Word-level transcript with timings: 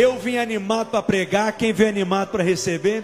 Eu 0.00 0.16
vim 0.16 0.36
animado 0.36 0.92
para 0.92 1.02
pregar, 1.02 1.56
quem 1.56 1.72
vem 1.72 1.88
animado 1.88 2.28
para 2.28 2.44
receber? 2.44 3.02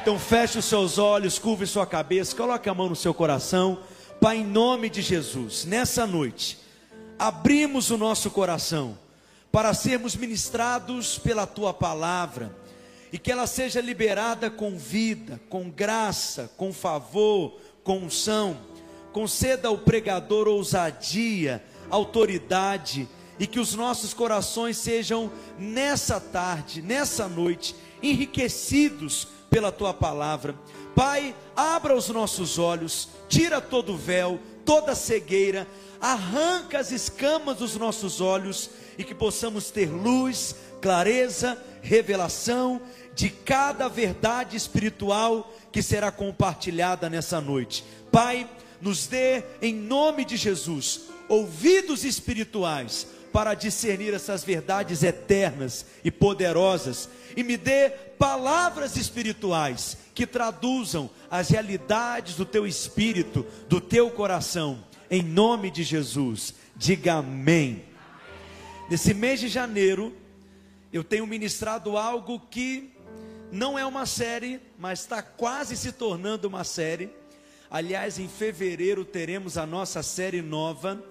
Então 0.00 0.16
feche 0.16 0.60
os 0.60 0.64
seus 0.64 0.96
olhos, 0.96 1.40
curve 1.40 1.66
sua 1.66 1.84
cabeça, 1.84 2.36
coloque 2.36 2.68
a 2.68 2.72
mão 2.72 2.88
no 2.88 2.94
seu 2.94 3.12
coração. 3.12 3.80
Pai, 4.20 4.36
em 4.36 4.46
nome 4.46 4.88
de 4.88 5.02
Jesus, 5.02 5.64
nessa 5.64 6.06
noite, 6.06 6.56
abrimos 7.18 7.90
o 7.90 7.98
nosso 7.98 8.30
coração 8.30 8.96
para 9.50 9.74
sermos 9.74 10.14
ministrados 10.14 11.18
pela 11.18 11.48
tua 11.48 11.74
palavra 11.74 12.54
e 13.12 13.18
que 13.18 13.32
ela 13.32 13.48
seja 13.48 13.80
liberada 13.80 14.48
com 14.48 14.78
vida, 14.78 15.40
com 15.48 15.68
graça, 15.68 16.48
com 16.56 16.72
favor, 16.72 17.58
com 17.82 18.04
unção. 18.04 18.56
Conceda 19.12 19.66
ao 19.66 19.78
pregador 19.78 20.46
ousadia, 20.46 21.60
autoridade 21.90 23.08
e 23.40 23.46
que 23.46 23.58
os 23.58 23.74
nossos 23.74 24.12
corações 24.12 24.76
sejam 24.76 25.32
nessa 25.58 26.20
tarde, 26.20 26.82
nessa 26.82 27.26
noite, 27.26 27.74
enriquecidos 28.02 29.26
pela 29.48 29.72
tua 29.72 29.94
palavra. 29.94 30.54
Pai, 30.94 31.34
abra 31.56 31.96
os 31.96 32.10
nossos 32.10 32.58
olhos, 32.58 33.08
tira 33.30 33.58
todo 33.58 33.94
o 33.94 33.96
véu, 33.96 34.38
toda 34.62 34.92
a 34.92 34.94
cegueira, 34.94 35.66
arranca 35.98 36.78
as 36.78 36.92
escamas 36.92 37.56
dos 37.56 37.76
nossos 37.76 38.20
olhos 38.20 38.68
e 38.98 39.02
que 39.02 39.14
possamos 39.14 39.70
ter 39.70 39.90
luz, 39.90 40.54
clareza, 40.82 41.56
revelação 41.80 42.78
de 43.14 43.30
cada 43.30 43.88
verdade 43.88 44.54
espiritual 44.54 45.50
que 45.72 45.82
será 45.82 46.12
compartilhada 46.12 47.08
nessa 47.08 47.40
noite. 47.40 47.84
Pai, 48.12 48.46
nos 48.82 49.06
dê, 49.06 49.44
em 49.62 49.74
nome 49.74 50.26
de 50.26 50.36
Jesus, 50.36 51.02
ouvidos 51.26 52.04
espirituais 52.04 53.06
para 53.32 53.54
discernir 53.54 54.12
essas 54.14 54.44
verdades 54.44 55.02
eternas 55.02 55.86
e 56.04 56.10
poderosas, 56.10 57.08
e 57.36 57.42
me 57.42 57.56
dê 57.56 57.90
palavras 58.18 58.96
espirituais 58.96 59.96
que 60.14 60.26
traduzam 60.26 61.08
as 61.30 61.48
realidades 61.48 62.34
do 62.34 62.44
teu 62.44 62.66
espírito, 62.66 63.46
do 63.68 63.80
teu 63.80 64.10
coração, 64.10 64.84
em 65.10 65.22
nome 65.22 65.70
de 65.70 65.82
Jesus. 65.82 66.54
Diga 66.76 67.14
amém. 67.14 67.84
Nesse 68.90 69.14
mês 69.14 69.38
de 69.40 69.48
janeiro, 69.48 70.12
eu 70.92 71.04
tenho 71.04 71.26
ministrado 71.26 71.96
algo 71.96 72.40
que 72.50 72.90
não 73.52 73.78
é 73.78 73.86
uma 73.86 74.06
série, 74.06 74.60
mas 74.78 75.00
está 75.00 75.22
quase 75.22 75.76
se 75.76 75.92
tornando 75.92 76.48
uma 76.48 76.64
série. 76.64 77.10
Aliás, 77.70 78.18
em 78.18 78.28
fevereiro 78.28 79.04
teremos 79.04 79.56
a 79.56 79.64
nossa 79.64 80.02
série 80.02 80.42
nova 80.42 81.02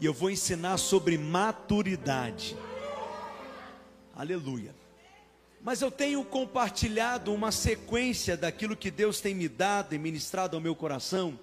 e 0.00 0.06
eu 0.06 0.12
vou 0.12 0.30
ensinar 0.30 0.78
sobre 0.78 1.16
maturidade. 1.16 2.56
Aleluia. 4.14 4.74
Mas 5.62 5.80
eu 5.80 5.90
tenho 5.90 6.22
compartilhado 6.24 7.32
uma 7.32 7.50
sequência 7.50 8.36
daquilo 8.36 8.76
que 8.76 8.90
Deus 8.90 9.20
tem 9.20 9.34
me 9.34 9.48
dado 9.48 9.94
e 9.94 9.98
ministrado 9.98 10.56
ao 10.56 10.62
meu 10.62 10.74
coração 10.74 11.38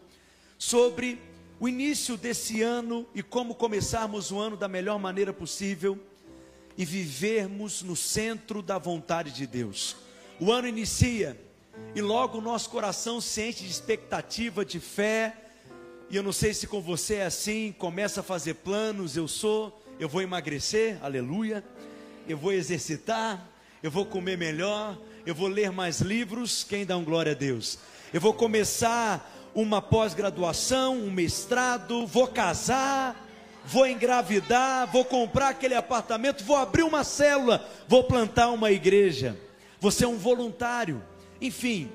sobre 0.57 1.19
o 1.59 1.67
início 1.67 2.15
desse 2.15 2.61
ano 2.61 3.07
e 3.15 3.23
como 3.23 3.55
começarmos 3.55 4.31
o 4.31 4.39
ano 4.39 4.55
da 4.55 4.67
melhor 4.67 4.99
maneira 4.99 5.33
possível 5.33 5.99
e 6.77 6.85
vivermos 6.85 7.81
no 7.81 7.95
centro 7.95 8.61
da 8.61 8.77
vontade 8.77 9.31
de 9.31 9.47
Deus. 9.47 9.95
O 10.39 10.51
ano 10.51 10.67
inicia 10.67 11.39
e 11.95 12.01
logo 12.01 12.37
o 12.37 12.41
nosso 12.41 12.69
coração 12.69 13.19
se 13.19 13.41
enche 13.41 13.63
de 13.63 13.71
expectativa, 13.71 14.63
de 14.63 14.79
fé, 14.79 15.40
e 16.11 16.15
eu 16.17 16.21
não 16.21 16.33
sei 16.33 16.53
se 16.53 16.67
com 16.67 16.81
você 16.81 17.15
é 17.15 17.25
assim, 17.25 17.73
começa 17.77 18.19
a 18.19 18.23
fazer 18.23 18.55
planos, 18.55 19.15
eu 19.15 19.29
sou, 19.29 19.81
eu 19.97 20.09
vou 20.09 20.21
emagrecer, 20.21 20.97
aleluia. 21.01 21.63
Eu 22.27 22.37
vou 22.37 22.51
exercitar, 22.51 23.41
eu 23.81 23.89
vou 23.89 24.05
comer 24.05 24.37
melhor, 24.37 24.97
eu 25.25 25.33
vou 25.33 25.47
ler 25.47 25.71
mais 25.71 26.01
livros, 26.01 26.65
quem 26.65 26.85
dá 26.85 26.97
um 26.97 27.05
glória 27.05 27.31
a 27.31 27.35
Deus. 27.35 27.79
Eu 28.13 28.19
vou 28.19 28.33
começar 28.33 29.49
uma 29.55 29.81
pós-graduação, 29.81 30.97
um 30.97 31.09
mestrado, 31.09 32.05
vou 32.05 32.27
casar, 32.27 33.15
vou 33.63 33.87
engravidar, 33.87 34.91
vou 34.91 35.05
comprar 35.05 35.47
aquele 35.47 35.75
apartamento, 35.75 36.43
vou 36.43 36.57
abrir 36.57 36.83
uma 36.83 37.05
célula, 37.05 37.65
vou 37.87 38.03
plantar 38.03 38.49
uma 38.49 38.69
igreja. 38.69 39.39
Você 39.79 40.03
é 40.03 40.07
um 40.09 40.17
voluntário. 40.17 41.01
Enfim, 41.39 41.89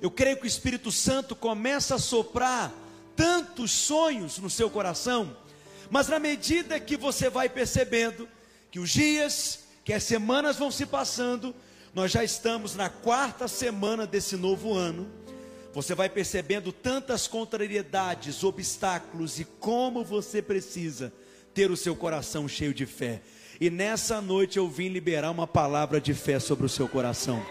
eu 0.00 0.10
creio 0.10 0.36
que 0.36 0.44
o 0.44 0.46
Espírito 0.46 0.92
Santo 0.92 1.34
começa 1.34 1.96
a 1.96 1.98
soprar 1.98 2.85
tantos 3.16 3.70
sonhos 3.70 4.38
no 4.38 4.50
seu 4.50 4.68
coração, 4.68 5.36
mas 5.90 6.08
na 6.08 6.18
medida 6.18 6.78
que 6.78 6.96
você 6.96 7.30
vai 7.30 7.48
percebendo 7.48 8.28
que 8.70 8.78
os 8.78 8.90
dias, 8.90 9.64
que 9.84 9.92
as 9.92 10.02
semanas 10.02 10.56
vão 10.56 10.70
se 10.70 10.84
passando, 10.84 11.54
nós 11.94 12.12
já 12.12 12.22
estamos 12.22 12.74
na 12.74 12.90
quarta 12.90 13.48
semana 13.48 14.06
desse 14.06 14.36
novo 14.36 14.74
ano. 14.74 15.10
Você 15.72 15.94
vai 15.94 16.08
percebendo 16.08 16.72
tantas 16.72 17.26
contrariedades, 17.26 18.44
obstáculos 18.44 19.40
e 19.40 19.44
como 19.44 20.04
você 20.04 20.42
precisa 20.42 21.12
ter 21.54 21.70
o 21.70 21.76
seu 21.76 21.96
coração 21.96 22.46
cheio 22.46 22.74
de 22.74 22.84
fé. 22.84 23.22
E 23.58 23.70
nessa 23.70 24.20
noite 24.20 24.58
eu 24.58 24.68
vim 24.68 24.88
liberar 24.88 25.30
uma 25.30 25.46
palavra 25.46 25.98
de 26.00 26.12
fé 26.12 26.38
sobre 26.38 26.66
o 26.66 26.68
seu 26.68 26.86
coração. 26.86 27.42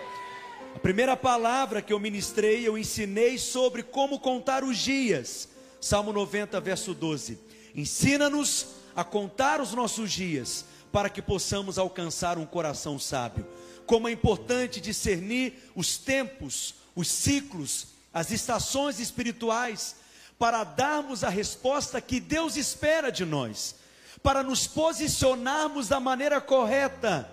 A 0.76 0.80
primeira 0.80 1.16
palavra 1.16 1.82
que 1.82 1.94
eu 1.94 2.00
ministrei, 2.00 2.68
eu 2.68 2.78
ensinei 2.78 3.38
sobre 3.38 3.82
como 3.82 4.20
contar 4.20 4.64
os 4.64 4.78
dias 4.78 5.55
Salmo 5.86 6.12
90, 6.12 6.60
verso 6.62 6.96
12. 6.96 7.38
Ensina-nos 7.76 8.66
a 8.96 9.04
contar 9.04 9.62
os 9.62 9.72
nossos 9.72 10.12
dias, 10.12 10.66
para 10.92 11.12
que 11.12 11.22
possamos 11.22 11.78
alcançar 11.78 12.40
um 12.40 12.46
coração 12.48 12.98
sábio. 12.98 13.46
Como 13.86 14.08
é 14.08 14.12
importante 14.12 14.82
discernir 14.82 15.54
os 15.76 16.00
tempos, 16.00 16.74
os 16.96 17.08
ciclos, 17.08 17.90
as 18.12 18.32
estações 18.32 19.00
espirituais, 19.00 19.98
para 20.40 20.64
darmos 20.64 21.24
a 21.24 21.30
resposta 21.30 22.02
que 22.02 22.20
Deus 22.20 22.58
espera 22.58 23.12
de 23.12 23.24
nós, 23.24 23.76
para 24.24 24.42
nos 24.42 24.66
posicionarmos 24.66 25.88
da 25.88 26.00
maneira 26.00 26.42
correta. 26.42 27.30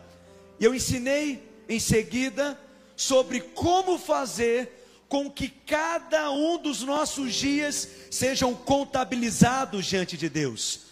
Eu 0.61 0.75
ensinei 0.75 1.43
em 1.67 1.81
seguida 1.81 2.61
sobre 2.95 3.41
como 3.41 3.99
fazer 3.99 4.82
com 5.13 5.31
que 5.31 5.51
cada 5.51 6.31
um 6.31 6.57
dos 6.57 6.83
nossos 6.83 7.35
dias 7.35 7.87
sejam 8.11 8.55
contabilizados 8.55 9.85
diante 9.85 10.17
de 10.17 10.27
Deus. 10.31 10.85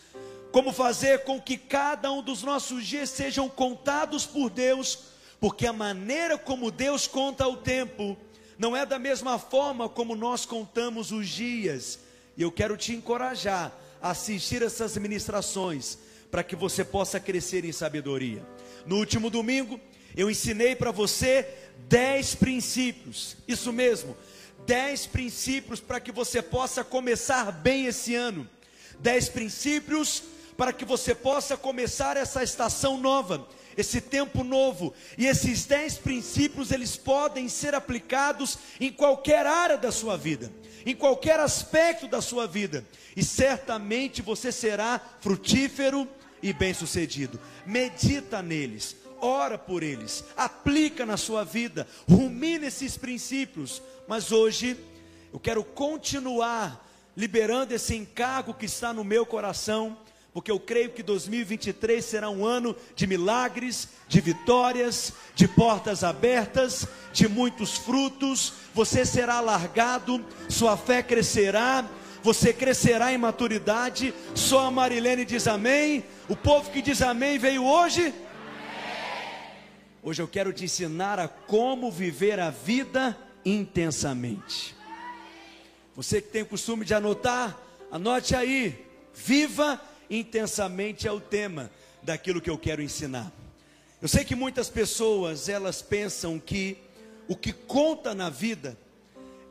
Como 0.53 0.75
fazer 0.75 1.25
com 1.25 1.41
que 1.41 1.57
cada 1.57 2.13
um 2.13 2.23
dos 2.23 2.43
nossos 2.43 2.87
dias 2.87 3.09
sejam 3.09 3.49
contados 3.49 4.27
por 4.27 4.51
Deus, 4.51 4.99
porque 5.41 5.67
a 5.67 5.73
maneira 5.73 6.37
como 6.37 6.71
Deus 6.71 7.07
conta 7.07 7.49
o 7.49 7.57
tempo 7.57 8.15
não 8.59 8.77
é 8.77 8.85
da 8.85 8.99
mesma 8.99 9.39
forma 9.39 9.89
como 9.89 10.15
nós 10.15 10.45
contamos 10.45 11.13
os 11.13 11.27
dias. 11.27 12.01
E 12.37 12.43
eu 12.43 12.53
quero 12.53 12.77
te 12.77 12.93
encorajar 12.93 13.73
a 14.03 14.11
assistir 14.11 14.61
essas 14.61 14.99
ministrações 14.99 15.97
para 16.31 16.45
que 16.45 16.55
você 16.55 16.85
possa 16.85 17.19
crescer 17.19 17.65
em 17.65 17.73
sabedoria. 17.73 18.47
No 18.85 18.99
último 18.99 19.31
domingo, 19.31 19.81
eu 20.17 20.31
ensinei 20.31 20.75
para 20.75 20.91
você 20.91 21.47
dez 21.89 22.35
princípios, 22.35 23.37
isso 23.47 23.73
mesmo, 23.73 24.17
dez 24.67 25.07
princípios 25.07 25.81
para 25.81 26.01
que 26.01 26.13
você 26.13 26.43
possa 26.43 26.85
começar 26.85 27.51
bem 27.51 27.87
esse 27.87 28.15
ano, 28.15 28.49
dez 28.99 29.29
princípios 29.29 30.23
para 30.57 30.73
que 30.73 30.85
você 30.85 31.15
possa 31.15 31.57
começar 31.57 32.17
essa 32.17 32.43
estação 32.43 32.99
nova, 32.99 33.49
esse 33.77 34.01
tempo 34.01 34.45
novo, 34.45 34.93
e 35.17 35.27
esses 35.27 35.65
dez 35.65 35.97
princípios 35.97 36.71
eles 36.71 36.97
podem 36.97 37.49
ser 37.49 37.75
aplicados 37.75 38.59
em 38.79 38.93
qualquer 38.93 39.47
área 39.47 39.79
da 39.79 39.91
sua 39.91 40.19
vida, 40.19 40.53
em 40.85 40.95
qualquer 40.95 41.41
aspecto 41.41 42.07
da 42.07 42.21
sua 42.21 42.47
vida, 42.47 42.85
e 43.17 43.25
certamente 43.25 44.21
você 44.21 44.53
será 44.53 45.01
frutífero 45.21 46.07
e 46.43 46.53
bem-sucedido. 46.53 47.41
Medita 47.65 48.43
neles, 48.43 48.97
ora 49.21 49.59
por 49.59 49.83
eles, 49.83 50.25
aplica 50.37 51.05
na 51.07 51.17
sua 51.17 51.45
vida, 51.45 51.87
rumina 52.09 52.67
esses 52.67 52.97
princípios. 52.97 53.83
Mas 54.09 54.33
hoje 54.33 54.77
eu 55.33 55.39
quero 55.39 55.63
continuar 55.63 56.87
liberando 57.17 57.75
esse 57.75 57.95
encargo 57.95 58.55
que 58.55 58.67
está 58.67 58.93
no 58.93 59.05
meu 59.05 59.27
coração, 59.27 59.97
porque 60.33 60.51
eu 60.51 60.61
creio 60.61 60.91
que 60.91 61.03
2023 61.03 62.05
será 62.05 62.31
um 62.31 62.45
ano 62.45 62.75
de 62.95 63.07
milagres, 63.07 63.89
de 64.09 64.21
vitórias, 64.21 65.13
de 65.35 65.49
portas 65.49 66.05
abertas, 66.05 66.87
de 67.13 67.29
muitos 67.29 67.77
frutos. 67.77 68.53
Você 68.75 69.05
será 69.05 69.35
alargado, 69.35 70.25
sua 70.49 70.77
fé 70.77 71.03
crescerá, 71.03 71.85
você 72.23 72.53
crescerá 72.53 73.13
em 73.13 73.19
maturidade. 73.19 74.15
Só 74.35 74.67
a 74.67 74.71
Marilene 74.71 75.25
diz 75.25 75.49
amém. 75.49 76.05
O 76.29 76.37
povo 76.37 76.71
que 76.71 76.81
diz 76.81 77.03
amém 77.03 77.39
veio 77.39 77.65
hoje 77.65 78.15
Hoje 80.03 80.23
eu 80.23 80.29
quero 80.29 80.51
te 80.51 80.65
ensinar 80.65 81.19
a 81.19 81.29
como 81.29 81.91
viver 81.91 82.41
a 82.41 82.49
vida 82.49 83.15
intensamente. 83.45 84.75
Você 85.95 86.23
que 86.23 86.29
tem 86.29 86.41
o 86.41 86.47
costume 86.47 86.87
de 86.87 86.95
anotar, 86.95 87.61
anote 87.91 88.35
aí. 88.35 88.87
Viva 89.15 89.79
intensamente 90.09 91.07
é 91.07 91.13
o 91.13 91.21
tema 91.21 91.71
daquilo 92.03 92.41
que 92.41 92.49
eu 92.49 92.57
quero 92.57 92.81
ensinar. 92.81 93.31
Eu 94.01 94.09
sei 94.09 94.25
que 94.25 94.35
muitas 94.35 94.71
pessoas, 94.71 95.51
elas 95.51 95.83
pensam 95.83 96.39
que 96.39 96.79
o 97.29 97.37
que 97.37 97.53
conta 97.53 98.15
na 98.15 98.31
vida 98.31 98.79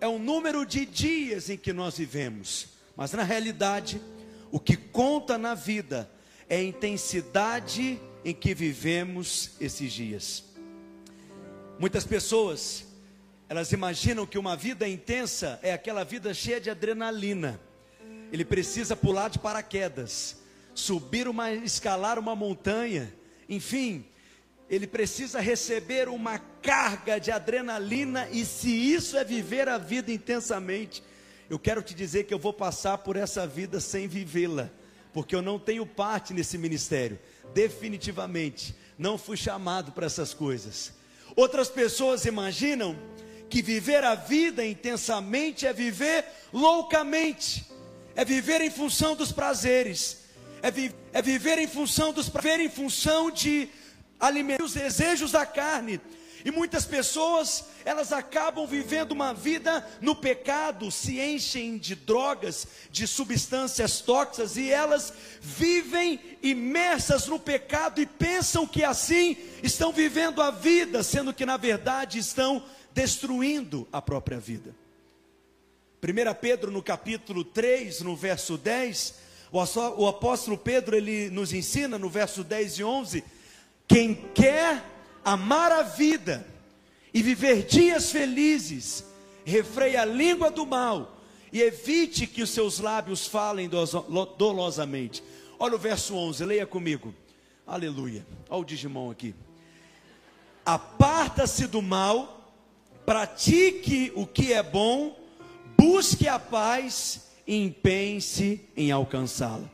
é 0.02 0.08
o 0.08 0.18
número 0.18 0.66
de 0.66 0.84
dias 0.84 1.52
em 1.52 1.58
que 1.58 1.72
nós 1.72 2.00
vivemos, 2.00 2.70
mas 2.96 3.12
na 3.12 3.22
realidade, 3.22 4.02
o 4.52 4.60
que 4.60 4.76
conta 4.76 5.38
na 5.38 5.54
vida 5.54 6.10
é 6.50 6.58
a 6.58 6.64
intensidade 6.64 8.02
em 8.24 8.34
que 8.34 8.54
vivemos 8.54 9.52
esses 9.60 9.92
dias. 9.92 10.44
Muitas 11.80 12.04
pessoas, 12.04 12.86
elas 13.48 13.72
imaginam 13.72 14.26
que 14.26 14.38
uma 14.38 14.56
vida 14.56 14.88
intensa 14.88 15.60
é 15.64 15.72
aquela 15.72 16.04
vida 16.04 16.34
cheia 16.34 16.60
de 16.60 16.70
adrenalina. 16.70 17.60
Ele 18.32 18.44
precisa 18.44 18.96
pular 18.96 19.30
de 19.30 19.40
paraquedas, 19.40 20.38
subir 20.74 21.28
uma, 21.28 21.52
escalar 21.52 22.20
uma 22.20 22.36
montanha, 22.36 23.14
enfim, 23.48 24.06
ele 24.70 24.86
precisa 24.86 25.40
receber 25.40 26.08
uma 26.08 26.38
carga 26.38 27.20
de 27.20 27.32
adrenalina, 27.32 28.30
e 28.30 28.46
se 28.46 28.70
isso 28.70 29.18
é 29.18 29.24
viver 29.24 29.68
a 29.68 29.80
vida 29.80 30.12
intensamente, 30.12 31.02
eu 31.50 31.58
quero 31.58 31.82
te 31.82 31.96
dizer 31.96 32.26
que 32.26 32.34
eu 32.34 32.38
vou 32.38 32.54
passar 32.54 33.00
por 33.00 33.16
essa 33.16 33.48
vida 33.48 33.80
sem 33.80 34.08
vivê-la, 34.08 34.70
porque 35.12 35.36
eu 35.36 35.42
não 35.42 35.58
tenho 35.58 35.86
parte 35.88 36.34
nesse 36.34 36.58
ministério, 36.58 37.18
definitivamente, 37.54 38.76
não 38.98 39.18
fui 39.18 39.38
chamado 39.38 39.92
para 39.92 40.06
essas 40.06 40.34
coisas. 40.34 40.94
Outras 41.36 41.70
pessoas 41.70 42.26
imaginam 42.26 42.98
que 43.50 43.62
viver 43.62 44.04
a 44.04 44.16
vida 44.16 44.66
intensamente 44.66 45.66
é 45.66 45.74
viver 45.74 46.26
loucamente, 46.54 47.66
é 48.16 48.24
viver 48.24 48.62
em 48.62 48.70
função 48.70 49.16
dos 49.16 49.32
prazeres, 49.32 50.18
é, 50.62 50.70
vi 50.70 50.94
é 51.12 51.22
viver 51.22 51.58
em 51.58 51.68
função 51.68 52.14
dos 52.14 52.30
prazeres, 52.30 52.66
em 52.66 52.70
função 52.70 53.32
de 53.32 53.70
alimentar 54.20 54.64
os 54.64 54.74
desejos 54.74 55.32
da 55.32 55.46
carne. 55.46 56.00
E 56.46 56.52
muitas 56.52 56.86
pessoas, 56.86 57.66
elas 57.84 58.14
acabam 58.14 58.66
vivendo 58.66 59.12
uma 59.12 59.34
vida 59.34 59.86
no 60.00 60.16
pecado, 60.16 60.90
se 60.90 61.20
enchem 61.20 61.78
de 61.78 61.96
drogas, 61.96 62.68
de 62.90 63.06
substâncias 63.06 64.00
tóxicas 64.00 64.56
e 64.56 64.70
elas 64.70 65.14
vivem 65.42 66.20
imersas 66.42 67.28
no 67.28 67.40
pecado 67.40 68.02
e 68.02 68.06
pensam 68.06 68.66
que 68.66 68.84
assim 68.84 69.36
estão 69.62 69.92
vivendo 69.92 70.42
a 70.42 70.50
vida, 70.50 71.04
sendo 71.04 71.34
que 71.34 71.46
na 71.46 71.58
verdade 71.58 72.20
estão 72.20 72.64
destruindo 72.94 73.88
a 73.92 74.02
própria 74.02 74.40
vida. 74.40 74.74
1 76.02 76.34
Pedro 76.40 76.72
no 76.72 76.82
capítulo 76.82 77.44
3, 77.44 78.02
no 78.02 78.16
verso 78.16 78.58
10, 78.58 79.16
o 79.52 80.08
apóstolo 80.08 80.58
Pedro 80.58 80.96
ele 80.96 81.30
nos 81.30 81.52
ensina 81.52 82.00
no 82.00 82.10
verso 82.10 82.44
10 82.44 82.80
e 82.80 82.84
11 82.84 83.24
quem 83.88 84.14
quer 84.34 84.84
amar 85.30 85.72
a 85.72 85.84
vida 85.84 86.46
e 87.14 87.22
viver 87.22 87.64
dias 87.64 88.12
felizes, 88.12 89.04
refreie 89.46 89.96
a 89.96 90.04
língua 90.04 90.50
do 90.50 90.66
mal 90.66 91.18
e 91.54 91.62
evite 91.62 92.26
que 92.26 92.42
os 92.42 92.50
seus 92.50 92.80
lábios 92.80 93.28
falem 93.28 93.70
dolosamente. 94.38 95.24
Olha 95.60 95.76
o 95.76 95.80
verso 95.80 96.16
11, 96.16 96.46
leia 96.46 96.66
comigo. 96.66 97.14
Aleluia. 97.66 98.26
Olha 98.50 98.62
o 98.62 98.66
Digimon 98.66 99.12
aqui. 99.12 99.36
Aparta-se 100.66 101.68
do 101.68 101.82
mal, 101.82 102.52
pratique 103.06 104.12
o 104.16 104.26
que 104.26 104.52
é 104.54 104.64
bom, 104.64 105.16
busque 105.78 106.28
a 106.28 106.40
paz 106.40 107.30
e 107.46 107.56
empenhe-se 107.56 108.62
em 108.76 108.92
alcançá-la. 108.92 109.70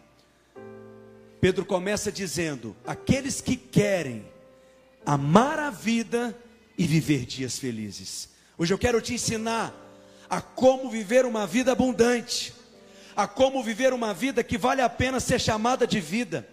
Pedro 1.40 1.66
começa 1.66 2.12
dizendo: 2.12 2.75
aqueles 2.86 3.40
que 3.40 3.56
querem 3.56 4.35
amar 5.06 5.60
a 5.60 5.69
vida 5.69 6.36
e 6.78 6.86
viver 6.86 7.25
dias 7.25 7.57
felizes. 7.57 8.30
Hoje 8.57 8.74
eu 8.74 8.78
quero 8.78 9.02
te 9.02 9.13
ensinar 9.13 9.74
a 10.30 10.42
como 10.42 10.90
viver 10.90 11.25
uma 11.25 11.46
vida 11.46 11.72
abundante, 11.72 12.54
a 13.16 13.28
como 13.28 13.63
viver 13.63 13.94
uma 13.94 14.13
vida 14.13 14.44
que 14.44 14.57
vale 14.57 14.81
a 14.81 14.90
pena 14.90 15.19
ser 15.19 15.40
chamada 15.40 15.86
de 15.86 16.00
vida, 16.00 16.48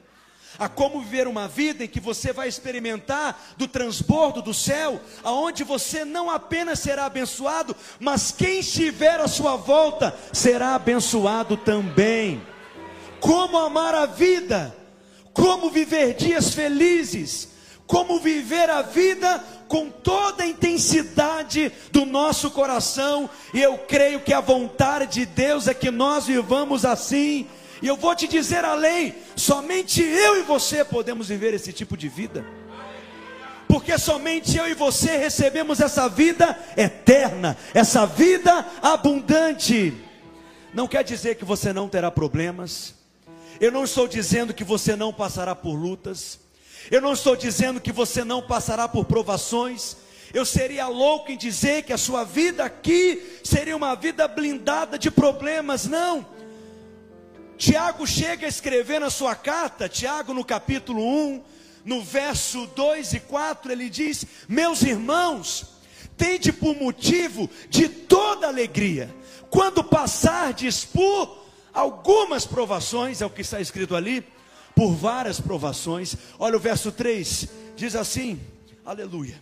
a 0.58 0.69
como 0.69 1.00
viver 1.00 1.26
uma 1.26 1.49
vida 1.49 1.84
em 1.84 1.88
que 1.88 1.99
você 1.99 2.32
vai 2.32 2.49
experimentar 2.49 3.54
do 3.56 3.66
transbordo 3.66 4.43
do 4.43 4.52
céu, 4.52 5.00
aonde 5.25 5.64
você 5.64 6.04
não 6.04 6.31
apenas 6.31 6.81
será 6.81 7.06
abençoado, 7.06 7.75
mas 7.99 8.31
quem 8.31 8.60
estiver 8.60 9.19
à 9.19 9.26
sua 9.26 9.56
volta 9.56 10.16
será 10.32 10.75
abençoado 10.75 11.56
também. 11.56 12.43
Como 13.20 13.56
amar 13.56 13.94
a 13.94 14.06
vida? 14.06 14.76
como 15.32 15.70
viver 15.70 16.14
dias 16.14 16.54
felizes, 16.54 17.49
como 17.92 18.18
viver 18.18 18.70
a 18.70 18.80
vida 18.80 19.44
com 19.68 19.90
toda 19.90 20.44
a 20.44 20.46
intensidade 20.46 21.70
do 21.90 22.06
nosso 22.06 22.50
coração, 22.50 23.28
e 23.52 23.60
eu 23.60 23.76
creio 23.76 24.20
que 24.20 24.32
a 24.32 24.40
vontade 24.40 25.20
de 25.20 25.26
Deus 25.26 25.68
é 25.68 25.74
que 25.74 25.90
nós 25.90 26.24
vivamos 26.24 26.86
assim. 26.86 27.46
E 27.82 27.86
eu 27.86 27.94
vou 27.94 28.14
te 28.16 28.26
dizer 28.26 28.64
além, 28.64 29.14
somente 29.36 30.02
eu 30.02 30.40
e 30.40 30.42
você 30.42 30.82
podemos 30.82 31.28
viver 31.28 31.52
esse 31.52 31.70
tipo 31.70 31.94
de 31.94 32.08
vida. 32.08 32.46
Porque 33.68 33.98
somente 33.98 34.56
eu 34.56 34.66
e 34.66 34.72
você 34.72 35.18
recebemos 35.18 35.78
essa 35.78 36.08
vida 36.08 36.58
eterna, 36.78 37.58
essa 37.74 38.06
vida 38.06 38.66
abundante. 38.80 39.92
Não 40.72 40.88
quer 40.88 41.04
dizer 41.04 41.34
que 41.34 41.44
você 41.44 41.74
não 41.74 41.90
terá 41.90 42.10
problemas, 42.10 42.94
eu 43.60 43.70
não 43.70 43.84
estou 43.84 44.08
dizendo 44.08 44.54
que 44.54 44.64
você 44.64 44.96
não 44.96 45.12
passará 45.12 45.54
por 45.54 45.74
lutas. 45.74 46.41
Eu 46.90 47.00
não 47.00 47.12
estou 47.12 47.37
dizendo 47.37 47.81
que 47.81 47.93
você 47.93 48.25
não 48.25 48.43
passará 48.43 48.88
por 48.88 49.05
provações. 49.05 49.96
Eu 50.32 50.44
seria 50.44 50.88
louco 50.88 51.31
em 51.31 51.37
dizer 51.37 51.82
que 51.82 51.93
a 51.93 51.99
sua 51.99 52.25
vida 52.25 52.64
aqui 52.64 53.40
seria 53.44 53.76
uma 53.76 53.94
vida 53.94 54.26
blindada 54.26 54.99
de 54.99 55.11
problemas. 55.11 55.87
Não. 55.87 56.26
Tiago 57.56 58.06
chega 58.06 58.46
a 58.46 58.49
escrever 58.49 58.99
na 58.99 59.11
sua 59.11 59.34
carta, 59.34 59.88
Tiago 59.88 60.34
no 60.34 60.44
capítulo 60.44 61.00
1, 61.00 61.44
no 61.84 62.02
verso 62.02 62.67
2 62.75 63.12
e 63.12 63.20
4, 63.20 63.70
ele 63.70 63.88
diz: 63.88 64.25
Meus 64.49 64.82
irmãos, 64.82 65.67
tende 66.17 66.52
por 66.52 66.75
motivo 66.75 67.49
de 67.69 67.88
toda 67.88 68.49
alegria, 68.49 69.14
quando 69.50 69.85
passardes 69.85 70.85
por 70.85 71.43
algumas 71.73 72.46
provações, 72.46 73.20
é 73.20 73.26
o 73.26 73.31
que 73.31 73.43
está 73.43 73.61
escrito 73.61 73.94
ali, 73.94 74.25
por 74.74 74.92
várias 74.92 75.40
provações. 75.40 76.16
Olha 76.38 76.56
o 76.56 76.60
verso 76.60 76.92
3, 76.92 77.48
diz 77.76 77.94
assim: 77.94 78.40
Aleluia. 78.84 79.40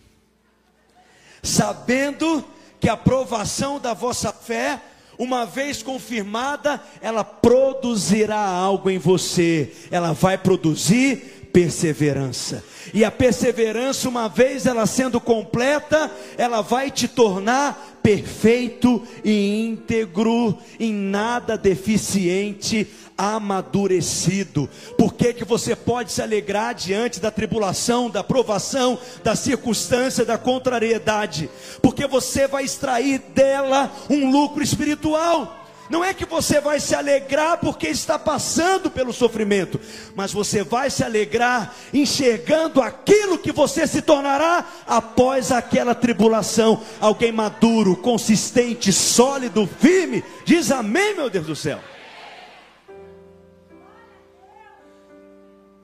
Sabendo 1.43 2.45
que 2.79 2.89
a 2.89 2.97
provação 2.97 3.79
da 3.79 3.93
vossa 3.93 4.31
fé, 4.31 4.81
uma 5.17 5.45
vez 5.45 5.83
confirmada, 5.83 6.81
ela 7.01 7.23
produzirá 7.23 8.39
algo 8.39 8.89
em 8.89 8.97
você, 8.97 9.73
ela 9.91 10.13
vai 10.13 10.37
produzir 10.37 11.40
perseverança. 11.51 12.63
E 12.93 13.05
a 13.05 13.11
perseverança, 13.11 14.09
uma 14.09 14.27
vez 14.27 14.65
ela 14.65 14.85
sendo 14.85 15.19
completa, 15.19 16.11
ela 16.37 16.61
vai 16.61 16.89
te 16.89 17.07
tornar 17.07 17.99
perfeito 18.01 19.03
e 19.23 19.65
íntegro, 19.67 20.57
em 20.79 20.91
nada 20.91 21.57
deficiente, 21.57 22.87
amadurecido. 23.17 24.67
Por 24.97 25.13
que, 25.13 25.33
que 25.33 25.45
você 25.45 25.75
pode 25.75 26.11
se 26.11 26.21
alegrar 26.21 26.73
diante 26.73 27.19
da 27.19 27.29
tribulação, 27.29 28.09
da 28.09 28.23
provação, 28.23 28.97
da 29.23 29.35
circunstância, 29.35 30.25
da 30.25 30.37
contrariedade? 30.37 31.49
Porque 31.81 32.07
você 32.07 32.47
vai 32.47 32.63
extrair 32.63 33.19
dela 33.35 33.91
um 34.09 34.31
lucro 34.31 34.63
espiritual. 34.63 35.60
Não 35.91 36.05
é 36.05 36.13
que 36.13 36.25
você 36.25 36.61
vai 36.61 36.79
se 36.79 36.95
alegrar 36.95 37.57
porque 37.57 37.89
está 37.89 38.17
passando 38.17 38.89
pelo 38.89 39.11
sofrimento, 39.11 39.77
mas 40.15 40.31
você 40.31 40.63
vai 40.63 40.89
se 40.89 41.03
alegrar 41.03 41.75
enxergando 41.93 42.81
aquilo 42.81 43.37
que 43.37 43.51
você 43.51 43.85
se 43.85 44.01
tornará 44.01 44.65
após 44.87 45.51
aquela 45.51 45.93
tribulação. 45.93 46.81
Alguém 47.01 47.33
maduro, 47.33 47.97
consistente, 47.97 48.93
sólido, 48.93 49.67
firme. 49.81 50.23
Diz 50.45 50.71
amém, 50.71 51.13
meu 51.13 51.29
Deus 51.29 51.45
do 51.45 51.57
céu. 51.57 51.81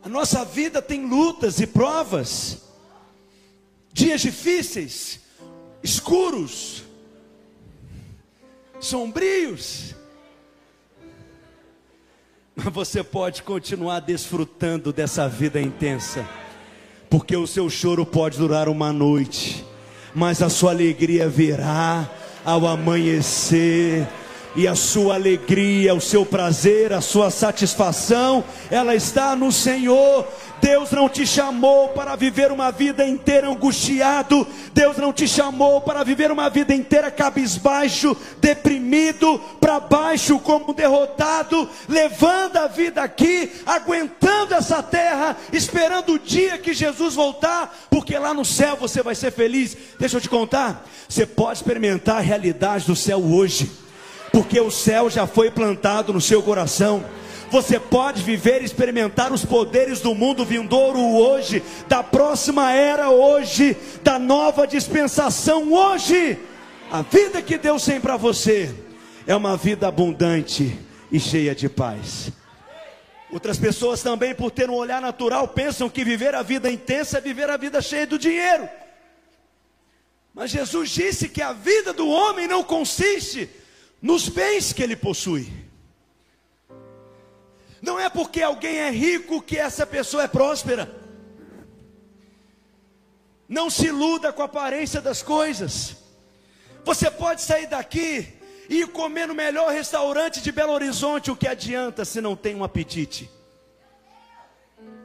A 0.01 0.07
nossa 0.07 0.45
vida 0.45 0.81
tem 0.81 1.05
lutas 1.05 1.59
e 1.59 1.67
provas, 1.67 2.59
dias 3.91 4.21
difíceis, 4.21 5.19
escuros, 5.83 6.86
sombrios, 8.79 9.95
mas 12.55 12.73
você 12.73 13.03
pode 13.03 13.43
continuar 13.43 13.99
desfrutando 13.99 14.91
dessa 14.91 15.27
vida 15.27 15.61
intensa, 15.61 16.25
porque 17.09 17.35
o 17.35 17.47
seu 17.47 17.69
choro 17.69 18.05
pode 18.05 18.37
durar 18.37 18.67
uma 18.67 18.91
noite, 18.91 19.63
mas 20.13 20.41
a 20.41 20.49
sua 20.49 20.71
alegria 20.71 21.29
virá 21.29 22.09
ao 22.43 22.65
amanhecer 22.65 24.07
e 24.55 24.67
a 24.67 24.73
sua 24.73 25.13
alegria, 25.13 25.93
o 25.93 26.01
seu 26.01 26.25
prazer, 26.25 26.91
a 26.91 26.99
sua 26.99 27.29
satisfação, 27.29 28.43
ela 28.71 28.95
está 28.95 29.35
no 29.35 29.51
Senhor. 29.51 30.27
Deus 30.61 30.91
não 30.91 31.07
te 31.07 31.25
chamou 31.25 31.89
para 31.89 32.15
viver 32.15 32.51
uma 32.51 32.71
vida 32.71 33.05
inteira 33.05 33.49
angustiado. 33.49 34.47
Deus 34.73 34.97
não 34.97 35.13
te 35.13 35.27
chamou 35.27 35.81
para 35.81 36.03
viver 36.03 36.31
uma 36.31 36.49
vida 36.49 36.73
inteira 36.73 37.11
cabisbaixo, 37.11 38.15
deprimido, 38.39 39.39
para 39.59 39.79
baixo 39.79 40.39
como 40.39 40.73
derrotado, 40.73 41.69
levando 41.87 42.57
a 42.57 42.67
vida 42.67 43.01
aqui, 43.01 43.51
aguentando 43.65 44.53
essa 44.53 44.81
terra, 44.81 45.37
esperando 45.51 46.13
o 46.13 46.19
dia 46.19 46.57
que 46.57 46.73
Jesus 46.73 47.15
voltar, 47.15 47.75
porque 47.89 48.17
lá 48.17 48.33
no 48.33 48.45
céu 48.45 48.75
você 48.75 49.01
vai 49.01 49.15
ser 49.15 49.31
feliz. 49.31 49.75
Deixa 49.99 50.17
eu 50.17 50.21
te 50.21 50.29
contar, 50.29 50.85
você 51.07 51.25
pode 51.25 51.59
experimentar 51.59 52.17
a 52.17 52.21
realidade 52.21 52.85
do 52.85 52.95
céu 52.95 53.19
hoje, 53.19 53.71
porque 54.31 54.59
o 54.59 54.71
céu 54.71 55.09
já 55.09 55.25
foi 55.27 55.49
plantado 55.51 56.13
no 56.13 56.21
seu 56.21 56.41
coração. 56.41 57.03
Você 57.49 57.79
pode 57.79 58.21
viver 58.21 58.61
e 58.61 58.65
experimentar 58.65 59.31
os 59.31 59.45
poderes 59.45 60.01
do 60.01 60.13
mundo 60.13 60.43
vindouro 60.43 60.99
hoje, 60.99 61.63
da 61.87 62.03
próxima 62.03 62.73
era 62.73 63.09
hoje, 63.09 63.75
da 64.03 64.19
nova 64.19 64.67
dispensação 64.67 65.71
hoje. 65.71 66.37
A 66.91 67.01
vida 67.01 67.41
que 67.41 67.57
Deus 67.57 67.85
tem 67.85 68.01
para 68.01 68.17
você 68.17 68.73
é 69.25 69.35
uma 69.35 69.55
vida 69.55 69.87
abundante 69.87 70.77
e 71.11 71.19
cheia 71.19 71.55
de 71.55 71.69
paz. 71.69 72.31
Outras 73.31 73.57
pessoas 73.57 74.01
também, 74.01 74.33
por 74.33 74.51
ter 74.51 74.69
um 74.69 74.75
olhar 74.75 75.01
natural, 75.01 75.47
pensam 75.47 75.89
que 75.89 76.03
viver 76.03 76.33
a 76.35 76.41
vida 76.41 76.71
intensa 76.71 77.17
é 77.17 77.21
viver 77.21 77.49
a 77.49 77.57
vida 77.57 77.81
cheia 77.81 78.07
do 78.07 78.17
dinheiro. 78.17 78.67
Mas 80.33 80.51
Jesus 80.51 80.89
disse 80.89 81.27
que 81.27 81.41
a 81.41 81.51
vida 81.51 81.91
do 81.91 82.07
homem 82.07 82.47
não 82.47 82.63
consiste 82.63 83.49
nos 84.01 84.29
bens 84.29 84.71
que 84.71 84.83
ele 84.83 84.95
possui. 84.95 85.66
Não 87.81 87.99
é 87.99 88.09
porque 88.09 88.41
alguém 88.41 88.77
é 88.77 88.89
rico 88.89 89.41
que 89.41 89.57
essa 89.57 89.85
pessoa 89.85 90.23
é 90.23 90.27
próspera. 90.27 90.89
Não 93.47 93.69
se 93.69 93.87
iluda 93.87 94.33
com 94.33 94.41
a 94.41 94.45
aparência 94.45 94.99
das 94.99 95.21
coisas. 95.21 95.95
Você 96.83 97.09
pode 97.09 97.41
sair 97.41 97.67
daqui 97.67 98.27
e 98.69 98.81
ir 98.81 98.87
comer 98.87 99.27
no 99.27 99.33
melhor 99.33 99.71
restaurante 99.71 100.41
de 100.41 100.51
Belo 100.51 100.73
Horizonte, 100.73 101.31
o 101.31 101.35
que 101.35 101.47
adianta 101.47 102.03
se 102.03 102.19
não 102.19 102.35
tem 102.35 102.55
um 102.55 102.63
apetite? 102.63 103.29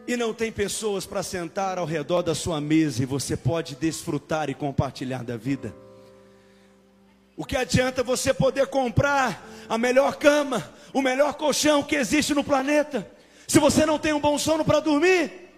E 0.07 0.17
não 0.17 0.35
tem 0.35 0.51
pessoas 0.51 1.07
para 1.07 1.23
sentar 1.23 1.79
ao 1.79 1.87
redor 1.87 2.23
da 2.23 2.35
sua 2.35 2.61
mesa 2.61 3.03
e 3.03 3.07
você 3.07 3.37
pode 3.37 3.77
desfrutar 3.77 4.51
e 4.51 4.55
compartilhar 4.55 5.23
da 5.23 5.37
vida. 5.37 5.75
O 7.43 7.45
que 7.45 7.57
adianta 7.57 8.05
você 8.05 8.33
poder 8.33 8.69
comprar 8.69 9.45
a 9.69 9.77
melhor 9.77 10.15
cama, 10.15 10.63
o 10.93 11.03
melhor 11.03 11.35
colchão 11.35 11.83
que 11.83 11.97
existe 11.97 12.33
no 12.33 12.45
planeta, 12.45 13.05
se 13.49 13.59
você 13.59 13.85
não 13.85 13.99
tem 13.99 14.13
um 14.13 14.21
bom 14.21 14.39
sono 14.39 14.65
para 14.65 14.79
dormir? 14.79 15.51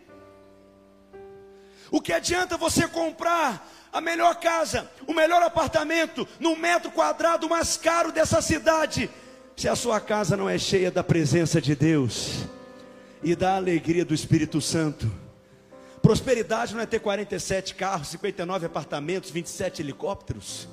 O 1.91 2.01
que 2.01 2.11
adianta 2.11 2.57
você 2.57 2.89
comprar 2.89 3.71
a 3.93 4.01
melhor 4.01 4.37
casa, 4.37 4.91
o 5.07 5.13
melhor 5.13 5.43
apartamento, 5.43 6.27
no 6.41 6.57
metro 6.57 6.91
quadrado 6.91 7.51
mais 7.51 7.77
caro 7.77 8.11
dessa 8.11 8.41
cidade, 8.41 9.11
se 9.55 9.69
a 9.69 9.77
sua 9.77 10.01
casa 10.01 10.39
não 10.39 10.49
é 10.49 10.57
cheia 10.57 10.91
da 10.91 11.05
presença 11.05 11.61
de 11.61 11.77
Deus 11.77 12.47
e 13.23 13.37
da 13.37 13.57
alegria 13.57 14.07
do 14.07 14.15
Espírito 14.15 14.59
Santo? 14.59 15.13
Prosperidade 16.01 16.75
não 16.75 16.81
é 16.81 16.87
ter 16.87 17.01
47 17.01 17.75
carros, 17.75 18.09
59 18.09 18.65
apartamentos, 18.65 19.31
27 19.31 19.83
helicópteros. 19.83 20.67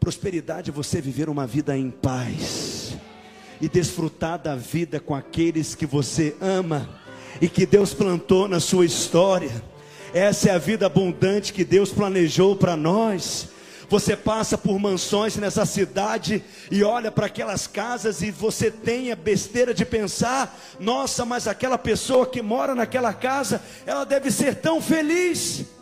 Prosperidade 0.00 0.70
é 0.70 0.72
você 0.72 1.00
viver 1.00 1.28
uma 1.28 1.46
vida 1.46 1.76
em 1.76 1.90
paz 1.90 2.96
e 3.60 3.68
desfrutar 3.68 4.38
da 4.38 4.54
vida 4.54 5.00
com 5.00 5.14
aqueles 5.14 5.74
que 5.74 5.86
você 5.86 6.36
ama 6.40 6.88
e 7.40 7.48
que 7.48 7.66
Deus 7.66 7.92
plantou 7.92 8.46
na 8.48 8.60
sua 8.60 8.84
história. 8.84 9.50
Essa 10.14 10.50
é 10.50 10.52
a 10.52 10.58
vida 10.58 10.86
abundante 10.86 11.52
que 11.52 11.64
Deus 11.64 11.90
planejou 11.90 12.56
para 12.56 12.76
nós. 12.76 13.48
Você 13.88 14.16
passa 14.16 14.58
por 14.58 14.78
mansões 14.78 15.36
nessa 15.36 15.64
cidade 15.64 16.42
e 16.70 16.82
olha 16.82 17.10
para 17.10 17.26
aquelas 17.26 17.66
casas 17.66 18.20
e 18.20 18.30
você 18.30 18.70
tem 18.70 19.12
a 19.12 19.16
besteira 19.16 19.72
de 19.72 19.84
pensar: 19.84 20.58
nossa, 20.80 21.24
mas 21.24 21.46
aquela 21.46 21.78
pessoa 21.78 22.26
que 22.26 22.42
mora 22.42 22.74
naquela 22.74 23.12
casa, 23.12 23.62
ela 23.84 24.04
deve 24.04 24.30
ser 24.30 24.56
tão 24.56 24.80
feliz. 24.80 25.75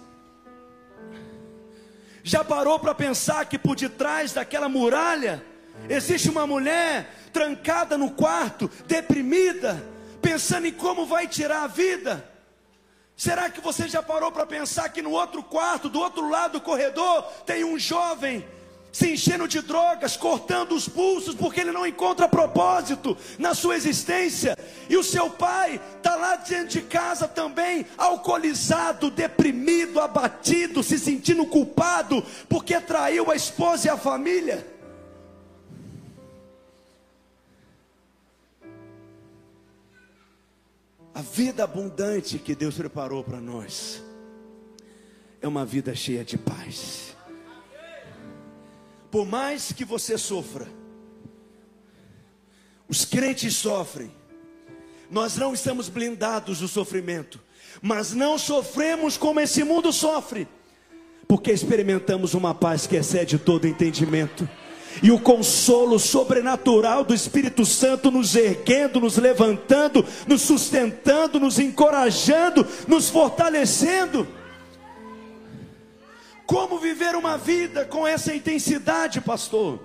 Já 2.27 2.43
parou 2.43 2.79
para 2.79 2.95
pensar 2.95 3.45
que 3.45 3.59
por 3.59 3.77
detrás 3.77 4.33
daquela 4.33 4.67
muralha 4.67 5.45
existe 5.91 6.31
uma 6.31 6.47
mulher 6.47 7.15
trancada 7.31 7.99
no 7.99 8.13
quarto, 8.13 8.71
deprimida, 8.87 9.87
pensando 10.23 10.67
em 10.67 10.73
como 10.73 11.05
vai 11.05 11.29
tirar 11.29 11.65
a 11.65 11.67
vida? 11.67 12.27
Será 13.15 13.51
que 13.51 13.61
você 13.61 13.87
já 13.87 14.03
parou 14.03 14.33
para 14.33 14.47
pensar 14.47 14.89
que 14.89 15.03
no 15.03 15.11
outro 15.11 15.43
quarto, 15.43 15.91
do 15.91 16.01
outro 16.01 16.31
lado 16.31 16.53
do 16.53 16.61
corredor, 16.63 17.25
tem 17.45 17.63
um 17.63 17.79
jovem 17.79 18.43
se 18.95 19.11
enchendo 19.11 19.49
de 19.49 19.61
drogas, 19.61 20.17
cortando 20.17 20.73
os 20.73 20.89
pulsos, 20.89 21.35
porque 21.35 21.61
ele 21.61 21.73
não 21.73 21.85
encontra 21.85 22.29
propósito 22.29 23.17
na 23.41 23.53
sua 23.53 23.75
existência, 23.75 24.57
e 24.89 24.97
o 24.97 25.03
seu 25.03 25.29
pai 25.29 25.81
está 25.97 26.15
lá 26.15 26.37
dentro 26.37 26.69
de 26.69 26.83
casa 26.83 27.27
também, 27.27 27.85
alcoolizado, 27.99 29.11
deprimido, 29.11 29.99
abatido, 29.99 30.81
se 30.81 30.97
sentindo 30.97 31.45
culpado, 31.45 32.25
porque 32.49 32.81
traiu 32.81 33.33
a 33.33 33.35
esposa 33.35 33.89
e 33.89 33.91
a 33.91 33.97
família. 33.97 34.65
A 41.13 41.21
vida 41.21 41.65
abundante 41.65 42.39
que 42.39 42.55
Deus 42.55 42.77
preparou 42.77 43.25
para 43.25 43.41
nós 43.41 44.01
é 45.43 45.49
uma 45.49 45.65
vida 45.65 45.97
cheia 45.97 46.25
de 46.25 46.39
paz 46.39 47.04
por 49.15 49.25
mais 49.25 49.71
que 49.71 49.85
você 49.85 50.19
sofra, 50.19 50.67
os 52.89 53.05
crentes 53.05 53.55
sofrem, 53.55 54.11
nós 55.09 55.37
não 55.37 55.55
estamos 55.55 55.89
blindados 55.89 56.59
do 56.59 56.67
sofrimento, 56.67 57.41
mas 57.81 58.13
não 58.13 58.37
sofremos 58.37 59.17
como 59.17 59.39
esse 59.39 59.63
mundo 59.63 59.93
sofre, 59.93 60.49
porque 61.29 61.53
experimentamos 61.53 62.35
uma 62.35 62.53
paz 62.53 62.89
que 62.89 62.97
excede 62.97 63.39
todo 63.39 63.69
entendimento. 63.69 64.49
E 65.01 65.13
o 65.13 65.21
consolo 65.21 65.97
sobrenatural 66.01 67.05
do 67.05 67.15
Espírito 67.15 67.65
Santo 67.65 68.11
nos 68.11 68.35
erguendo, 68.35 69.01
nos 69.01 69.17
levantando, 69.17 70.05
nos 70.27 70.43
sustentando, 70.43 71.39
nos 71.39 71.61
encorajando, 71.61 72.67
nos 72.89 73.11
fortalecendo. 73.11 74.27
Como 76.47 76.79
viver 76.79 77.15
uma 77.15 77.39
vida 77.39 77.87
com 77.87 78.07
essa 78.07 78.35
intensidade, 78.35 79.21
pastor? 79.21 79.83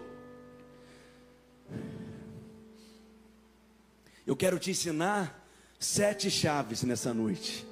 Eu 4.27 4.35
quero 4.35 4.59
te 4.59 4.71
ensinar 4.71 5.47
sete 5.79 6.29
chaves 6.29 6.83
nessa 6.83 7.13
noite. 7.13 7.65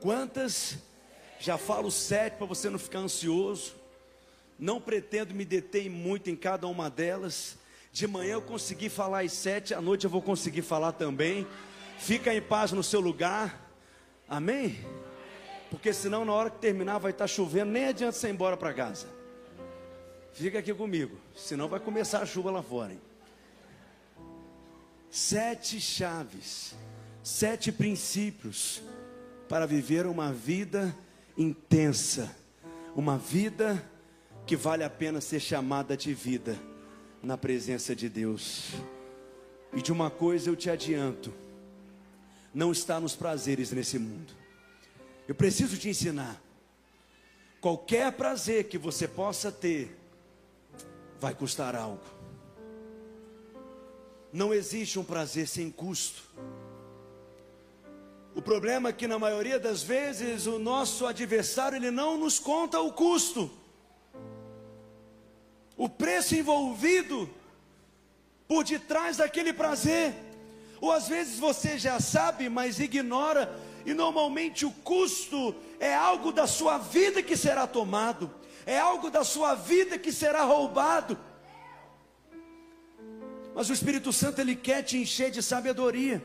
Quantas? 0.00 0.78
Já 1.40 1.58
falo 1.58 1.90
sete 1.90 2.36
para 2.36 2.46
você 2.46 2.70
não 2.70 2.78
ficar 2.78 3.00
ansioso. 3.00 3.74
Não 4.58 4.80
pretendo 4.80 5.34
me 5.34 5.44
deter 5.44 5.90
muito 5.90 6.30
em 6.30 6.36
cada 6.36 6.66
uma 6.68 6.88
delas. 6.88 7.58
De 7.92 8.06
manhã 8.06 8.34
eu 8.34 8.42
consegui 8.42 8.88
falar 8.88 9.24
as 9.24 9.32
sete, 9.32 9.74
à 9.74 9.80
noite 9.80 10.04
eu 10.04 10.10
vou 10.10 10.22
conseguir 10.22 10.62
falar 10.62 10.92
também. 10.92 11.46
Fica 11.98 12.32
em 12.32 12.40
paz 12.40 12.70
no 12.70 12.82
seu 12.82 13.00
lugar. 13.00 13.68
Amém? 14.28 14.78
Porque 15.70 15.92
senão 15.92 16.24
na 16.24 16.32
hora 16.32 16.50
que 16.50 16.58
terminar 16.58 16.98
vai 16.98 17.12
estar 17.12 17.28
chovendo, 17.28 17.70
nem 17.70 17.86
adianta 17.86 18.12
você 18.12 18.28
ir 18.28 18.32
embora 18.32 18.56
para 18.56 18.74
casa. 18.74 19.06
Fica 20.32 20.58
aqui 20.58 20.74
comigo, 20.74 21.16
senão 21.36 21.68
vai 21.68 21.78
começar 21.78 22.20
a 22.20 22.26
chuva 22.26 22.50
lá 22.50 22.62
fora. 22.62 22.92
Hein? 22.92 23.00
Sete 25.10 25.80
chaves, 25.80 26.74
sete 27.22 27.70
princípios 27.70 28.82
para 29.48 29.66
viver 29.66 30.06
uma 30.06 30.32
vida 30.32 30.94
intensa, 31.36 32.34
uma 32.94 33.18
vida 33.18 33.84
que 34.46 34.56
vale 34.56 34.84
a 34.84 34.90
pena 34.90 35.20
ser 35.20 35.40
chamada 35.40 35.96
de 35.96 36.12
vida 36.14 36.56
na 37.22 37.36
presença 37.36 37.94
de 37.94 38.08
Deus. 38.08 38.70
E 39.72 39.82
de 39.82 39.92
uma 39.92 40.10
coisa 40.10 40.50
eu 40.50 40.56
te 40.56 40.70
adianto: 40.70 41.32
não 42.52 42.72
está 42.72 42.98
nos 42.98 43.14
prazeres 43.14 43.72
nesse 43.72 43.98
mundo. 43.98 44.39
Eu 45.30 45.34
preciso 45.36 45.76
te 45.76 45.88
ensinar. 45.88 46.42
Qualquer 47.60 48.10
prazer 48.10 48.64
que 48.64 48.76
você 48.76 49.06
possa 49.06 49.52
ter, 49.52 49.96
vai 51.20 51.32
custar 51.32 51.76
algo. 51.76 52.02
Não 54.32 54.52
existe 54.52 54.98
um 54.98 55.04
prazer 55.04 55.46
sem 55.46 55.70
custo. 55.70 56.20
O 58.34 58.42
problema 58.42 58.88
é 58.88 58.92
que 58.92 59.06
na 59.06 59.20
maioria 59.20 59.60
das 59.60 59.84
vezes 59.84 60.48
o 60.48 60.58
nosso 60.58 61.06
adversário 61.06 61.76
ele 61.76 61.92
não 61.92 62.18
nos 62.18 62.40
conta 62.40 62.80
o 62.80 62.92
custo. 62.92 63.48
O 65.76 65.88
preço 65.88 66.34
envolvido 66.34 67.30
por 68.48 68.64
detrás 68.64 69.18
daquele 69.18 69.52
prazer. 69.52 70.12
Ou 70.80 70.90
às 70.90 71.06
vezes 71.06 71.38
você 71.38 71.78
já 71.78 72.00
sabe, 72.00 72.48
mas 72.48 72.80
ignora 72.80 73.69
E 73.90 73.94
normalmente 73.94 74.64
o 74.64 74.70
custo 74.70 75.52
é 75.80 75.92
algo 75.92 76.30
da 76.30 76.46
sua 76.46 76.78
vida 76.78 77.20
que 77.20 77.36
será 77.36 77.66
tomado, 77.66 78.30
é 78.64 78.78
algo 78.78 79.10
da 79.10 79.24
sua 79.24 79.56
vida 79.56 79.98
que 79.98 80.12
será 80.12 80.44
roubado. 80.44 81.18
Mas 83.52 83.68
o 83.68 83.72
Espírito 83.72 84.12
Santo 84.12 84.40
ele 84.40 84.54
quer 84.54 84.84
te 84.84 84.96
encher 84.96 85.32
de 85.32 85.42
sabedoria, 85.42 86.24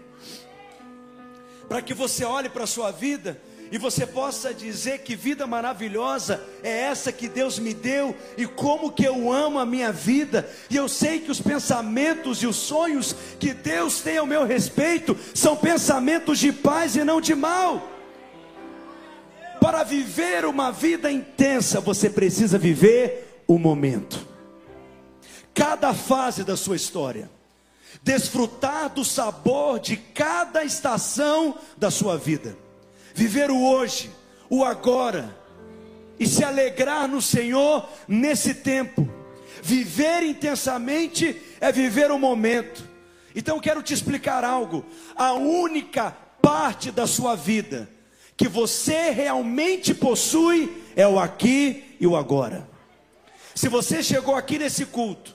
para 1.67 1.81
que 1.81 1.95
você 1.95 2.23
olhe 2.23 2.49
para 2.49 2.65
a 2.65 2.67
sua 2.67 2.91
vida 2.91 3.41
e 3.71 3.77
você 3.77 4.05
possa 4.05 4.53
dizer 4.53 4.99
que 4.99 5.15
vida 5.15 5.47
maravilhosa 5.47 6.41
é 6.63 6.81
essa 6.81 7.11
que 7.11 7.27
Deus 7.27 7.57
me 7.57 7.73
deu 7.73 8.15
e 8.37 8.45
como 8.45 8.91
que 8.91 9.03
eu 9.03 9.31
amo 9.31 9.57
a 9.57 9.65
minha 9.65 9.91
vida. 9.91 10.47
E 10.69 10.75
eu 10.75 10.87
sei 10.87 11.19
que 11.19 11.31
os 11.31 11.41
pensamentos 11.41 12.43
e 12.43 12.47
os 12.47 12.55
sonhos 12.55 13.15
que 13.39 13.53
Deus 13.53 14.01
tem 14.01 14.17
ao 14.17 14.25
meu 14.25 14.45
respeito 14.45 15.17
são 15.33 15.55
pensamentos 15.55 16.39
de 16.39 16.53
paz 16.53 16.95
e 16.95 17.03
não 17.03 17.19
de 17.19 17.33
mal. 17.33 17.91
Para 19.59 19.83
viver 19.83 20.45
uma 20.45 20.71
vida 20.71 21.11
intensa, 21.11 21.81
você 21.81 22.07
precisa 22.07 22.57
viver 22.59 23.43
o 23.47 23.57
momento. 23.57 24.27
Cada 25.55 25.93
fase 25.93 26.43
da 26.43 26.55
sua 26.55 26.75
história 26.75 27.31
desfrutar 28.03 28.89
do 28.89 29.03
sabor 29.03 29.79
de 29.79 29.97
cada 29.97 30.63
estação 30.63 31.57
da 31.75 31.89
sua 31.89 32.15
vida 32.15 32.64
viver 33.15 33.49
o 33.49 33.63
hoje, 33.63 34.11
o 34.49 34.63
agora, 34.63 35.35
e 36.19 36.27
se 36.27 36.43
alegrar 36.43 37.07
no 37.07 37.21
Senhor 37.21 37.89
nesse 38.07 38.53
tempo. 38.53 39.09
Viver 39.63 40.21
intensamente 40.21 41.41
é 41.59 41.71
viver 41.71 42.11
o 42.11 42.19
momento. 42.19 42.87
Então 43.33 43.59
quero 43.59 43.81
te 43.81 43.93
explicar 43.93 44.43
algo. 44.43 44.85
A 45.15 45.33
única 45.33 46.15
parte 46.41 46.91
da 46.91 47.07
sua 47.07 47.35
vida 47.35 47.89
que 48.37 48.47
você 48.49 49.11
realmente 49.11 49.93
possui 49.93 50.83
é 50.95 51.07
o 51.07 51.17
aqui 51.17 51.95
e 51.99 52.05
o 52.05 52.15
agora. 52.15 52.69
Se 53.55 53.69
você 53.69 54.03
chegou 54.03 54.35
aqui 54.35 54.59
nesse 54.59 54.85
culto 54.85 55.34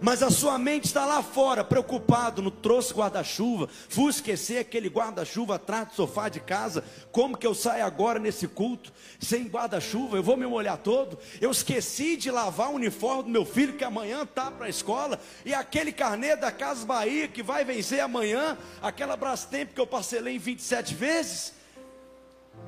mas 0.00 0.22
a 0.22 0.30
sua 0.30 0.58
mente 0.58 0.84
está 0.84 1.04
lá 1.04 1.22
fora, 1.22 1.62
preocupado, 1.62 2.40
não 2.40 2.50
trouxe 2.50 2.94
guarda-chuva, 2.94 3.68
fui 3.88 4.10
esquecer 4.10 4.58
aquele 4.58 4.88
guarda-chuva 4.88 5.56
atrás 5.56 5.88
do 5.88 5.94
sofá 5.94 6.28
de 6.28 6.40
casa, 6.40 6.82
como 7.12 7.36
que 7.36 7.46
eu 7.46 7.54
saio 7.54 7.84
agora 7.84 8.18
nesse 8.18 8.48
culto, 8.48 8.92
sem 9.20 9.46
guarda-chuva, 9.46 10.16
eu 10.16 10.22
vou 10.22 10.36
me 10.36 10.46
molhar 10.46 10.78
todo, 10.78 11.18
eu 11.40 11.50
esqueci 11.50 12.16
de 12.16 12.30
lavar 12.30 12.70
o 12.70 12.74
uniforme 12.74 13.24
do 13.24 13.28
meu 13.28 13.44
filho, 13.44 13.76
que 13.76 13.84
amanhã 13.84 14.22
está 14.22 14.50
para 14.50 14.66
a 14.66 14.70
escola, 14.70 15.20
e 15.44 15.52
aquele 15.52 15.92
carnê 15.92 16.34
da 16.34 16.50
Casa 16.50 16.86
Bahia, 16.86 17.28
que 17.28 17.42
vai 17.42 17.64
vencer 17.64 18.00
amanhã, 18.00 18.56
aquela 18.80 19.16
Brastemp 19.16 19.74
que 19.74 19.80
eu 19.80 19.86
parcelei 19.86 20.36
em 20.36 20.38
27 20.38 20.94
vezes, 20.94 21.52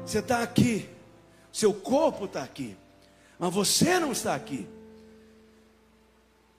você 0.05 0.19
está 0.19 0.43
aqui, 0.43 0.89
seu 1.51 1.73
corpo 1.73 2.27
está 2.27 2.43
aqui, 2.43 2.77
mas 3.39 3.53
você 3.53 3.99
não 3.99 4.12
está 4.12 4.35
aqui, 4.35 4.69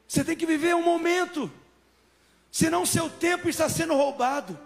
você 0.07 0.23
tem 0.23 0.35
que 0.35 0.45
viver 0.45 0.75
um 0.75 0.83
momento, 0.83 1.51
senão 2.51 2.83
o 2.83 2.87
seu 2.87 3.09
tempo 3.09 3.49
está 3.49 3.67
sendo 3.67 3.93
roubado, 3.93 4.57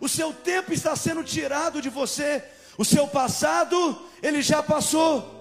o 0.00 0.08
seu 0.08 0.32
tempo 0.32 0.72
está 0.72 0.94
sendo 0.96 1.22
tirado 1.24 1.82
de 1.82 1.88
você, 1.88 2.42
o 2.76 2.84
seu 2.84 3.06
passado, 3.08 4.00
ele 4.22 4.40
já 4.40 4.62
passou, 4.62 5.38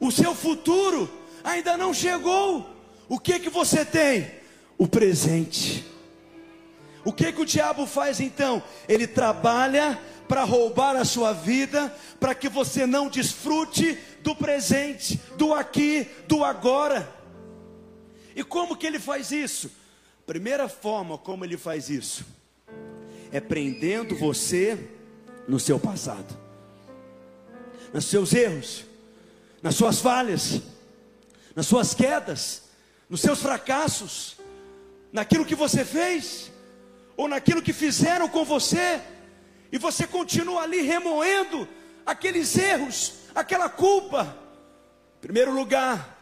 o 0.00 0.10
seu 0.10 0.34
futuro 0.34 1.10
ainda 1.42 1.76
não 1.76 1.94
chegou. 1.94 2.68
O 3.08 3.18
que 3.18 3.38
que 3.38 3.50
você 3.50 3.84
tem? 3.84 4.30
O 4.76 4.88
presente. 4.88 5.84
O 7.04 7.12
que 7.12 7.30
que 7.32 7.42
o 7.42 7.46
diabo 7.46 7.86
faz 7.86 8.18
então? 8.18 8.62
Ele 8.88 9.06
trabalha 9.06 10.00
para 10.26 10.42
roubar 10.42 10.96
a 10.96 11.04
sua 11.04 11.32
vida, 11.32 11.94
para 12.18 12.34
que 12.34 12.48
você 12.48 12.86
não 12.86 13.08
desfrute 13.08 13.98
do 14.22 14.34
presente, 14.34 15.20
do 15.36 15.52
aqui, 15.52 16.08
do 16.26 16.42
agora. 16.42 17.08
E 18.34 18.42
como 18.42 18.76
que 18.76 18.86
ele 18.86 18.98
faz 18.98 19.30
isso? 19.30 19.70
Primeira 20.26 20.68
forma 20.68 21.18
como 21.18 21.44
ele 21.44 21.56
faz 21.56 21.88
isso 21.88 22.24
é 23.30 23.40
prendendo 23.40 24.14
você 24.16 24.78
no 25.48 25.58
seu 25.58 25.78
passado, 25.78 26.38
nos 27.92 28.04
seus 28.04 28.32
erros, 28.32 28.84
nas 29.60 29.74
suas 29.74 30.00
falhas, 30.00 30.60
nas 31.54 31.66
suas 31.66 31.94
quedas, 31.94 32.62
nos 33.08 33.20
seus 33.20 33.40
fracassos, 33.42 34.36
naquilo 35.12 35.44
que 35.44 35.56
você 35.56 35.84
fez, 35.84 36.50
ou 37.16 37.26
naquilo 37.26 37.60
que 37.60 37.72
fizeram 37.72 38.28
com 38.28 38.44
você, 38.44 39.00
e 39.70 39.78
você 39.78 40.06
continua 40.06 40.62
ali 40.62 40.80
remoendo 40.82 41.68
aqueles 42.06 42.56
erros, 42.56 43.14
aquela 43.34 43.68
culpa. 43.68 44.36
Em 45.18 45.20
primeiro 45.20 45.52
lugar, 45.52 46.13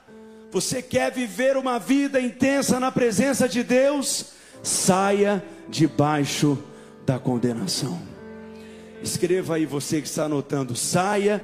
você 0.52 0.82
quer 0.82 1.10
viver 1.10 1.56
uma 1.56 1.78
vida 1.78 2.20
intensa 2.20 2.78
na 2.78 2.92
presença 2.92 3.48
de 3.48 3.62
Deus? 3.62 4.32
Saia 4.62 5.42
debaixo 5.66 6.62
da 7.06 7.18
condenação. 7.18 7.98
Escreva 9.02 9.56
aí 9.56 9.64
você 9.64 10.02
que 10.02 10.06
está 10.06 10.24
anotando, 10.24 10.76
saia. 10.76 11.42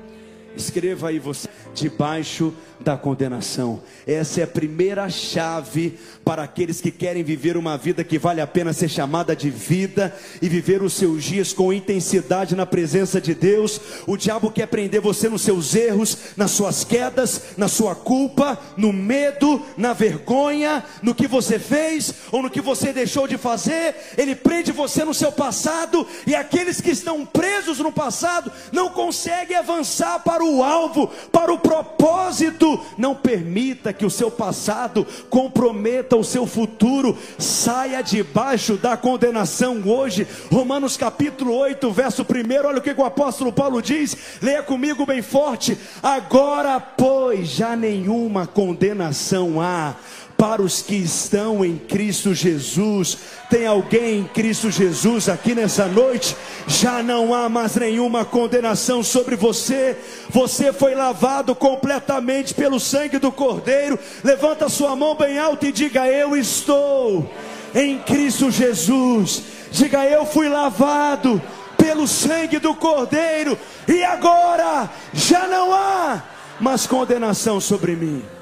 Escreva 0.59 1.09
aí 1.09 1.21
você 1.21 1.49
debaixo 1.73 2.53
da 2.81 2.97
condenação. 2.97 3.83
Essa 4.07 4.41
é 4.41 4.45
a 4.45 4.47
primeira 4.47 5.09
chave 5.09 5.99
para 6.25 6.43
aqueles 6.43 6.81
que 6.81 6.91
querem 6.91 7.23
viver 7.23 7.57
uma 7.57 7.77
vida 7.77 8.05
que 8.05 8.19
vale 8.19 8.41
a 8.41 8.47
pena 8.47 8.73
ser 8.73 8.89
chamada 8.89 9.35
de 9.35 9.51
vida 9.51 10.15
e 10.41 10.49
viver 10.49 10.83
os 10.83 10.93
seus 10.93 11.25
dias 11.25 11.53
com 11.53 11.73
intensidade 11.73 12.55
na 12.55 12.67
presença 12.67 13.21
de 13.21 13.35
Deus. 13.35 13.81
O 14.07 14.17
diabo 14.17 14.51
quer 14.51 14.67
prender 14.67 15.01
você 15.01 15.29
nos 15.29 15.43
seus 15.43 15.75
erros, 15.75 16.17
nas 16.37 16.53
suas 16.53 16.85
quedas, 16.85 17.43
na 17.57 17.69
sua 17.69 17.95
culpa, 17.95 18.59
no 18.77 18.93
medo, 18.93 19.63
na 19.77 19.93
vergonha, 19.93 20.85
no 21.03 21.15
que 21.15 21.27
você 21.27 21.59
fez 21.59 22.15
ou 22.31 22.43
no 22.43 22.51
que 22.51 22.61
você 22.61 22.93
deixou 22.93 23.27
de 23.27 23.37
fazer. 23.37 23.95
Ele 24.17 24.35
prende 24.35 24.71
você 24.71 25.05
no 25.05 25.15
seu 25.15 25.33
passado 25.33 26.07
e 26.27 26.35
aqueles 26.35 26.81
que 26.81 26.91
estão 26.91 27.27
presos 27.27 27.79
no 27.79 27.93
passado 27.93 28.53
não 28.73 28.91
conseguem 28.91 29.57
avançar 29.57 30.21
para 30.21 30.45
o 30.45 30.48
alvo, 30.63 31.09
para 31.31 31.53
o 31.53 31.59
propósito 31.59 32.81
não 32.97 33.15
permita 33.15 33.93
que 33.93 34.05
o 34.05 34.11
seu 34.11 34.31
passado 34.31 35.07
comprometa 35.29 36.17
o 36.17 36.25
seu 36.25 36.47
futuro. 36.47 37.17
Saia 37.39 38.03
debaixo 38.03 38.77
da 38.77 38.97
condenação 38.97 39.83
hoje. 39.87 40.27
Romanos 40.51 40.97
capítulo 40.97 41.55
8, 41.55 41.91
verso 41.91 42.23
1. 42.23 42.67
Olha 42.67 42.79
o 42.79 42.83
que 42.83 42.93
o 42.93 43.05
apóstolo 43.05 43.53
Paulo 43.53 43.81
diz. 43.81 44.17
Leia 44.43 44.63
comigo 44.63 45.07
bem 45.07 45.23
forte. 45.23 45.79
Agora, 46.03 46.81
pois, 46.81 47.49
já 47.49 47.77
nenhuma 47.77 48.47
condenação 48.47 49.61
há 49.61 49.95
para 50.39 50.63
os 50.63 50.81
que 50.81 50.95
estão 50.95 51.65
em 51.65 51.77
Cristo 51.77 52.33
Jesus. 52.33 53.19
Tem 53.51 53.67
alguém 53.67 54.21
em 54.21 54.25
Cristo 54.25 54.71
Jesus 54.71 55.29
aqui 55.29 55.53
nessa 55.53 55.87
noite? 55.87 56.37
Já 56.69 57.03
não 57.03 57.35
há 57.35 57.49
mais 57.49 57.75
nenhuma 57.75 58.25
condenação 58.25 59.03
sobre 59.03 59.35
você. 59.35 59.99
Você 60.31 60.73
foi 60.73 60.95
lavado 60.95 61.57
completamente 61.57 62.55
pelo 62.55 62.79
sangue 62.79 63.19
do 63.19 63.33
Cordeiro. 63.33 63.99
Levanta 64.23 64.69
sua 64.69 64.95
mão 64.95 65.17
bem 65.17 65.41
alta 65.41 65.67
e 65.67 65.73
diga: 65.73 66.07
Eu 66.07 66.37
estou 66.37 67.29
em 67.75 67.99
Cristo 67.99 68.49
Jesus. 68.49 69.43
Diga: 69.73 70.07
Eu 70.07 70.25
fui 70.25 70.49
lavado 70.49 71.43
pelo 71.77 72.07
sangue 72.07 72.61
do 72.61 72.77
Cordeiro. 72.77 73.59
E 73.89 74.05
agora 74.05 74.89
já 75.13 75.49
não 75.49 75.75
há 75.75 76.23
mais 76.61 76.87
condenação 76.87 77.61
sobre 77.61 77.97
mim. 77.97 78.38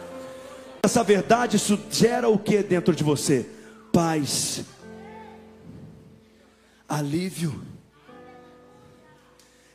Essa 0.87 1.03
verdade 1.03 1.57
isso 1.57 1.77
gera 1.91 2.29
o 2.29 2.39
que 2.39 2.63
dentro 2.63 2.95
de 2.95 3.03
você? 3.03 3.45
Paz, 3.93 4.65
alívio, 6.89 7.61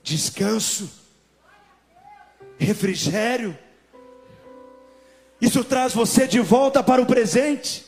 descanso, 0.01 0.89
refrigério. 2.57 3.57
Isso 5.41 5.65
traz 5.65 5.93
você 5.93 6.25
de 6.25 6.39
volta 6.39 6.81
para 6.81 7.01
o 7.01 7.05
presente. 7.05 7.85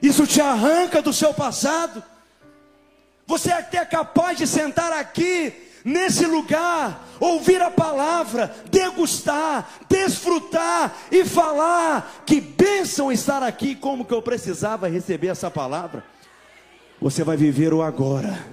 Isso 0.00 0.26
te 0.26 0.40
arranca 0.40 1.02
do 1.02 1.12
seu 1.12 1.34
passado. 1.34 2.02
Você 3.26 3.50
é 3.50 3.58
até 3.58 3.84
capaz 3.84 4.38
de 4.38 4.46
sentar 4.46 4.94
aqui 4.94 5.69
nesse 5.84 6.26
lugar, 6.26 7.06
ouvir 7.18 7.60
a 7.60 7.70
palavra, 7.70 8.54
degustar, 8.70 9.68
desfrutar 9.88 10.94
e 11.10 11.24
falar. 11.24 12.22
Que 12.26 12.40
bênção 12.40 13.10
estar 13.10 13.42
aqui, 13.42 13.74
como 13.74 14.04
que 14.04 14.14
eu 14.14 14.22
precisava 14.22 14.88
receber 14.88 15.28
essa 15.28 15.50
palavra. 15.50 16.04
Você 17.00 17.24
vai 17.24 17.36
viver 17.36 17.72
o 17.72 17.82
agora. 17.82 18.44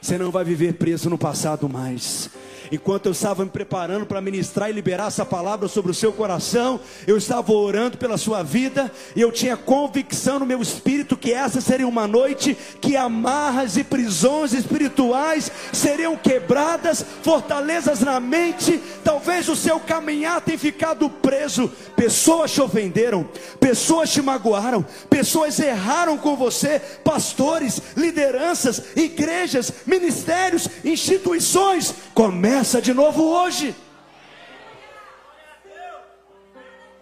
Você 0.00 0.16
não 0.16 0.30
vai 0.30 0.44
viver 0.44 0.74
preso 0.74 1.10
no 1.10 1.18
passado 1.18 1.68
mais. 1.68 2.30
Enquanto 2.70 3.06
eu 3.06 3.12
estava 3.12 3.44
me 3.44 3.50
preparando 3.50 4.04
para 4.04 4.20
ministrar 4.20 4.68
e 4.68 4.72
liberar 4.72 5.08
essa 5.08 5.24
palavra 5.24 5.68
sobre 5.68 5.90
o 5.90 5.94
seu 5.94 6.12
coração, 6.12 6.80
eu 7.06 7.16
estava 7.16 7.52
orando 7.52 7.96
pela 7.96 8.18
sua 8.18 8.42
vida 8.42 8.92
e 9.16 9.20
eu 9.20 9.32
tinha 9.32 9.56
convicção 9.56 10.38
no 10.38 10.46
meu 10.46 10.60
espírito 10.60 11.16
que 11.16 11.32
essa 11.32 11.60
seria 11.60 11.88
uma 11.88 12.06
noite 12.06 12.56
que 12.80 12.96
amarras 12.96 13.76
e 13.76 13.84
prisões 13.84 14.52
espirituais 14.52 15.50
seriam 15.72 16.16
quebradas, 16.16 17.04
fortalezas 17.22 18.00
na 18.00 18.20
mente. 18.20 18.80
Talvez 19.02 19.48
o 19.48 19.56
seu 19.56 19.80
caminhar 19.80 20.40
tenha 20.40 20.58
ficado 20.58 21.08
preso. 21.08 21.70
Pessoas 21.96 22.52
te 22.52 22.60
ofenderam, 22.60 23.26
pessoas 23.58 24.10
te 24.10 24.20
magoaram, 24.20 24.84
pessoas 25.08 25.58
erraram 25.58 26.18
com 26.18 26.36
você, 26.36 26.80
pastores, 27.02 27.80
lideranças, 27.96 28.82
igrejas, 28.94 29.72
ministérios, 29.86 30.68
instituições. 30.84 31.94
Começa 32.14 32.57
Começa 32.58 32.82
de 32.82 32.92
novo 32.92 33.22
hoje. 33.22 33.72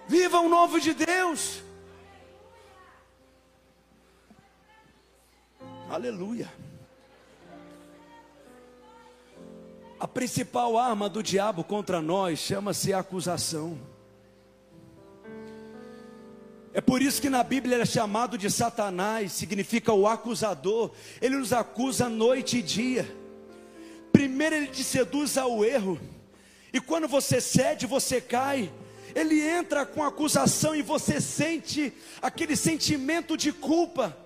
Viva 0.06 0.38
o 0.38 0.50
novo 0.50 0.78
de 0.78 0.92
Deus. 0.92 1.62
Aleluia. 5.88 6.52
A 9.98 10.06
principal 10.06 10.76
arma 10.76 11.08
do 11.08 11.22
diabo 11.22 11.64
contra 11.64 12.02
nós 12.02 12.38
chama-se 12.38 12.92
acusação. 12.92 13.78
É 16.74 16.82
por 16.82 17.00
isso 17.00 17.22
que 17.22 17.30
na 17.30 17.42
Bíblia 17.42 17.76
ele 17.76 17.82
é 17.82 17.86
chamado 17.86 18.36
de 18.36 18.50
Satanás, 18.50 19.32
significa 19.32 19.90
o 19.90 20.06
acusador. 20.06 20.90
Ele 21.18 21.38
nos 21.38 21.54
acusa 21.54 22.10
noite 22.10 22.58
e 22.58 22.62
dia. 22.62 23.25
Primeiro 24.16 24.54
ele 24.54 24.68
te 24.68 24.82
seduz 24.82 25.36
ao 25.36 25.62
erro, 25.62 26.00
e 26.72 26.80
quando 26.80 27.06
você 27.06 27.38
cede, 27.38 27.84
você 27.84 28.18
cai. 28.18 28.72
Ele 29.14 29.42
entra 29.42 29.84
com 29.84 30.02
acusação 30.02 30.74
e 30.74 30.80
você 30.80 31.20
sente 31.20 31.92
aquele 32.22 32.56
sentimento 32.56 33.36
de 33.36 33.52
culpa. 33.52 34.16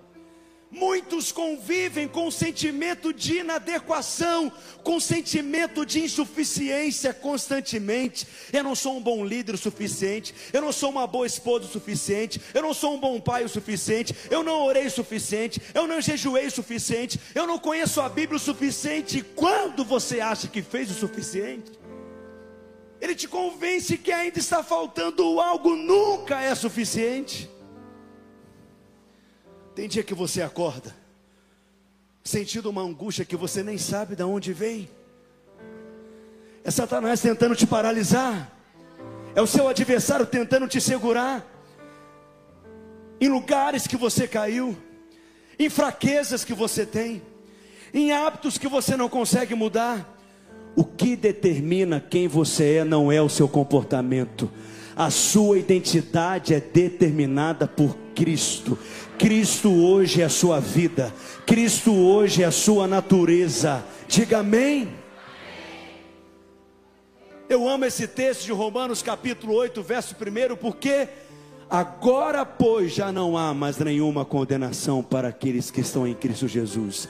Muitos 0.71 1.33
convivem 1.33 2.07
com 2.07 2.27
o 2.27 2.31
sentimento 2.31 3.11
de 3.11 3.39
inadequação, 3.39 4.49
com 4.81 4.95
o 4.95 5.01
sentimento 5.01 5.85
de 5.85 5.99
insuficiência 5.99 7.13
constantemente. 7.13 8.25
Eu 8.53 8.63
não 8.63 8.73
sou 8.73 8.95
um 8.95 9.01
bom 9.01 9.25
líder 9.25 9.55
o 9.55 9.57
suficiente, 9.57 10.33
eu 10.53 10.61
não 10.61 10.71
sou 10.71 10.89
uma 10.89 11.05
boa 11.05 11.27
esposa 11.27 11.65
o 11.65 11.69
suficiente, 11.69 12.39
eu 12.53 12.61
não 12.61 12.73
sou 12.73 12.95
um 12.95 12.99
bom 13.01 13.19
pai 13.19 13.43
o 13.43 13.49
suficiente, 13.49 14.15
eu 14.29 14.43
não 14.43 14.61
orei 14.63 14.85
o 14.85 14.91
suficiente, 14.91 15.61
eu 15.73 15.85
não 15.85 15.99
jejuei 15.99 16.47
o 16.47 16.51
suficiente, 16.51 17.19
eu 17.35 17.45
não 17.45 17.59
conheço 17.59 17.99
a 17.99 18.07
Bíblia 18.07 18.37
o 18.37 18.39
suficiente. 18.39 19.17
E 19.17 19.23
quando 19.23 19.83
você 19.83 20.21
acha 20.21 20.47
que 20.47 20.61
fez 20.61 20.89
o 20.89 20.93
suficiente? 20.93 21.69
Ele 23.01 23.13
te 23.13 23.27
convence 23.27 23.97
que 23.97 24.11
ainda 24.13 24.39
está 24.39 24.63
faltando 24.63 25.37
algo, 25.41 25.75
nunca 25.75 26.39
é 26.39 26.55
suficiente. 26.55 27.49
Tem 29.75 29.87
dia 29.87 30.03
que 30.03 30.13
você 30.13 30.41
acorda 30.41 31.01
sentindo 32.23 32.69
uma 32.69 32.81
angústia 32.81 33.25
que 33.25 33.35
você 33.35 33.63
nem 33.63 33.77
sabe 33.77 34.15
de 34.15 34.23
onde 34.23 34.53
vem. 34.53 34.89
É 36.63 36.69
Satanás 36.69 37.21
tentando 37.21 37.55
te 37.55 37.65
paralisar. 37.65 38.51
É 39.33 39.41
o 39.41 39.47
seu 39.47 39.67
adversário 39.67 40.25
tentando 40.25 40.67
te 40.67 40.79
segurar. 40.79 41.45
Em 43.19 43.29
lugares 43.29 43.87
que 43.87 43.97
você 43.97 44.27
caiu, 44.27 44.77
em 45.57 45.69
fraquezas 45.69 46.43
que 46.43 46.53
você 46.53 46.85
tem, 46.85 47.21
em 47.93 48.11
hábitos 48.11 48.57
que 48.57 48.67
você 48.67 48.95
não 48.95 49.09
consegue 49.09 49.55
mudar. 49.55 50.17
O 50.75 50.83
que 50.83 51.15
determina 51.15 51.99
quem 51.99 52.27
você 52.27 52.75
é 52.75 52.83
não 52.83 53.11
é 53.11 53.21
o 53.21 53.29
seu 53.29 53.47
comportamento. 53.47 54.49
A 54.95 55.09
sua 55.09 55.57
identidade 55.57 56.53
é 56.53 56.59
determinada 56.59 57.67
por 57.67 57.97
Cristo. 58.15 58.77
Cristo 59.21 59.71
hoje 59.71 60.23
é 60.23 60.25
a 60.25 60.29
sua 60.29 60.59
vida, 60.59 61.13
Cristo 61.45 61.93
hoje 61.93 62.41
é 62.41 62.47
a 62.47 62.51
sua 62.51 62.87
natureza. 62.87 63.85
Diga 64.07 64.39
amém. 64.39 64.91
Eu 67.47 67.69
amo 67.69 67.85
esse 67.85 68.07
texto 68.07 68.45
de 68.45 68.51
Romanos 68.51 69.03
capítulo 69.03 69.53
8, 69.53 69.83
verso 69.83 70.15
1, 70.15 70.55
porque 70.55 71.07
agora, 71.69 72.43
pois, 72.43 72.93
já 72.93 73.11
não 73.11 73.37
há 73.37 73.53
mais 73.53 73.77
nenhuma 73.77 74.25
condenação 74.25 75.03
para 75.03 75.27
aqueles 75.27 75.69
que 75.69 75.81
estão 75.81 76.07
em 76.07 76.15
Cristo 76.15 76.47
Jesus. 76.47 77.07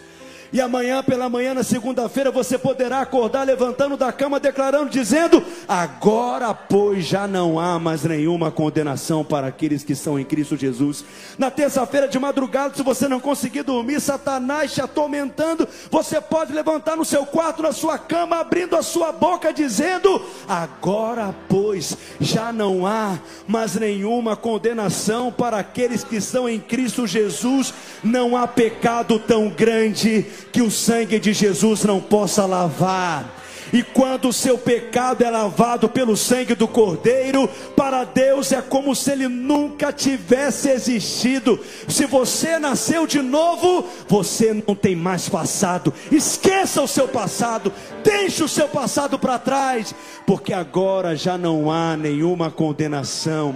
E 0.53 0.59
amanhã 0.59 1.01
pela 1.01 1.29
manhã, 1.29 1.53
na 1.53 1.63
segunda-feira, 1.63 2.29
você 2.29 2.57
poderá 2.57 2.99
acordar 2.99 3.43
levantando 3.43 3.95
da 3.95 4.11
cama, 4.11 4.37
declarando, 4.37 4.89
dizendo: 4.89 5.41
Agora, 5.65 6.53
pois, 6.53 7.05
já 7.05 7.25
não 7.25 7.57
há 7.57 7.79
mais 7.79 8.03
nenhuma 8.03 8.51
condenação 8.51 9.23
para 9.23 9.47
aqueles 9.47 9.81
que 9.81 9.93
estão 9.93 10.19
em 10.19 10.25
Cristo 10.25 10.57
Jesus. 10.57 11.05
Na 11.37 11.49
terça-feira 11.49 12.05
de 12.05 12.19
madrugada, 12.19 12.75
se 12.75 12.83
você 12.83 13.07
não 13.07 13.21
conseguir 13.21 13.63
dormir, 13.63 14.01
Satanás 14.01 14.73
te 14.73 14.81
atormentando, 14.81 15.65
você 15.89 16.19
pode 16.19 16.51
levantar 16.51 16.97
no 16.97 17.05
seu 17.05 17.25
quarto, 17.25 17.63
na 17.63 17.71
sua 17.71 17.97
cama, 17.97 18.41
abrindo 18.41 18.75
a 18.75 18.81
sua 18.81 19.13
boca, 19.13 19.53
dizendo: 19.53 20.21
Agora, 20.49 21.33
pois, 21.47 21.97
já 22.19 22.51
não 22.51 22.85
há 22.85 23.17
mais 23.47 23.75
nenhuma 23.75 24.35
condenação 24.35 25.31
para 25.31 25.59
aqueles 25.59 26.03
que 26.03 26.17
estão 26.17 26.49
em 26.49 26.59
Cristo 26.59 27.07
Jesus. 27.07 27.73
Não 28.03 28.35
há 28.35 28.45
pecado 28.45 29.17
tão 29.17 29.47
grande 29.47 30.25
que 30.51 30.61
o 30.61 30.71
sangue 30.71 31.19
de 31.19 31.33
Jesus 31.33 31.83
não 31.83 31.99
possa 31.99 32.45
lavar. 32.45 33.41
E 33.73 33.81
quando 33.81 34.27
o 34.27 34.33
seu 34.33 34.57
pecado 34.57 35.23
é 35.23 35.29
lavado 35.29 35.87
pelo 35.87 36.17
sangue 36.17 36.55
do 36.55 36.67
Cordeiro, 36.67 37.49
para 37.75 38.03
Deus 38.03 38.51
é 38.51 38.61
como 38.61 38.93
se 38.95 39.11
ele 39.11 39.27
nunca 39.29 39.93
tivesse 39.93 40.69
existido. 40.69 41.59
Se 41.87 42.05
você 42.05 42.59
nasceu 42.59 43.07
de 43.07 43.21
novo, 43.21 43.87
você 44.07 44.61
não 44.67 44.75
tem 44.75 44.95
mais 44.95 45.29
passado. 45.29 45.93
Esqueça 46.11 46.81
o 46.81 46.87
seu 46.87 47.07
passado, 47.07 47.71
deixe 48.03 48.43
o 48.43 48.49
seu 48.49 48.67
passado 48.67 49.17
para 49.17 49.39
trás, 49.39 49.95
porque 50.27 50.51
agora 50.51 51.15
já 51.15 51.37
não 51.37 51.71
há 51.71 51.95
nenhuma 51.95 52.51
condenação 52.51 53.55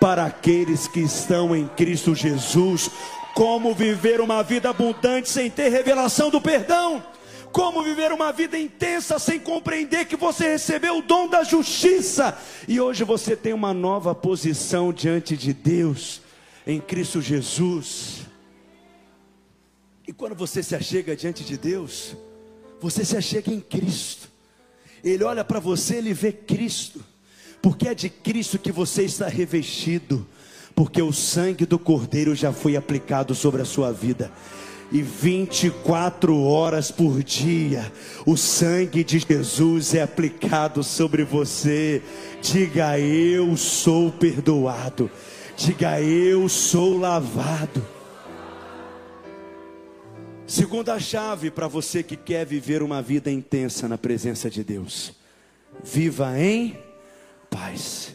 para 0.00 0.24
aqueles 0.24 0.88
que 0.88 1.00
estão 1.00 1.54
em 1.54 1.68
Cristo 1.68 2.12
Jesus. 2.12 2.90
Como 3.34 3.74
viver 3.74 4.20
uma 4.20 4.42
vida 4.42 4.70
abundante 4.70 5.28
sem 5.28 5.50
ter 5.50 5.70
revelação 5.70 6.30
do 6.30 6.40
perdão? 6.40 7.02
Como 7.50 7.82
viver 7.82 8.12
uma 8.12 8.32
vida 8.32 8.58
intensa 8.58 9.18
sem 9.18 9.38
compreender 9.38 10.06
que 10.06 10.16
você 10.16 10.52
recebeu 10.52 10.98
o 10.98 11.02
dom 11.02 11.28
da 11.28 11.44
justiça 11.44 12.38
e 12.66 12.80
hoje 12.80 13.04
você 13.04 13.36
tem 13.36 13.52
uma 13.52 13.74
nova 13.74 14.14
posição 14.14 14.92
diante 14.92 15.36
de 15.36 15.52
Deus 15.52 16.22
em 16.66 16.80
Cristo 16.80 17.20
Jesus? 17.20 18.22
E 20.06 20.12
quando 20.12 20.34
você 20.34 20.62
se 20.62 20.74
achega 20.74 21.14
diante 21.14 21.44
de 21.44 21.56
Deus, 21.56 22.16
você 22.80 23.04
se 23.04 23.16
achega 23.16 23.52
em 23.52 23.60
Cristo. 23.60 24.28
Ele 25.04 25.24
olha 25.24 25.44
para 25.44 25.60
você, 25.60 25.96
ele 25.96 26.14
vê 26.14 26.32
Cristo, 26.32 27.04
porque 27.60 27.88
é 27.88 27.94
de 27.94 28.08
Cristo 28.08 28.58
que 28.58 28.72
você 28.72 29.04
está 29.04 29.26
revestido 29.28 30.26
porque 30.74 31.02
o 31.02 31.12
sangue 31.12 31.66
do 31.66 31.78
Cordeiro 31.78 32.34
já 32.34 32.52
foi 32.52 32.76
aplicado 32.76 33.34
sobre 33.34 33.62
a 33.62 33.64
sua 33.64 33.92
vida. 33.92 34.30
E 34.90 35.00
24 35.00 36.38
horas 36.42 36.90
por 36.90 37.22
dia, 37.22 37.90
o 38.26 38.36
sangue 38.36 39.02
de 39.02 39.18
Jesus 39.18 39.94
é 39.94 40.02
aplicado 40.02 40.84
sobre 40.84 41.24
você. 41.24 42.02
Diga 42.42 42.98
eu 42.98 43.56
sou 43.56 44.12
perdoado. 44.12 45.10
Diga 45.56 45.98
eu 46.00 46.46
sou 46.48 46.98
lavado. 46.98 47.82
Segunda 50.46 51.00
chave 51.00 51.50
para 51.50 51.66
você 51.66 52.02
que 52.02 52.14
quer 52.14 52.44
viver 52.44 52.82
uma 52.82 53.00
vida 53.00 53.30
intensa 53.30 53.88
na 53.88 53.96
presença 53.96 54.50
de 54.50 54.62
Deus: 54.62 55.14
viva 55.82 56.38
em 56.38 56.76
paz. 57.48 58.11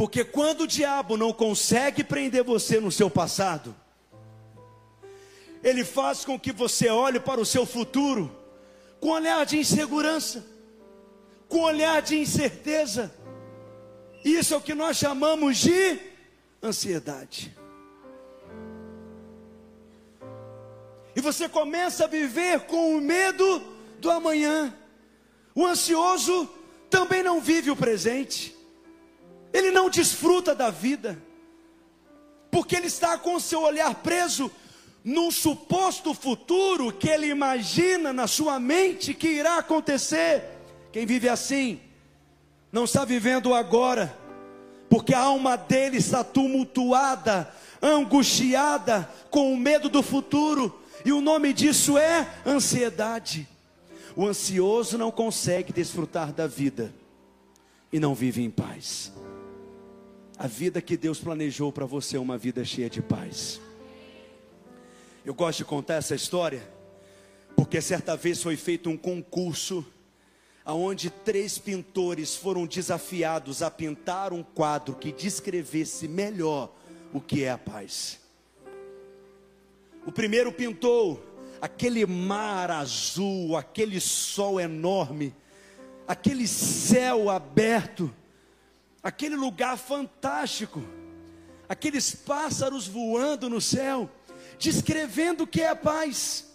Porque 0.00 0.24
quando 0.24 0.62
o 0.62 0.66
diabo 0.66 1.14
não 1.14 1.30
consegue 1.30 2.02
prender 2.02 2.42
você 2.42 2.80
no 2.80 2.90
seu 2.90 3.10
passado, 3.10 3.76
ele 5.62 5.84
faz 5.84 6.24
com 6.24 6.40
que 6.40 6.52
você 6.52 6.88
olhe 6.88 7.20
para 7.20 7.38
o 7.38 7.44
seu 7.44 7.66
futuro 7.66 8.34
com 8.98 9.10
olhar 9.10 9.44
de 9.44 9.58
insegurança, 9.58 10.42
com 11.50 11.60
olhar 11.60 12.00
de 12.00 12.18
incerteza. 12.18 13.14
Isso 14.24 14.54
é 14.54 14.56
o 14.56 14.62
que 14.62 14.72
nós 14.72 14.96
chamamos 14.96 15.58
de 15.58 15.98
ansiedade. 16.62 17.54
E 21.14 21.20
você 21.20 21.46
começa 21.46 22.04
a 22.04 22.08
viver 22.08 22.60
com 22.60 22.96
o 22.96 23.02
medo 23.02 23.62
do 23.98 24.10
amanhã. 24.10 24.74
O 25.54 25.66
ansioso 25.66 26.48
também 26.88 27.22
não 27.22 27.38
vive 27.38 27.70
o 27.70 27.76
presente 27.76 28.58
ele 29.52 29.70
não 29.70 29.90
desfruta 29.90 30.54
da 30.54 30.70
vida, 30.70 31.20
porque 32.50 32.76
ele 32.76 32.86
está 32.86 33.18
com 33.18 33.34
o 33.34 33.40
seu 33.40 33.62
olhar 33.62 33.94
preso 33.96 34.50
num 35.04 35.30
suposto 35.30 36.12
futuro 36.12 36.92
que 36.92 37.08
ele 37.08 37.26
imagina 37.28 38.12
na 38.12 38.26
sua 38.26 38.60
mente 38.60 39.14
que 39.14 39.28
irá 39.28 39.58
acontecer. 39.58 40.44
Quem 40.92 41.06
vive 41.06 41.28
assim 41.28 41.80
não 42.72 42.84
está 42.84 43.04
vivendo 43.04 43.54
agora, 43.54 44.16
porque 44.88 45.14
a 45.14 45.20
alma 45.20 45.56
dele 45.56 45.96
está 45.96 46.22
tumultuada, 46.22 47.52
angustiada, 47.80 49.08
com 49.30 49.52
o 49.52 49.56
medo 49.56 49.88
do 49.88 50.02
futuro, 50.02 50.80
e 51.04 51.12
o 51.12 51.20
nome 51.20 51.52
disso 51.52 51.96
é 51.96 52.28
ansiedade. 52.46 53.48
O 54.14 54.26
ansioso 54.26 54.98
não 54.98 55.10
consegue 55.10 55.72
desfrutar 55.72 56.32
da 56.32 56.46
vida 56.46 56.92
e 57.92 57.98
não 57.98 58.14
vive 58.14 58.42
em 58.42 58.50
paz. 58.50 59.12
A 60.40 60.46
vida 60.46 60.80
que 60.80 60.96
Deus 60.96 61.20
planejou 61.20 61.70
para 61.70 61.84
você 61.84 62.16
é 62.16 62.18
uma 62.18 62.38
vida 62.38 62.64
cheia 62.64 62.88
de 62.88 63.02
paz. 63.02 63.60
Eu 65.22 65.34
gosto 65.34 65.58
de 65.58 65.66
contar 65.66 65.96
essa 65.96 66.14
história, 66.14 66.66
porque 67.54 67.78
certa 67.82 68.16
vez 68.16 68.42
foi 68.42 68.56
feito 68.56 68.88
um 68.88 68.96
concurso 68.96 69.84
aonde 70.64 71.10
três 71.10 71.58
pintores 71.58 72.34
foram 72.36 72.64
desafiados 72.64 73.60
a 73.60 73.70
pintar 73.70 74.32
um 74.32 74.42
quadro 74.42 74.94
que 74.94 75.12
descrevesse 75.12 76.08
melhor 76.08 76.74
o 77.12 77.20
que 77.20 77.44
é 77.44 77.50
a 77.50 77.58
paz. 77.58 78.18
O 80.06 80.10
primeiro 80.10 80.50
pintou 80.50 81.22
aquele 81.60 82.06
mar 82.06 82.70
azul, 82.70 83.58
aquele 83.58 84.00
sol 84.00 84.58
enorme, 84.58 85.34
aquele 86.08 86.48
céu 86.48 87.28
aberto, 87.28 88.10
aquele 89.02 89.36
lugar 89.36 89.76
fantástico, 89.76 90.82
aqueles 91.68 92.14
pássaros 92.14 92.86
voando 92.86 93.48
no 93.48 93.60
céu 93.60 94.10
descrevendo 94.60 95.44
o 95.44 95.46
que 95.46 95.62
é 95.62 95.68
a 95.68 95.74
paz. 95.74 96.46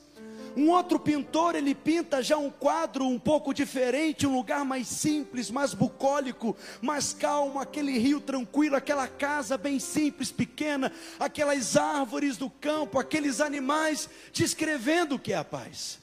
Um 0.56 0.70
outro 0.70 0.98
pintor, 0.98 1.54
ele 1.54 1.76
pinta 1.76 2.24
já 2.24 2.38
um 2.38 2.50
quadro 2.50 3.06
um 3.06 3.20
pouco 3.20 3.54
diferente, 3.54 4.26
um 4.26 4.34
lugar 4.34 4.64
mais 4.64 4.88
simples, 4.88 5.52
mais 5.52 5.74
bucólico, 5.74 6.56
mais 6.82 7.12
calmo, 7.12 7.60
aquele 7.60 7.98
rio 7.98 8.22
tranquilo, 8.22 8.78
aquela 8.78 9.06
casa 9.06 9.58
bem 9.58 9.80
simples, 9.80 10.32
pequena, 10.32 10.94
aquelas 11.20 11.76
árvores 11.76 12.38
do 12.38 12.50
campo, 12.50 12.98
aqueles 12.98 13.42
animais, 13.42 14.10
descrevendo 14.32 15.16
o 15.16 15.20
que 15.20 15.34
é 15.34 15.38
a 15.38 15.44
paz. 15.44 16.00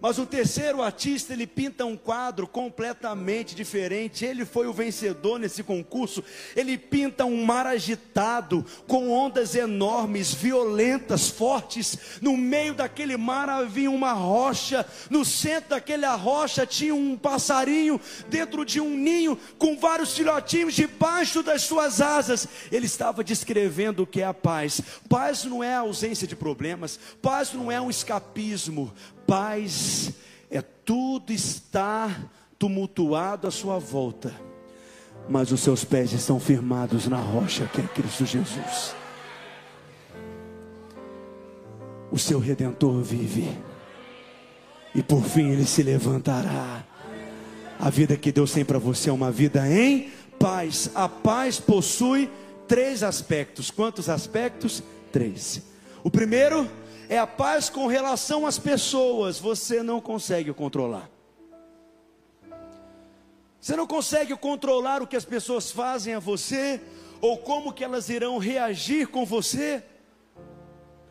Mas 0.00 0.18
o 0.18 0.24
terceiro 0.24 0.82
artista, 0.82 1.34
ele 1.34 1.46
pinta 1.46 1.84
um 1.84 1.96
quadro 1.96 2.46
completamente 2.46 3.54
diferente. 3.54 4.24
Ele 4.24 4.46
foi 4.46 4.66
o 4.66 4.72
vencedor 4.72 5.38
nesse 5.38 5.62
concurso. 5.62 6.24
Ele 6.56 6.78
pinta 6.78 7.26
um 7.26 7.44
mar 7.44 7.66
agitado, 7.66 8.64
com 8.86 9.10
ondas 9.10 9.54
enormes, 9.54 10.32
violentas, 10.32 11.28
fortes. 11.28 11.98
No 12.22 12.36
meio 12.36 12.72
daquele 12.72 13.16
mar 13.16 13.50
havia 13.50 13.90
uma 13.90 14.12
rocha. 14.12 14.86
No 15.10 15.24
centro 15.24 15.70
daquela 15.70 16.14
rocha 16.14 16.64
tinha 16.64 16.94
um 16.94 17.16
passarinho 17.16 18.00
dentro 18.28 18.64
de 18.64 18.80
um 18.80 18.96
ninho, 18.96 19.38
com 19.58 19.76
vários 19.76 20.14
filhotinhos 20.14 20.74
debaixo 20.74 21.42
das 21.42 21.62
suas 21.62 22.00
asas. 22.00 22.48
Ele 22.72 22.86
estava 22.86 23.22
descrevendo 23.22 24.02
o 24.02 24.06
que 24.06 24.22
é 24.22 24.26
a 24.26 24.32
paz. 24.32 24.80
Paz 25.08 25.44
não 25.44 25.62
é 25.62 25.74
a 25.74 25.80
ausência 25.80 26.26
de 26.26 26.34
problemas. 26.34 26.98
Paz 27.20 27.52
não 27.52 27.70
é 27.70 27.78
um 27.78 27.90
escapismo 27.90 28.92
paz 29.30 30.10
é 30.50 30.60
tudo 30.60 31.32
estar 31.32 32.20
tumultuado 32.58 33.46
à 33.46 33.50
sua 33.52 33.78
volta, 33.78 34.34
mas 35.28 35.52
os 35.52 35.60
seus 35.60 35.84
pés 35.84 36.12
estão 36.12 36.40
firmados 36.40 37.06
na 37.06 37.18
rocha 37.18 37.64
que 37.72 37.80
é 37.80 37.84
Cristo 37.84 38.26
Jesus. 38.26 38.92
O 42.10 42.18
seu 42.18 42.40
redentor 42.40 43.00
vive, 43.02 43.56
e 44.96 45.00
por 45.00 45.22
fim 45.22 45.50
ele 45.50 45.64
se 45.64 45.84
levantará. 45.84 46.84
A 47.78 47.88
vida 47.88 48.16
que 48.16 48.32
Deus 48.32 48.50
tem 48.50 48.64
para 48.64 48.80
você 48.80 49.10
é 49.10 49.12
uma 49.12 49.30
vida 49.30 49.64
em 49.68 50.10
paz. 50.40 50.90
A 50.92 51.08
paz 51.08 51.60
possui 51.60 52.28
três 52.66 53.04
aspectos. 53.04 53.70
Quantos 53.70 54.08
aspectos? 54.08 54.82
Três. 55.12 55.62
O 56.02 56.10
primeiro 56.10 56.68
é 57.10 57.18
a 57.18 57.26
paz 57.26 57.68
com 57.68 57.88
relação 57.88 58.46
às 58.46 58.56
pessoas, 58.56 59.36
você 59.36 59.82
não 59.82 60.00
consegue 60.00 60.52
controlar. 60.52 61.10
Você 63.60 63.74
não 63.74 63.84
consegue 63.84 64.36
controlar 64.36 65.02
o 65.02 65.08
que 65.08 65.16
as 65.16 65.24
pessoas 65.24 65.72
fazem 65.72 66.14
a 66.14 66.20
você, 66.20 66.80
ou 67.20 67.36
como 67.36 67.72
que 67.72 67.82
elas 67.82 68.08
irão 68.08 68.38
reagir 68.38 69.08
com 69.08 69.26
você. 69.26 69.82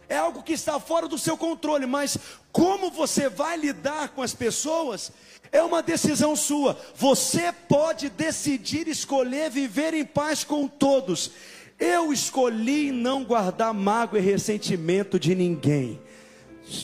É 0.07 0.17
algo 0.17 0.41
que 0.41 0.53
está 0.53 0.79
fora 0.79 1.05
do 1.05 1.17
seu 1.17 1.37
controle, 1.37 1.85
mas 1.85 2.17
como 2.49 2.89
você 2.89 3.27
vai 3.27 3.57
lidar 3.57 4.07
com 4.09 4.21
as 4.21 4.33
pessoas 4.33 5.11
é 5.51 5.61
uma 5.61 5.83
decisão 5.83 6.33
sua. 6.33 6.79
Você 6.95 7.51
pode 7.51 8.09
decidir 8.09 8.87
escolher 8.87 9.51
viver 9.51 9.93
em 9.93 10.05
paz 10.05 10.45
com 10.45 10.65
todos. 10.65 11.31
Eu 11.79 12.11
escolhi 12.11 12.91
não 12.91 13.23
guardar 13.23 13.73
mágoa 13.73 14.19
e 14.19 14.21
ressentimento 14.21 15.17
de 15.19 15.33
ninguém. 15.33 15.99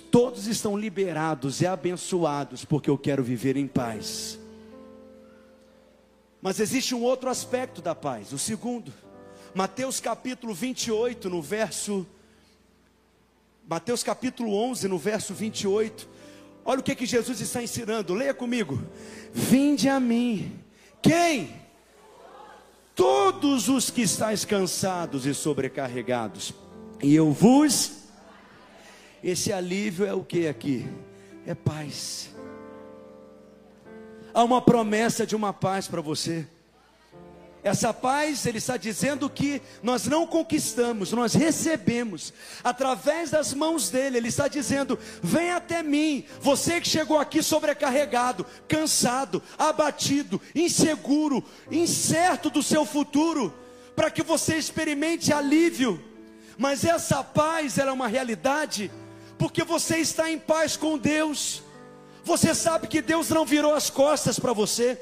Todos 0.10 0.48
estão 0.48 0.78
liberados 0.78 1.62
e 1.62 1.68
abençoados 1.68 2.64
porque 2.64 2.90
eu 2.90 2.98
quero 2.98 3.24
viver 3.24 3.58
em 3.58 3.68
paz. 3.68 4.40
Mas 6.42 6.60
existe 6.60 6.96
um 6.96 7.04
outro 7.04 7.30
aspecto 7.30 7.82
da 7.82 7.94
paz, 7.94 8.32
o 8.32 8.38
segundo. 8.38 8.94
Mateus 9.54 10.00
capítulo 10.00 10.54
28, 10.54 11.30
no 11.30 11.42
verso 11.42 12.08
Mateus 13.68 14.04
capítulo 14.04 14.54
11, 14.54 14.88
no 14.88 14.98
verso 14.98 15.34
28. 15.34 16.08
Olha 16.64 16.80
o 16.80 16.84
que 16.84 16.96
que 16.96 17.06
Jesus 17.06 17.42
está 17.42 17.64
ensinando. 17.64 18.14
Leia 18.14 18.34
comigo. 18.34 18.80
Vinde 19.34 19.90
a 19.90 20.00
mim. 20.00 20.60
Quem? 21.02 21.65
Todos 22.96 23.68
os 23.68 23.90
que 23.90 24.02
estáis 24.02 24.46
cansados 24.46 25.26
e 25.26 25.34
sobrecarregados, 25.34 26.54
e 27.04 27.14
eu 27.14 27.32
vos. 27.32 28.06
Esse 29.22 29.52
alívio 29.52 30.06
é 30.06 30.14
o 30.14 30.24
que 30.24 30.48
aqui? 30.48 30.88
É 31.46 31.54
paz. 31.54 32.30
Há 34.34 34.44
uma 34.44 34.62
promessa 34.62 35.26
de 35.26 35.36
uma 35.36 35.52
paz 35.52 35.88
para 35.88 36.02
você. 36.02 36.48
Essa 37.66 37.92
paz, 37.92 38.46
ele 38.46 38.60
está 38.60 38.78
dizendo 38.78 39.28
que 39.28 39.60
nós 39.82 40.06
não 40.06 40.28
conquistamos, 40.28 41.12
nós 41.12 41.34
recebemos 41.34 42.32
através 42.64 43.32
das 43.32 43.56
mãos 43.56 43.90
dele. 43.90 44.18
Ele 44.18 44.28
está 44.28 44.48
dizendo: 44.48 45.00
vem 45.20 45.50
até 45.50 45.82
mim, 45.82 46.24
você 46.40 46.80
que 46.80 46.88
chegou 46.88 47.18
aqui 47.18 47.42
sobrecarregado, 47.42 48.46
cansado, 48.68 49.42
abatido, 49.58 50.40
inseguro, 50.54 51.44
incerto 51.72 52.52
do 52.52 52.62
seu 52.62 52.86
futuro, 52.86 53.52
para 53.96 54.12
que 54.12 54.22
você 54.22 54.58
experimente 54.58 55.34
alívio. 55.34 56.00
Mas 56.60 56.86
essa 56.86 57.24
paz, 57.24 57.80
ela 57.80 57.90
é 57.90 57.94
uma 57.94 58.08
realidade, 58.08 58.92
porque 59.40 59.64
você 59.64 59.98
está 59.98 60.30
em 60.30 60.38
paz 60.38 60.78
com 60.78 61.00
Deus. 61.00 61.64
Você 62.24 62.54
sabe 62.54 62.86
que 62.86 63.02
Deus 63.02 63.30
não 63.30 63.44
virou 63.44 63.74
as 63.74 63.90
costas 63.90 64.38
para 64.38 64.54
você 64.54 65.02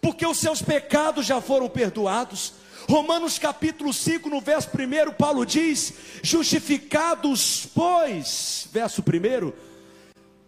porque 0.00 0.26
os 0.26 0.38
seus 0.38 0.62
pecados 0.62 1.26
já 1.26 1.40
foram 1.40 1.68
perdoados. 1.68 2.54
Romanos 2.88 3.38
capítulo 3.38 3.92
5, 3.92 4.28
no 4.28 4.40
verso 4.40 4.68
1, 4.68 5.12
Paulo 5.14 5.46
diz: 5.46 5.94
Justificados, 6.22 7.66
pois, 7.74 8.68
verso 8.72 9.02
1, 9.02 9.52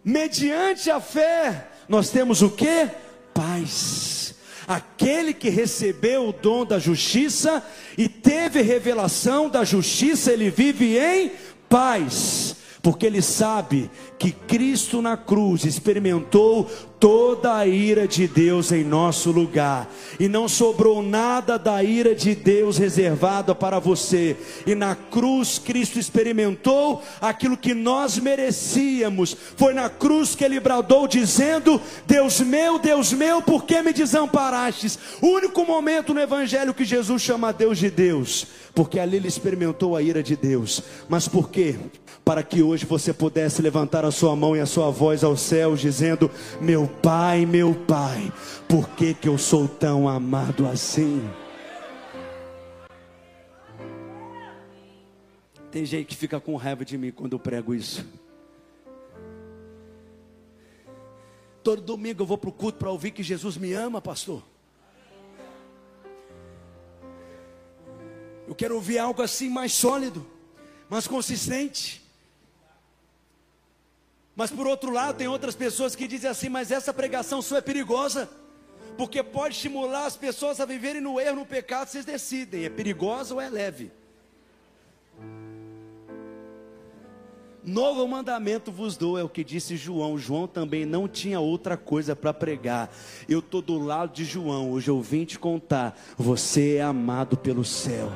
mediante 0.03 0.91
a 0.91 0.99
fé, 0.99 1.67
nós 1.89 2.09
temos 2.09 2.41
o 2.41 2.49
que? 2.49 2.89
Paz. 3.33 4.35
Aquele 4.67 5.33
que 5.33 5.49
recebeu 5.49 6.27
o 6.27 6.33
dom 6.33 6.65
da 6.65 6.77
justiça 6.77 7.65
e 7.97 8.09
teve 8.09 8.61
revelação 8.61 9.49
da 9.49 9.63
justiça, 9.63 10.31
ele 10.31 10.49
vive 10.49 10.97
em 10.97 11.31
paz 11.69 12.57
porque 12.87 13.05
ele 13.05 13.21
sabe 13.21 13.91
que 14.17 14.31
Cristo 14.31 15.01
na 15.01 15.15
cruz 15.15 15.63
experimentou 15.63 16.69
toda 16.99 17.55
a 17.55 17.67
ira 17.67 18.07
de 18.07 18.27
Deus 18.27 18.71
em 18.71 18.83
nosso 18.83 19.31
lugar, 19.31 19.87
e 20.19 20.27
não 20.27 20.47
sobrou 20.47 21.03
nada 21.03 21.57
da 21.57 21.83
ira 21.83 22.15
de 22.15 22.33
Deus 22.33 22.77
reservada 22.77 23.53
para 23.53 23.79
você, 23.79 24.35
e 24.65 24.73
na 24.73 24.95
cruz 24.95 25.59
Cristo 25.59 25.99
experimentou 25.99 27.03
aquilo 27.21 27.55
que 27.55 27.73
nós 27.73 28.17
merecíamos, 28.17 29.37
foi 29.55 29.73
na 29.73 29.89
cruz 29.89 30.33
que 30.33 30.43
ele 30.43 30.59
bradou 30.59 31.07
dizendo: 31.07 31.79
Deus 32.05 32.39
meu, 32.39 32.79
Deus 32.79 33.13
meu, 33.13 33.41
por 33.41 33.65
que 33.65 33.81
me 33.81 33.93
desamparastes? 33.93 34.97
O 35.21 35.27
único 35.27 35.65
momento 35.65 36.13
no 36.13 36.21
Evangelho 36.21 36.73
que 36.73 36.85
Jesus 36.85 37.21
chama 37.21 37.53
Deus 37.53 37.77
de 37.77 37.91
Deus, 37.91 38.47
porque 38.73 38.99
ali 38.99 39.17
ele 39.17 39.27
experimentou 39.27 39.95
a 39.95 40.01
ira 40.01 40.23
de 40.23 40.35
Deus, 40.35 40.81
mas 41.07 41.27
por 41.27 41.49
quê? 41.49 41.75
Para 42.25 42.43
que 42.43 42.61
hoje 42.61 42.85
você 42.85 43.13
pudesse 43.13 43.61
levantar 43.61 44.03
a 44.07 44.11
sua 44.11 44.35
mão 44.35 44.55
e 44.55 44.59
a 44.59 44.65
sua 44.65 44.89
voz 44.89 45.23
aos 45.23 45.41
céus, 45.41 45.79
dizendo: 45.79 46.31
Meu 46.59 46.87
Pai, 46.87 47.45
meu 47.45 47.73
Pai, 47.73 48.31
por 48.67 48.89
que, 48.89 49.13
que 49.13 49.27
eu 49.29 49.37
sou 49.37 49.67
tão 49.67 50.07
amado 50.07 50.67
assim? 50.67 51.29
Tem 55.69 55.85
gente 55.85 56.07
que 56.07 56.15
fica 56.15 56.39
com 56.39 56.55
raiva 56.55 56.83
de 56.83 56.97
mim 56.97 57.11
quando 57.11 57.33
eu 57.33 57.39
prego 57.39 57.75
isso. 57.75 58.05
Todo 61.61 61.81
domingo 61.81 62.23
eu 62.23 62.25
vou 62.25 62.37
para 62.37 62.49
o 62.49 62.53
culto 62.53 62.77
para 62.77 62.89
ouvir 62.89 63.11
que 63.11 63.21
Jesus 63.21 63.57
me 63.57 63.73
ama, 63.73 64.01
pastor. 64.01 64.41
Eu 68.47 68.55
quero 68.55 68.75
ouvir 68.75 68.97
algo 68.97 69.21
assim 69.21 69.49
mais 69.49 69.73
sólido, 69.73 70.25
mais 70.89 71.05
consistente. 71.05 72.06
Mas 74.37 74.51
por 74.51 74.67
outro 74.67 74.91
lado, 74.91 75.17
tem 75.17 75.27
outras 75.27 75.55
pessoas 75.55 75.95
que 75.95 76.07
dizem 76.07 76.29
assim: 76.29 76.47
mas 76.47 76.69
essa 76.69 76.93
pregação 76.93 77.41
sua 77.41 77.57
é 77.57 77.61
perigosa, 77.61 78.29
porque 78.95 79.23
pode 79.23 79.55
estimular 79.55 80.05
as 80.05 80.15
pessoas 80.15 80.61
a 80.61 80.65
viverem 80.65 81.01
no 81.01 81.19
erro, 81.19 81.37
no 81.37 81.45
pecado, 81.45 81.89
vocês 81.89 82.05
decidem, 82.05 82.63
é 82.63 82.69
perigosa 82.69 83.33
ou 83.33 83.41
é 83.41 83.49
leve. 83.49 83.91
Novo 87.63 88.07
mandamento 88.07 88.71
vos 88.71 88.95
dou, 88.95 89.17
é 89.17 89.23
o 89.23 89.27
que 89.27 89.43
disse 89.43 89.75
João. 89.75 90.17
João 90.19 90.47
também 90.47 90.85
não 90.85 91.07
tinha 91.07 91.39
outra 91.39 91.75
coisa 91.75 92.15
para 92.15 92.31
pregar. 92.31 92.89
Eu 93.27 93.39
estou 93.39 93.61
do 93.61 93.77
lado 93.79 94.13
de 94.13 94.23
João, 94.23 94.71
hoje 94.71 94.89
eu 94.89 95.01
vim 95.01 95.25
te 95.25 95.37
contar. 95.37 95.99
Você 96.15 96.75
é 96.75 96.81
amado 96.83 97.35
pelo 97.35 97.65
céu. 97.65 98.09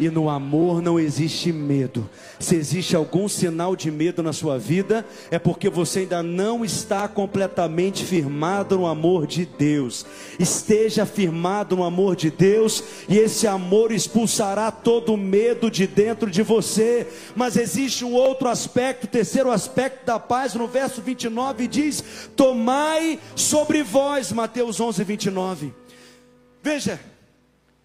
E 0.00 0.08
no 0.08 0.30
amor 0.30 0.80
não 0.80 0.98
existe 0.98 1.52
medo. 1.52 2.08
Se 2.38 2.56
existe 2.56 2.96
algum 2.96 3.28
sinal 3.28 3.76
de 3.76 3.90
medo 3.90 4.22
na 4.22 4.32
sua 4.32 4.58
vida, 4.58 5.06
é 5.30 5.38
porque 5.38 5.68
você 5.68 6.00
ainda 6.00 6.22
não 6.22 6.64
está 6.64 7.06
completamente 7.06 8.02
firmado 8.02 8.78
no 8.78 8.86
amor 8.86 9.26
de 9.26 9.44
Deus. 9.44 10.06
Esteja 10.38 11.04
firmado 11.04 11.76
no 11.76 11.84
amor 11.84 12.16
de 12.16 12.30
Deus, 12.30 12.82
e 13.10 13.18
esse 13.18 13.46
amor 13.46 13.92
expulsará 13.92 14.70
todo 14.70 15.18
medo 15.18 15.70
de 15.70 15.86
dentro 15.86 16.30
de 16.30 16.42
você. 16.42 17.06
Mas 17.36 17.58
existe 17.58 18.02
um 18.02 18.14
outro 18.14 18.48
aspecto, 18.48 19.04
o 19.04 19.06
terceiro 19.06 19.50
aspecto 19.50 20.06
da 20.06 20.18
paz, 20.18 20.54
no 20.54 20.66
verso 20.66 21.02
29 21.02 21.68
diz: 21.68 22.02
Tomai 22.34 23.18
sobre 23.36 23.82
vós, 23.82 24.32
Mateus 24.32 24.80
11, 24.80 25.04
29. 25.04 25.74
Veja, 26.62 26.98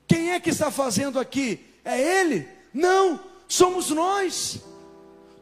quem 0.07 0.31
é 0.31 0.39
que 0.39 0.49
está 0.49 0.71
fazendo 0.71 1.19
aqui? 1.19 1.74
É 1.85 2.19
Ele? 2.19 2.47
Não, 2.73 3.19
somos 3.47 3.91
nós. 3.91 4.59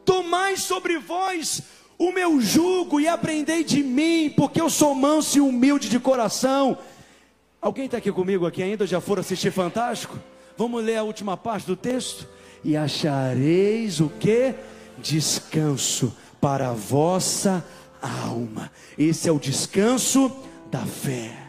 Tomai 0.04 0.56
sobre 0.58 0.98
vós 0.98 1.62
o 1.98 2.12
meu 2.12 2.40
jugo 2.40 3.00
e 3.00 3.08
aprendei 3.08 3.64
de 3.64 3.82
mim, 3.82 4.32
porque 4.36 4.60
eu 4.60 4.68
sou 4.68 4.94
manso 4.94 5.38
e 5.38 5.40
humilde 5.40 5.88
de 5.88 5.98
coração. 5.98 6.76
Alguém 7.60 7.86
está 7.86 7.96
aqui 7.96 8.12
comigo 8.12 8.46
aqui 8.46 8.62
ainda? 8.62 8.86
Já 8.86 9.00
foram 9.00 9.20
assistir 9.20 9.50
Fantástico? 9.50 10.18
Vamos 10.56 10.84
ler 10.84 10.98
a 10.98 11.02
última 11.02 11.36
parte 11.36 11.66
do 11.66 11.74
texto? 11.74 12.28
E 12.62 12.76
achareis 12.76 14.00
o 14.00 14.08
que? 14.08 14.54
Descanso 14.98 16.14
para 16.40 16.68
a 16.68 16.74
vossa 16.74 17.64
alma. 18.00 18.70
Esse 18.98 19.28
é 19.28 19.32
o 19.32 19.38
descanso 19.38 20.30
da 20.70 20.80
fé. 20.80 21.43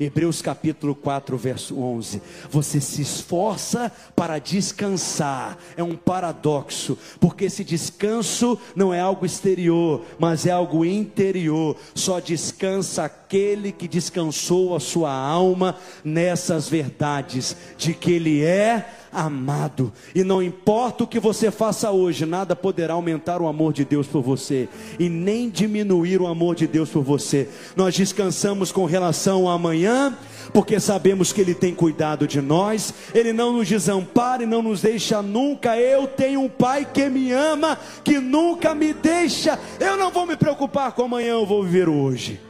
Hebreus 0.00 0.40
capítulo 0.40 0.94
4, 0.94 1.36
verso 1.36 1.78
11. 1.80 2.22
Você 2.50 2.80
se 2.80 3.02
esforça 3.02 3.90
para 4.14 4.38
descansar. 4.38 5.58
É 5.76 5.82
um 5.82 5.96
paradoxo, 5.96 6.96
porque 7.18 7.46
esse 7.46 7.64
descanso 7.64 8.58
não 8.76 8.94
é 8.94 9.00
algo 9.00 9.26
exterior, 9.26 10.04
mas 10.18 10.46
é 10.46 10.52
algo 10.52 10.84
interior. 10.84 11.76
Só 11.94 12.20
descansa 12.20 13.04
aquele 13.04 13.72
que 13.72 13.88
descansou 13.88 14.76
a 14.76 14.80
sua 14.80 15.12
alma 15.12 15.76
nessas 16.04 16.68
verdades 16.68 17.56
de 17.76 17.92
que 17.92 18.12
ele 18.12 18.44
é 18.44 18.86
amado. 19.12 19.92
E 20.14 20.22
não 20.22 20.42
importa 20.42 21.04
o 21.04 21.06
que 21.06 21.20
você 21.20 21.50
faça 21.50 21.90
hoje, 21.90 22.26
nada 22.26 22.54
poderá 22.54 22.94
aumentar 22.94 23.40
o 23.40 23.48
amor 23.48 23.72
de 23.72 23.84
Deus 23.84 24.06
por 24.06 24.22
você 24.22 24.68
e 24.98 25.08
nem 25.08 25.48
diminuir 25.48 26.20
o 26.20 26.26
amor 26.26 26.54
de 26.54 26.66
Deus 26.66 26.90
por 26.90 27.02
você. 27.02 27.48
Nós 27.76 27.94
descansamos 27.94 28.72
com 28.72 28.84
relação 28.84 29.48
ao 29.48 29.54
amanhã, 29.54 30.16
porque 30.52 30.80
sabemos 30.80 31.32
que 31.32 31.40
Ele 31.40 31.54
tem 31.54 31.74
cuidado 31.74 32.26
de 32.26 32.40
nós, 32.40 32.92
Ele 33.14 33.32
não 33.32 33.52
nos 33.52 33.68
desampara 33.68 34.42
e 34.42 34.46
não 34.46 34.62
nos 34.62 34.82
deixa 34.82 35.22
nunca. 35.22 35.76
Eu 35.76 36.06
tenho 36.06 36.40
um 36.40 36.48
Pai 36.48 36.84
que 36.84 37.08
me 37.08 37.32
ama, 37.32 37.78
que 38.02 38.18
nunca 38.18 38.74
me 38.74 38.92
deixa. 38.92 39.58
Eu 39.78 39.96
não 39.96 40.10
vou 40.10 40.26
me 40.26 40.36
preocupar 40.36 40.92
com 40.92 41.04
amanhã, 41.04 41.30
eu 41.30 41.46
vou 41.46 41.62
viver 41.62 41.88
hoje. 41.88 42.40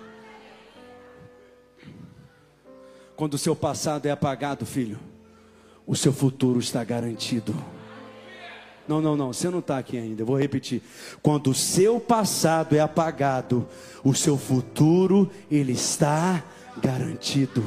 Quando 3.17 3.35
o 3.35 3.39
seu 3.39 3.57
passado 3.57 4.07
é 4.07 4.13
apagado, 4.13 4.65
filho, 4.65 4.99
o 5.89 5.97
seu 5.97 6.13
futuro 6.13 6.61
está 6.61 6.85
garantido. 6.85 7.55
Não, 8.87 9.01
não, 9.01 9.17
não, 9.17 9.33
você 9.33 9.49
não 9.49 9.59
está 9.59 9.79
aqui 9.79 9.97
ainda, 9.97 10.23
eu 10.23 10.27
vou 10.27 10.39
repetir. 10.39 10.83
Quando 11.23 11.51
o 11.51 11.55
seu 11.55 11.99
passado 11.99 12.77
é 12.77 12.81
apagado, 12.81 13.67
o 14.05 14.15
seu 14.15 14.37
futuro, 14.37 15.31
ele 15.51 15.73
está 15.73 16.45
garantido. 16.81 17.65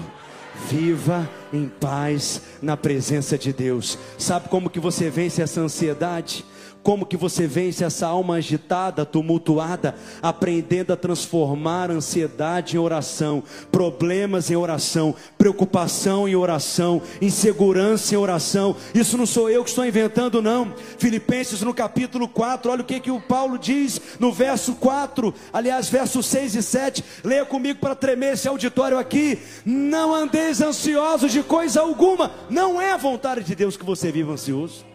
Viva 0.70 1.28
em 1.52 1.68
paz 1.68 2.42
na 2.62 2.78
presença 2.78 3.38
de 3.38 3.52
Deus. 3.52 3.98
Sabe 4.18 4.50
como 4.50 4.70
que 4.70 4.80
você 4.80 5.10
vence 5.10 5.42
essa 5.42 5.60
ansiedade? 5.62 6.46
Como 6.84 7.06
que 7.06 7.16
você 7.16 7.46
vence 7.46 7.84
essa 7.84 8.08
alma 8.08 8.36
agitada, 8.36 9.06
tumultuada, 9.06 9.96
aprendendo 10.22 10.92
a 10.92 10.98
transformar 10.98 11.92
ansiedade 11.92 12.76
em 12.76 12.80
oração, 12.80 13.44
problemas 13.72 14.50
em 14.50 14.56
oração, 14.56 15.14
preocupação 15.38 16.28
em 16.28 16.36
oração, 16.36 17.02
insegurança 17.22 18.16
em 18.16 18.18
oração. 18.18 18.76
Isso 18.96 19.16
não 19.16 19.28
sou 19.28 19.48
eu 19.50 19.64
que 19.64 19.70
estou 19.70 19.86
inventando 19.86 20.42
não. 20.42 20.74
Filipenses 20.98 21.62
no 21.62 21.74
capítulo 21.74 22.28
4, 22.28 22.72
olha 22.72 22.82
o 22.82 22.86
que 22.86 23.00
que 23.00 23.12
o 23.12 23.22
Paulo 23.22 23.60
diz 23.60 24.02
no 24.20 24.32
verso 24.32 24.74
4, 24.76 25.34
aliás, 25.54 25.88
versos 25.88 26.26
6 26.26 26.56
e 26.56 26.64
7. 26.64 27.04
Leia 27.24 27.46
comigo 27.46 27.80
para 27.80 27.94
tremer 27.94 28.34
esse 28.34 28.48
auditório 28.48 28.98
aqui. 28.98 29.38
Não 29.64 30.14
andeis 30.14 30.62
ansiosos 30.62 31.32
de 31.32 31.44
coisa 31.44 31.82
alguma. 31.82 32.32
Não 32.50 32.82
é 32.82 32.92
a 32.94 32.98
vontade 32.98 33.44
de 33.44 33.56
Deus 33.56 33.78
que 33.78 33.86
você 33.86 34.12
viva 34.12 34.34
ansioso. 34.34 34.91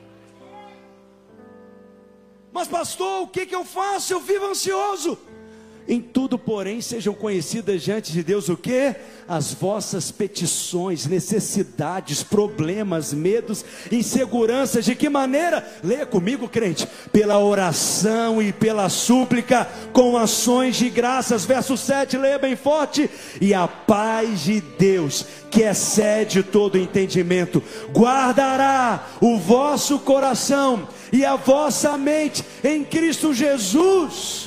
Mas, 2.56 2.68
pastor, 2.68 3.24
o 3.24 3.28
que, 3.28 3.44
que 3.44 3.54
eu 3.54 3.66
faço? 3.66 4.14
Eu 4.14 4.20
vivo 4.20 4.46
ansioso. 4.46 5.18
Em 5.88 6.00
tudo, 6.00 6.36
porém, 6.36 6.80
sejam 6.80 7.14
conhecidas 7.14 7.82
diante 7.82 8.12
de 8.12 8.22
Deus 8.22 8.48
o 8.48 8.56
que? 8.56 8.96
As 9.28 9.52
vossas 9.52 10.10
petições, 10.10 11.06
necessidades, 11.06 12.24
problemas, 12.24 13.12
medos, 13.12 13.64
inseguranças. 13.92 14.84
De 14.84 14.96
que 14.96 15.08
maneira? 15.08 15.64
Leia 15.84 16.04
comigo, 16.04 16.48
crente. 16.48 16.88
Pela 17.12 17.38
oração 17.38 18.42
e 18.42 18.52
pela 18.52 18.88
súplica, 18.88 19.68
com 19.92 20.16
ações 20.16 20.74
de 20.74 20.90
graças. 20.90 21.44
Verso 21.44 21.76
7, 21.76 22.18
leia 22.18 22.38
bem 22.38 22.56
forte. 22.56 23.08
E 23.40 23.54
a 23.54 23.68
paz 23.68 24.40
de 24.40 24.60
Deus, 24.60 25.24
que 25.50 25.62
excede 25.62 26.42
todo 26.42 26.78
entendimento, 26.78 27.62
guardará 27.92 29.06
o 29.20 29.38
vosso 29.38 30.00
coração 30.00 30.88
e 31.12 31.24
a 31.24 31.36
vossa 31.36 31.96
mente 31.96 32.44
em 32.64 32.82
Cristo 32.82 33.32
Jesus. 33.32 34.45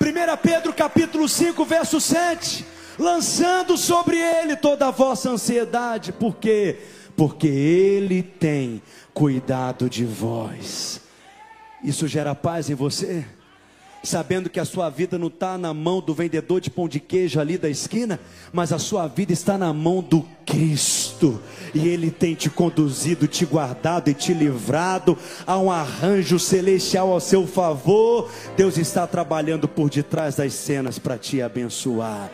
Primeira 0.00 0.34
Pedro 0.34 0.72
capítulo 0.72 1.28
5, 1.28 1.62
verso 1.66 2.00
7, 2.00 2.64
lançando 2.98 3.76
sobre 3.76 4.16
ele 4.16 4.56
toda 4.56 4.88
a 4.88 4.90
vossa 4.90 5.28
ansiedade, 5.28 6.10
por 6.10 6.36
quê? 6.36 6.78
Porque 7.14 7.46
ele 7.46 8.22
tem 8.22 8.80
cuidado 9.12 9.90
de 9.90 10.06
vós. 10.06 11.02
Isso 11.84 12.08
gera 12.08 12.34
paz 12.34 12.70
em 12.70 12.74
você? 12.74 13.26
Sabendo 14.02 14.48
que 14.48 14.58
a 14.58 14.64
sua 14.64 14.88
vida 14.88 15.18
não 15.18 15.28
está 15.28 15.58
na 15.58 15.74
mão 15.74 16.00
do 16.00 16.14
vendedor 16.14 16.60
de 16.60 16.70
pão 16.70 16.88
de 16.88 16.98
queijo 16.98 17.38
ali 17.38 17.58
da 17.58 17.68
esquina, 17.68 18.18
mas 18.52 18.72
a 18.72 18.78
sua 18.78 19.06
vida 19.06 19.32
está 19.32 19.58
na 19.58 19.72
mão 19.72 20.00
do 20.00 20.26
Cristo, 20.46 21.40
e 21.74 21.86
Ele 21.86 22.10
tem 22.10 22.34
te 22.34 22.48
conduzido, 22.48 23.28
te 23.28 23.44
guardado 23.44 24.08
e 24.08 24.14
te 24.14 24.32
livrado 24.32 25.16
a 25.46 25.58
um 25.58 25.70
arranjo 25.70 26.38
celestial 26.38 27.12
ao 27.12 27.20
seu 27.20 27.46
favor. 27.46 28.30
Deus 28.56 28.78
está 28.78 29.06
trabalhando 29.06 29.68
por 29.68 29.90
detrás 29.90 30.36
das 30.36 30.54
cenas 30.54 30.98
para 30.98 31.18
te 31.18 31.42
abençoar. 31.42 32.30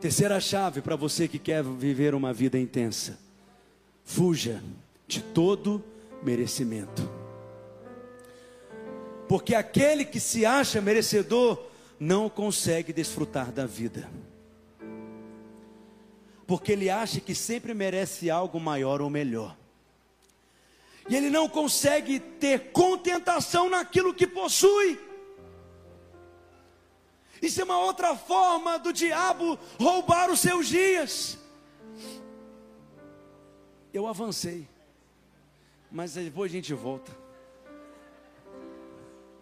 Terceira 0.00 0.38
chave 0.38 0.82
para 0.82 0.96
você 0.96 1.26
que 1.26 1.38
quer 1.38 1.64
viver 1.64 2.14
uma 2.14 2.30
vida 2.30 2.58
intensa: 2.58 3.18
fuja 4.04 4.62
de 5.08 5.20
todo 5.20 5.82
merecimento. 6.24 7.08
Porque 9.28 9.54
aquele 9.54 10.04
que 10.04 10.18
se 10.18 10.44
acha 10.44 10.80
merecedor 10.80 11.58
não 11.98 12.28
consegue 12.28 12.92
desfrutar 12.92 13.52
da 13.52 13.66
vida. 13.66 14.08
Porque 16.46 16.72
ele 16.72 16.90
acha 16.90 17.20
que 17.20 17.34
sempre 17.34 17.72
merece 17.72 18.30
algo 18.30 18.60
maior 18.60 19.00
ou 19.00 19.08
melhor. 19.08 19.56
E 21.08 21.16
ele 21.16 21.30
não 21.30 21.48
consegue 21.48 22.18
ter 22.18 22.72
contentação 22.72 23.68
naquilo 23.68 24.14
que 24.14 24.26
possui. 24.26 24.98
Isso 27.40 27.60
é 27.60 27.64
uma 27.64 27.78
outra 27.78 28.16
forma 28.16 28.78
do 28.78 28.92
diabo 28.92 29.58
roubar 29.78 30.30
os 30.30 30.40
seus 30.40 30.66
dias. 30.66 31.38
Eu 33.92 34.06
avancei, 34.06 34.66
mas 35.94 36.14
depois 36.14 36.50
a 36.50 36.54
gente 36.56 36.74
volta, 36.74 37.12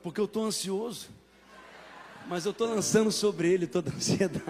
porque 0.03 0.21
eu 0.21 0.27
estou 0.27 0.45
ansioso, 0.45 1.09
mas 2.29 2.45
eu 2.45 2.53
estou 2.53 2.69
lançando 2.69 3.11
sobre 3.11 3.51
ele 3.51 3.67
toda 3.67 3.91
a 3.91 3.95
ansiedade. 3.95 4.45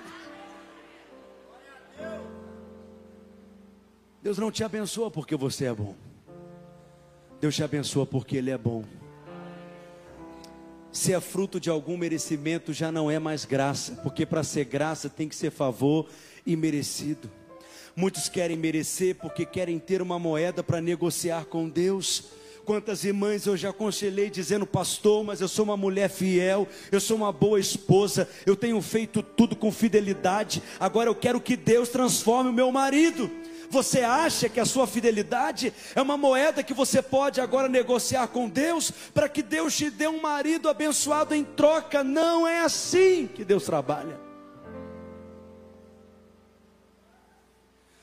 Deus 4.21 4.37
não 4.37 4.51
te 4.51 4.65
abençoa 4.65 5.13
porque 5.13 5.37
você 5.37 5.67
é 5.67 5.73
bom. 5.73 5.95
Deus 7.41 7.55
te 7.55 7.63
abençoa 7.63 8.07
porque 8.07 8.37
Ele 8.37 8.51
é 8.51 8.59
bom. 8.59 8.85
Se 10.93 11.13
é 11.13 11.21
fruto 11.21 11.59
de 11.59 11.69
algum 11.69 11.97
merecimento, 11.97 12.73
já 12.73 12.93
não 12.93 13.11
é 13.11 13.19
mais 13.19 13.45
graça, 13.45 13.97
porque 13.97 14.25
para 14.25 14.45
ser 14.45 14.65
graça 14.65 15.09
tem 15.09 15.29
que 15.29 15.35
ser 15.35 15.51
favor 15.51 16.09
e 16.47 16.55
merecido. 16.55 17.29
Muitos 17.95 18.29
querem 18.29 18.57
merecer 18.57 19.17
porque 19.17 19.45
querem 19.45 19.79
ter 19.79 20.01
uma 20.01 20.19
moeda 20.19 20.63
para 20.63 20.81
negociar 20.81 21.45
com 21.45 21.69
Deus. 21.69 22.25
Quantas 22.65 23.05
irmãs 23.05 23.47
eu 23.47 23.57
já 23.57 23.71
aconselhei 23.71 24.31
dizendo, 24.31 24.65
pastor, 24.65 25.25
mas 25.25 25.41
eu 25.41 25.49
sou 25.49 25.65
uma 25.65 25.77
mulher 25.77 26.09
fiel, 26.09 26.67
eu 26.93 27.01
sou 27.01 27.17
uma 27.17 27.33
boa 27.33 27.59
esposa, 27.59 28.29
eu 28.47 28.55
tenho 28.55 28.81
feito 28.81 29.23
tudo 29.23 29.57
com 29.57 29.73
fidelidade, 29.73 30.63
agora 30.79 31.11
eu 31.11 31.15
quero 31.15 31.41
que 31.41 31.57
Deus 31.57 31.89
transforme 31.89 32.51
o 32.51 32.53
meu 32.53 32.71
marido. 32.71 33.31
Você 33.69 34.01
acha 34.01 34.49
que 34.49 34.61
a 34.61 34.67
sua 34.67 34.87
fidelidade 34.87 35.73
é 35.95 36.01
uma 36.01 36.17
moeda 36.17 36.63
que 36.63 36.75
você 36.75 37.03
pode 37.03 37.41
agora 37.41 37.69
negociar 37.69 38.29
com 38.29 38.49
Deus 38.49 38.91
para 39.13 39.29
que 39.29 39.43
Deus 39.43 39.77
te 39.77 39.91
dê 39.91 40.07
um 40.07 40.21
marido 40.21 40.69
abençoado 40.69 41.35
em 41.35 41.43
troca? 41.43 42.05
Não 42.05 42.47
é 42.47 42.61
assim 42.61 43.27
que 43.27 43.45
Deus 43.45 43.65
trabalha. 43.65 44.32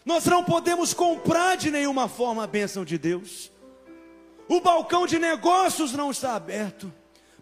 Nós 0.10 0.26
não 0.26 0.44
podemos 0.44 0.92
comprar 0.92 1.56
de 1.56 1.70
nenhuma 1.70 2.08
forma 2.08 2.44
a 2.44 2.48
bênção 2.48 2.84
de 2.84 2.98
Deus. 2.98 3.52
O 4.48 4.60
balcão 4.60 5.06
de 5.06 5.20
negócios 5.20 5.94
não 5.94 6.10
está 6.10 6.36
aberto, 6.36 6.92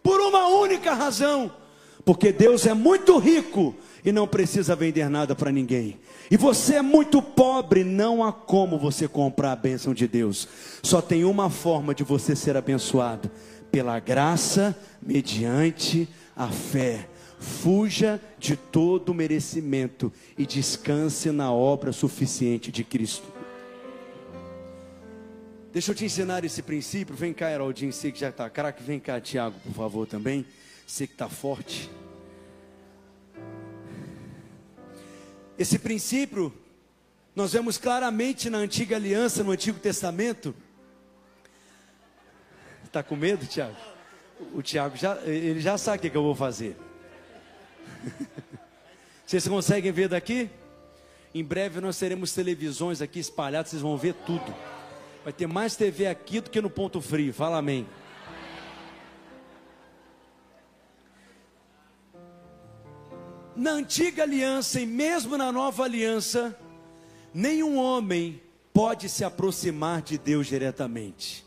por 0.04 0.20
uma 0.20 0.48
única 0.48 0.94
razão: 0.94 1.50
porque 2.04 2.30
Deus 2.30 2.66
é 2.66 2.74
muito 2.74 3.18
rico 3.20 3.74
e 4.04 4.12
não 4.12 4.28
precisa 4.28 4.76
vender 4.76 5.10
nada 5.10 5.34
para 5.34 5.50
ninguém. 5.50 5.98
E 6.30 6.36
você 6.36 6.76
é 6.76 6.82
muito 6.82 7.22
pobre, 7.22 7.86
não 7.86 8.22
há 8.22 8.34
como 8.34 8.78
você 8.78 9.08
comprar 9.08 9.54
a 9.54 9.56
bênção 9.56 9.94
de 9.94 10.06
Deus. 10.06 10.46
Só 10.84 11.02
tem 11.02 11.24
uma 11.24 11.50
forma 11.50 11.96
de 11.96 12.04
você 12.04 12.36
ser 12.36 12.58
abençoado: 12.58 13.32
pela 13.72 13.98
graça, 13.98 14.78
mediante 15.02 16.06
a 16.36 16.50
fé. 16.50 17.08
Fuja 17.40 18.20
de 18.40 18.56
todo 18.56 19.14
merecimento 19.14 20.12
e 20.38 20.46
descanse 20.46 21.32
na 21.32 21.52
obra 21.52 21.92
suficiente 21.92 22.72
de 22.72 22.84
Cristo. 22.84 23.32
Deixa 25.72 25.92
eu 25.92 25.96
te 25.96 26.06
ensinar 26.06 26.44
esse 26.44 26.64
princípio. 26.64 27.16
Vem 27.16 27.34
cá, 27.34 27.52
Heraldinho, 27.52 27.94
você 27.94 28.12
que 28.12 28.20
já 28.20 28.30
está 28.30 28.50
craque. 28.50 28.82
Vem 28.82 29.00
cá, 29.00 29.22
Tiago, 29.22 29.60
por 29.60 29.74
favor, 29.74 30.08
também. 30.08 30.46
Você 30.88 31.06
que 31.06 31.14
está 31.14 31.30
forte. 31.30 31.90
Esse 35.60 35.78
princípio 35.78 36.54
nós 37.36 37.54
vemos 37.54 37.78
claramente 37.78 38.50
na 38.50 38.58
antiga 38.58 38.96
aliança, 38.96 39.44
no 39.44 39.52
Antigo 39.52 39.80
Testamento. 39.80 40.56
Está 42.84 43.04
com 43.04 43.16
medo, 43.16 43.46
Tiago? 43.46 43.76
O 44.56 44.64
Tiago 44.64 44.98
já, 44.98 45.18
ele 45.24 45.60
já 45.60 45.78
sabe 45.78 45.98
o 45.98 46.12
que, 46.12 46.18
eu 46.18 46.24
vou 46.24 46.34
fazer. 46.34 46.76
Vocês 49.26 49.48
conseguem 49.48 49.92
ver 49.92 50.08
daqui? 50.10 50.50
Em 51.36 51.44
breve 51.44 51.82
nós 51.82 52.00
teremos 52.00 52.32
televisões 52.34 53.02
aqui 53.02 53.20
espalhadas, 53.20 53.72
vocês 53.72 53.82
vão 53.82 53.98
ver 53.98 54.14
tudo. 54.26 54.56
Vai 55.24 55.34
ter 55.34 55.46
mais 55.46 55.76
TV 55.76 56.08
aqui 56.08 56.40
do 56.40 56.50
que 56.50 56.62
no 56.62 56.70
ponto 56.70 57.02
frio. 57.02 57.34
Fala 57.34 57.58
amém. 57.58 57.86
na 63.58 63.72
antiga 63.72 64.22
aliança 64.22 64.80
e 64.80 64.86
mesmo 64.86 65.36
na 65.36 65.52
nova 65.52 65.84
aliança, 65.84 66.56
nenhum 67.34 67.78
homem 67.78 68.40
pode 68.72 69.10
se 69.10 69.24
aproximar 69.24 70.04
de 70.04 70.16
Deus 70.20 70.46
diretamente, 70.46 71.44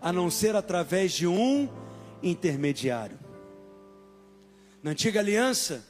a 0.00 0.12
não 0.12 0.30
ser 0.30 0.54
através 0.54 1.12
de 1.12 1.26
um 1.26 1.68
intermediário. 2.22 3.18
Na 4.82 4.92
antiga 4.92 5.20
aliança, 5.20 5.84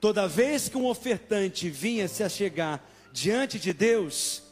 toda 0.00 0.26
vez 0.26 0.68
que 0.68 0.76
um 0.76 0.86
ofertante 0.86 1.68
vinha 1.68 2.08
se 2.08 2.22
achegar 2.22 2.82
diante 3.12 3.58
de 3.58 3.72
Deus, 3.72 4.42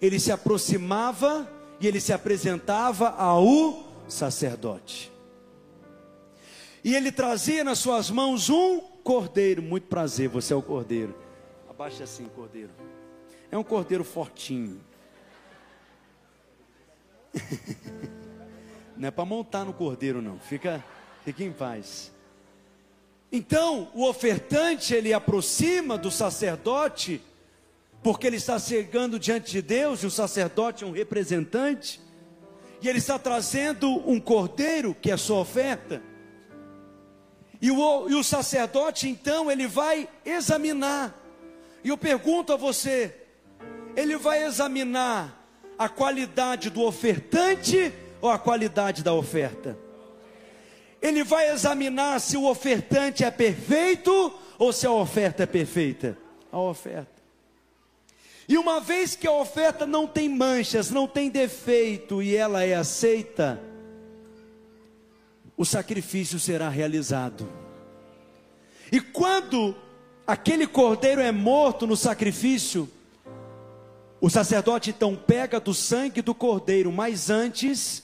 ele 0.00 0.20
se 0.20 0.30
aproximava 0.30 1.50
e 1.80 1.86
ele 1.86 2.00
se 2.00 2.12
apresentava 2.12 3.10
ao 3.10 4.04
sacerdote. 4.08 5.10
E 6.84 6.94
ele 6.94 7.10
trazia 7.10 7.64
nas 7.64 7.78
suas 7.78 8.10
mãos 8.10 8.50
um 8.50 8.78
cordeiro. 9.02 9.62
Muito 9.62 9.86
prazer, 9.86 10.28
você 10.28 10.52
é 10.52 10.56
o 10.56 10.62
cordeiro. 10.62 11.14
Abaixa 11.68 12.04
assim, 12.04 12.26
cordeiro. 12.26 12.70
É 13.50 13.58
um 13.58 13.64
cordeiro 13.64 14.04
fortinho. 14.04 14.80
não 18.96 19.08
é 19.08 19.10
para 19.10 19.24
montar 19.24 19.64
no 19.64 19.72
cordeiro, 19.72 20.20
não. 20.20 20.38
Fica, 20.38 20.84
fica 21.24 21.42
em 21.42 21.52
paz. 21.52 22.13
Então, 23.30 23.88
o 23.94 24.08
ofertante 24.08 24.94
ele 24.94 25.12
aproxima 25.12 25.98
do 25.98 26.10
sacerdote, 26.10 27.20
porque 28.02 28.26
ele 28.26 28.36
está 28.36 28.58
chegando 28.58 29.18
diante 29.18 29.50
de 29.50 29.62
Deus, 29.62 30.02
e 30.02 30.06
o 30.06 30.10
sacerdote 30.10 30.84
é 30.84 30.86
um 30.86 30.92
representante, 30.92 32.00
e 32.80 32.88
ele 32.88 32.98
está 32.98 33.18
trazendo 33.18 33.88
um 34.08 34.20
cordeiro, 34.20 34.94
que 34.94 35.10
é 35.10 35.14
a 35.14 35.18
sua 35.18 35.38
oferta. 35.38 36.02
E 37.60 37.70
o, 37.70 38.08
e 38.10 38.14
o 38.14 38.22
sacerdote, 38.22 39.08
então, 39.08 39.50
ele 39.50 39.66
vai 39.66 40.08
examinar. 40.24 41.18
E 41.82 41.88
eu 41.88 41.96
pergunto 41.96 42.52
a 42.52 42.56
você: 42.56 43.14
ele 43.96 44.16
vai 44.16 44.44
examinar 44.44 45.44
a 45.78 45.88
qualidade 45.88 46.70
do 46.70 46.82
ofertante 46.82 47.92
ou 48.20 48.30
a 48.30 48.38
qualidade 48.38 49.02
da 49.02 49.12
oferta? 49.12 49.83
Ele 51.04 51.22
vai 51.22 51.50
examinar 51.50 52.18
se 52.18 52.34
o 52.34 52.48
ofertante 52.48 53.24
é 53.24 53.30
perfeito 53.30 54.32
ou 54.58 54.72
se 54.72 54.86
a 54.86 54.90
oferta 54.90 55.42
é 55.42 55.46
perfeita? 55.46 56.16
A 56.50 56.58
oferta. 56.58 57.22
E 58.48 58.56
uma 58.56 58.80
vez 58.80 59.14
que 59.14 59.26
a 59.26 59.32
oferta 59.32 59.86
não 59.86 60.06
tem 60.06 60.30
manchas, 60.30 60.90
não 60.90 61.06
tem 61.06 61.28
defeito 61.28 62.22
e 62.22 62.34
ela 62.34 62.64
é 62.64 62.72
aceita, 62.72 63.60
o 65.58 65.64
sacrifício 65.66 66.40
será 66.40 66.70
realizado. 66.70 67.46
E 68.90 68.98
quando 68.98 69.76
aquele 70.26 70.66
cordeiro 70.66 71.20
é 71.20 71.30
morto 71.30 71.86
no 71.86 71.98
sacrifício, 71.98 72.90
o 74.22 74.30
sacerdote 74.30 74.88
então 74.88 75.14
pega 75.14 75.60
do 75.60 75.74
sangue 75.74 76.22
do 76.22 76.34
cordeiro, 76.34 76.90
mas 76.90 77.28
antes, 77.28 78.03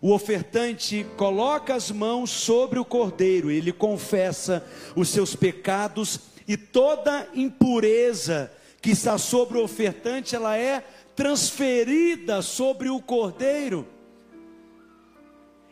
o 0.00 0.12
ofertante 0.12 1.06
coloca 1.16 1.74
as 1.74 1.90
mãos 1.90 2.30
sobre 2.30 2.78
o 2.78 2.84
cordeiro, 2.84 3.50
ele 3.50 3.72
confessa 3.72 4.66
os 4.96 5.08
seus 5.08 5.36
pecados 5.36 6.20
e 6.48 6.56
toda 6.56 7.28
impureza 7.34 8.50
que 8.80 8.90
está 8.90 9.18
sobre 9.18 9.58
o 9.58 9.62
ofertante, 9.62 10.34
ela 10.34 10.56
é 10.56 10.82
transferida 11.14 12.40
sobre 12.40 12.88
o 12.88 13.00
cordeiro. 13.00 13.86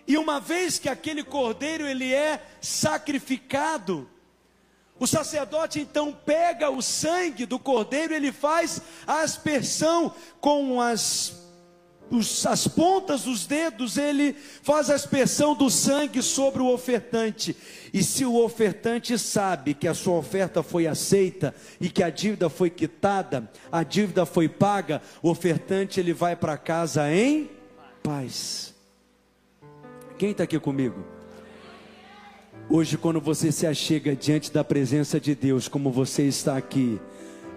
E 0.06 0.16
uma 0.16 0.40
vez 0.40 0.78
que 0.78 0.88
aquele 0.88 1.22
cordeiro 1.24 1.86
ele 1.86 2.12
é 2.12 2.42
sacrificado, 2.60 4.08
o 4.98 5.06
sacerdote 5.06 5.80
então 5.80 6.12
pega 6.12 6.70
o 6.70 6.82
sangue 6.82 7.46
do 7.46 7.58
cordeiro, 7.58 8.12
ele 8.12 8.32
faz 8.32 8.82
a 9.06 9.20
aspersão 9.20 10.12
com 10.40 10.80
as, 10.80 11.37
os, 12.10 12.46
as 12.46 12.66
pontas 12.66 13.22
dos 13.22 13.46
dedos, 13.46 13.96
ele 13.96 14.34
faz 14.62 14.90
a 14.90 14.94
aspersão 14.94 15.54
do 15.54 15.70
sangue 15.70 16.22
sobre 16.22 16.62
o 16.62 16.72
ofertante. 16.72 17.56
E 17.92 18.02
se 18.02 18.24
o 18.24 18.42
ofertante 18.42 19.18
sabe 19.18 19.74
que 19.74 19.88
a 19.88 19.94
sua 19.94 20.14
oferta 20.14 20.62
foi 20.62 20.86
aceita 20.86 21.54
e 21.80 21.88
que 21.88 22.02
a 22.02 22.10
dívida 22.10 22.48
foi 22.48 22.70
quitada, 22.70 23.50
a 23.70 23.82
dívida 23.82 24.24
foi 24.24 24.48
paga, 24.48 25.02
o 25.22 25.30
ofertante 25.30 26.00
ele 26.00 26.12
vai 26.12 26.34
para 26.34 26.56
casa 26.56 27.12
em 27.12 27.50
paz. 28.02 28.74
Quem 30.16 30.30
está 30.30 30.44
aqui 30.44 30.58
comigo? 30.58 31.04
Hoje, 32.70 32.98
quando 32.98 33.20
você 33.20 33.50
se 33.50 33.66
achega 33.66 34.14
diante 34.14 34.52
da 34.52 34.62
presença 34.62 35.18
de 35.18 35.34
Deus, 35.34 35.68
como 35.68 35.90
você 35.90 36.24
está 36.24 36.56
aqui, 36.56 37.00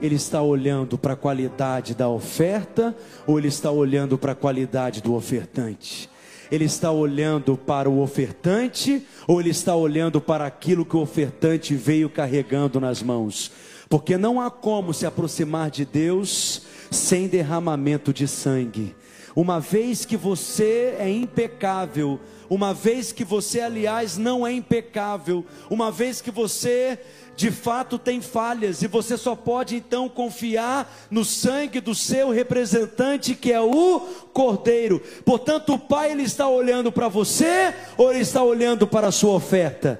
Ele 0.02 0.16
está 0.16 0.41
olhando 0.41 0.97
para 0.97 1.14
a 1.14 1.16
qualidade 1.16 1.93
da 1.93 2.10
oferta 2.10 2.95
ou 3.28 3.38
Ele 3.38 3.47
está 3.47 3.70
olhando 3.70 4.18
para 4.18 4.32
a 4.32 4.36
qualidade 4.36 5.02
do 5.02 5.14
ofertante? 5.14 6.10
Ele 6.52 6.66
está 6.66 6.91
olhando 6.91 7.56
para 7.56 7.89
o 7.89 8.02
ofertante 8.02 9.08
ou 9.26 9.39
ele 9.39 9.52
está 9.52 9.74
olhando 9.74 10.20
para 10.20 10.45
aquilo 10.45 10.84
que 10.84 10.97
o 10.97 10.99
ofertante 10.99 11.74
veio 11.76 12.10
carregando 12.10 12.78
nas 12.78 13.02
mãos? 13.02 13.49
Porque 13.88 14.18
não 14.18 14.41
há 14.41 14.52
como 14.52 14.93
se 14.93 15.06
aproximar 15.06 15.72
de 15.72 15.86
Deus 15.86 16.64
sem 16.91 17.30
derramamento 17.30 18.14
de 18.14 18.28
sangue. 18.28 18.93
Uma 19.34 19.62
vez 19.62 20.04
que 20.04 20.18
você 20.18 20.93
é 20.99 21.10
impecável, 21.10 22.20
uma 22.49 22.74
vez 22.74 23.14
que 23.14 23.24
você, 23.24 23.62
aliás, 23.62 24.18
não 24.18 24.45
é 24.45 24.52
impecável, 24.52 25.45
uma 25.70 25.89
vez 25.89 26.20
que 26.20 26.32
você 26.32 26.99
de 27.36 27.50
fato 27.50 27.98
tem 27.98 28.22
falhas 28.22 28.82
e 28.82 28.88
você 28.88 29.18
só 29.18 29.36
pode 29.36 29.76
então 29.76 30.08
confiar 30.08 31.08
no 31.10 31.26
sangue 31.26 31.80
do 31.80 31.96
seu 31.96 32.30
representante 32.30 33.36
que 33.36 33.52
é 33.52 33.60
o 33.60 34.00
Cordeiro. 34.34 35.02
Portanto, 35.26 35.74
o 35.74 35.80
Pai 35.80 36.12
ele 36.12 36.24
está 36.24 36.48
olhando 36.48 36.92
para 36.92 37.08
você 37.08 37.74
ou 37.98 38.12
ele 38.12 38.22
está 38.22 38.44
olhando 38.44 38.86
para 38.86 39.08
a 39.08 39.12
sua 39.12 39.34
oferta? 39.34 40.00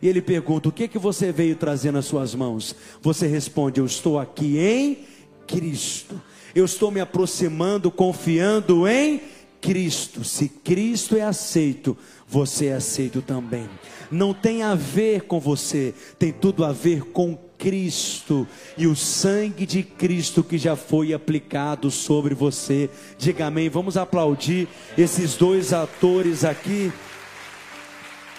E 0.00 0.08
ele 0.08 0.22
pergunta: 0.22 0.68
"O 0.68 0.72
que 0.72 0.86
que 0.86 0.98
você 0.98 1.32
veio 1.32 1.56
trazer 1.56 1.90
nas 1.90 2.04
suas 2.04 2.34
mãos?" 2.34 2.74
Você 3.02 3.26
responde: 3.26 3.80
"Eu 3.80 3.86
estou 3.86 4.18
aqui 4.18 4.58
em 4.58 4.98
Cristo. 5.46 6.20
Eu 6.54 6.64
estou 6.64 6.90
me 6.90 7.00
aproximando 7.00 7.90
confiando 7.90 8.86
em 8.86 9.20
Cristo. 9.60 10.24
Se 10.24 10.48
Cristo 10.48 11.16
é 11.16 11.22
aceito, 11.22 11.96
você 12.26 12.66
é 12.66 12.74
aceito 12.74 13.22
também. 13.22 13.68
Não 14.10 14.32
tem 14.32 14.62
a 14.62 14.74
ver 14.74 15.22
com 15.22 15.38
você, 15.38 15.94
tem 16.18 16.32
tudo 16.32 16.64
a 16.64 16.72
ver 16.72 17.02
com 17.12 17.36
Cristo 17.58 18.46
e 18.76 18.86
o 18.86 18.94
sangue 18.94 19.66
de 19.66 19.82
Cristo 19.82 20.44
que 20.44 20.56
já 20.56 20.76
foi 20.76 21.12
aplicado 21.12 21.90
sobre 21.90 22.34
você. 22.34 22.88
Diga 23.18 23.46
amém. 23.46 23.68
Vamos 23.68 23.96
aplaudir 23.96 24.68
esses 24.96 25.34
dois 25.34 25.72
atores 25.72 26.44
aqui. 26.44 26.92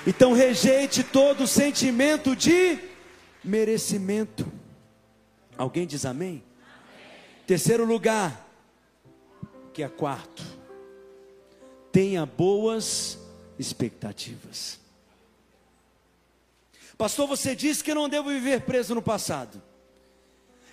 Então 0.08 0.34
rejeite 0.34 1.04
todo 1.04 1.46
sentimento 1.46 2.36
de 2.36 2.78
merecimento. 3.44 4.46
Alguém 5.58 5.86
diz 5.86 6.06
amém? 6.06 6.28
amém? 6.30 6.44
Terceiro 7.46 7.86
lugar, 7.86 8.48
que 9.74 9.84
é 9.84 9.90
quarto 9.90 10.60
tenha 11.92 12.26
boas 12.26 13.18
expectativas. 13.58 14.79
Pastor, 17.00 17.30
você 17.30 17.56
disse 17.56 17.82
que 17.82 17.92
eu 17.92 17.96
não 17.96 18.10
devo 18.10 18.28
viver 18.28 18.60
preso 18.64 18.94
no 18.94 19.02
passado, 19.02 19.64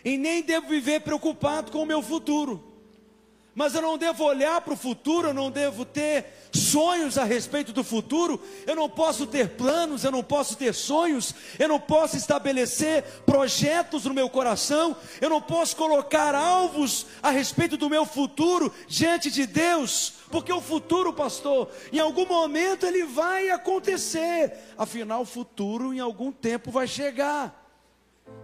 e 0.04 0.18
nem 0.18 0.42
devo 0.42 0.66
viver 0.66 1.00
preocupado 1.02 1.70
com 1.70 1.80
o 1.80 1.86
meu 1.86 2.02
futuro 2.02 2.75
mas 3.56 3.74
eu 3.74 3.80
não 3.80 3.96
devo 3.96 4.22
olhar 4.22 4.60
para 4.60 4.74
o 4.74 4.76
futuro, 4.76 5.28
eu 5.28 5.34
não 5.34 5.50
devo 5.50 5.86
ter 5.86 6.26
sonhos 6.52 7.16
a 7.16 7.24
respeito 7.24 7.72
do 7.72 7.82
futuro, 7.82 8.38
eu 8.66 8.76
não 8.76 8.86
posso 8.86 9.26
ter 9.26 9.48
planos, 9.48 10.04
eu 10.04 10.12
não 10.12 10.22
posso 10.22 10.56
ter 10.56 10.74
sonhos, 10.74 11.34
eu 11.58 11.66
não 11.66 11.80
posso 11.80 12.18
estabelecer 12.18 13.02
projetos 13.24 14.04
no 14.04 14.12
meu 14.12 14.28
coração, 14.28 14.94
eu 15.22 15.30
não 15.30 15.40
posso 15.40 15.74
colocar 15.74 16.34
alvos 16.34 17.06
a 17.22 17.30
respeito 17.30 17.78
do 17.78 17.88
meu 17.88 18.04
futuro 18.04 18.70
diante 18.86 19.30
de 19.30 19.46
Deus, 19.46 20.12
porque 20.30 20.52
o 20.52 20.60
futuro, 20.60 21.10
pastor, 21.14 21.70
em 21.90 21.98
algum 21.98 22.26
momento 22.26 22.84
ele 22.84 23.06
vai 23.06 23.48
acontecer, 23.48 24.52
afinal, 24.76 25.22
o 25.22 25.26
futuro 25.26 25.94
em 25.94 25.98
algum 25.98 26.30
tempo 26.30 26.70
vai 26.70 26.86
chegar. 26.86 27.64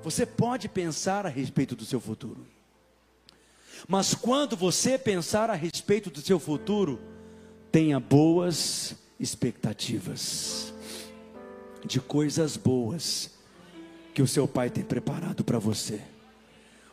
Você 0.02 0.24
pode 0.24 0.70
pensar 0.70 1.26
a 1.26 1.28
respeito 1.28 1.76
do 1.76 1.84
seu 1.84 2.00
futuro. 2.00 2.51
Mas 3.88 4.14
quando 4.14 4.56
você 4.56 4.96
pensar 4.96 5.50
a 5.50 5.54
respeito 5.54 6.10
do 6.10 6.20
seu 6.20 6.38
futuro, 6.38 7.00
tenha 7.70 7.98
boas 7.98 8.94
expectativas 9.18 10.72
de 11.84 12.00
coisas 12.00 12.56
boas 12.56 13.30
que 14.14 14.22
o 14.22 14.26
seu 14.26 14.46
pai 14.46 14.70
tem 14.70 14.84
preparado 14.84 15.42
para 15.42 15.58
você. 15.58 16.00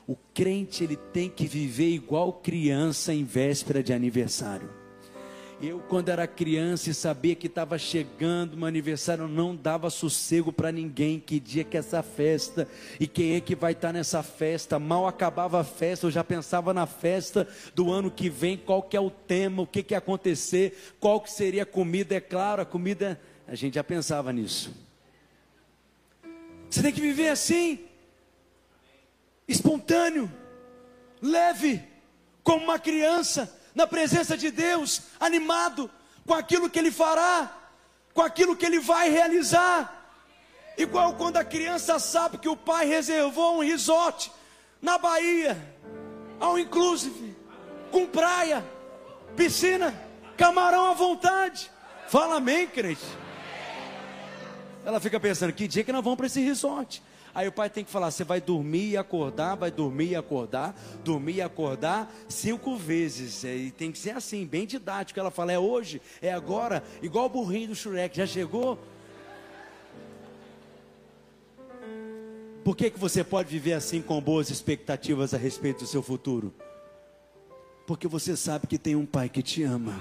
O 0.07 0.15
crente 0.33 0.83
ele 0.83 0.95
tem 0.95 1.29
que 1.29 1.45
viver 1.45 1.89
igual 1.89 2.33
criança 2.33 3.13
em 3.13 3.23
véspera 3.23 3.83
de 3.83 3.93
aniversário. 3.93 4.78
Eu, 5.61 5.81
quando 5.89 6.07
era 6.07 6.25
criança 6.25 6.89
e 6.89 6.93
sabia 6.93 7.35
que 7.35 7.47
estava 7.47 7.77
chegando 7.77 8.55
meu 8.55 8.65
aniversário, 8.65 9.27
não 9.27 9.53
dava 9.53 9.89
sossego 9.89 10.53
para 10.53 10.71
ninguém. 10.71 11.19
Que 11.19 11.37
dia 11.37 11.65
que 11.65 11.75
essa 11.75 12.01
festa? 12.01 12.65
E 12.97 13.05
quem 13.05 13.35
é 13.35 13.41
que 13.41 13.55
vai 13.55 13.73
estar 13.73 13.89
tá 13.89 13.93
nessa 13.93 14.23
festa? 14.23 14.79
Mal 14.79 15.05
acabava 15.05 15.59
a 15.59 15.63
festa, 15.65 16.07
eu 16.07 16.11
já 16.11 16.23
pensava 16.23 16.73
na 16.73 16.85
festa 16.85 17.45
do 17.75 17.91
ano 17.91 18.09
que 18.09 18.29
vem, 18.29 18.55
qual 18.55 18.81
que 18.81 18.95
é 18.95 19.01
o 19.01 19.09
tema, 19.09 19.63
o 19.63 19.67
que 19.67 19.83
que 19.83 19.93
ia 19.93 19.97
acontecer, 19.97 20.95
qual 20.97 21.19
que 21.19 21.29
seria 21.29 21.63
a 21.63 21.65
comida. 21.65 22.15
É 22.15 22.21
claro, 22.21 22.61
a 22.61 22.65
comida, 22.65 23.19
a 23.45 23.53
gente 23.53 23.75
já 23.75 23.83
pensava 23.83 24.31
nisso. 24.31 24.73
Você 26.69 26.81
tem 26.81 26.93
que 26.93 27.01
viver 27.01 27.29
assim, 27.29 27.79
espontâneo, 29.45 30.31
leve, 31.21 31.83
como 32.43 32.63
uma 32.63 32.79
criança 32.79 33.58
na 33.73 33.87
presença 33.87 34.37
de 34.37 34.51
Deus, 34.51 35.01
animado 35.19 35.89
com 36.25 36.33
aquilo 36.33 36.69
que 36.69 36.79
Ele 36.79 36.91
fará, 36.91 37.51
com 38.13 38.21
aquilo 38.21 38.55
que 38.55 38.65
Ele 38.65 38.79
vai 38.79 39.09
realizar. 39.09 39.95
Igual 40.77 41.15
quando 41.15 41.37
a 41.37 41.43
criança 41.43 41.99
sabe 41.99 42.37
que 42.37 42.47
o 42.47 42.55
pai 42.55 42.85
reservou 42.85 43.57
um 43.57 43.61
resort 43.61 44.31
na 44.81 44.97
Bahia, 44.97 45.57
ao 46.39 46.57
inclusive, 46.57 47.35
com 47.91 48.07
praia, 48.07 48.63
piscina, 49.35 49.93
camarão 50.37 50.89
à 50.89 50.93
vontade. 50.93 51.69
Fala 52.07 52.37
amém, 52.37 52.67
crente. 52.67 53.05
Ela 54.85 54.99
fica 54.99 55.19
pensando: 55.19 55.53
que 55.53 55.67
dia 55.67 55.83
que 55.83 55.91
nós 55.91 56.03
vamos 56.03 56.17
para 56.17 56.27
esse 56.27 56.41
resort? 56.41 57.03
Aí 57.39 57.47
o 57.47 57.53
pai 57.53 57.69
tem 57.69 57.85
que 57.85 57.89
falar: 57.89 58.11
você 58.11 58.25
vai 58.25 58.41
dormir 58.41 58.89
e 58.89 58.97
acordar, 58.97 59.55
vai 59.55 59.71
dormir 59.71 60.09
e 60.09 60.15
acordar, 60.17 60.77
dormir 61.05 61.35
e 61.35 61.41
acordar 61.41 62.13
cinco 62.27 62.75
vezes. 62.75 63.45
E 63.45 63.71
tem 63.71 63.93
que 63.93 63.97
ser 63.97 64.09
assim, 64.09 64.45
bem 64.45 64.67
didático. 64.67 65.17
Ela 65.17 65.31
fala: 65.31 65.53
é 65.53 65.57
hoje, 65.57 66.01
é 66.21 66.33
agora, 66.33 66.83
igual 67.01 67.27
o 67.27 67.29
burrinho 67.29 67.69
do 67.69 67.75
Shrek. 67.75 68.17
Já 68.17 68.27
chegou? 68.27 68.77
Por 72.61 72.75
que, 72.75 72.89
que 72.89 72.99
você 72.99 73.23
pode 73.23 73.47
viver 73.47 73.71
assim 73.71 74.01
com 74.01 74.19
boas 74.19 74.49
expectativas 74.49 75.33
a 75.33 75.37
respeito 75.37 75.85
do 75.85 75.87
seu 75.87 76.03
futuro? 76.03 76.53
Porque 77.87 78.05
você 78.05 78.35
sabe 78.35 78.67
que 78.67 78.77
tem 78.77 78.97
um 78.97 79.05
pai 79.05 79.29
que 79.29 79.41
te 79.41 79.63
ama 79.63 79.97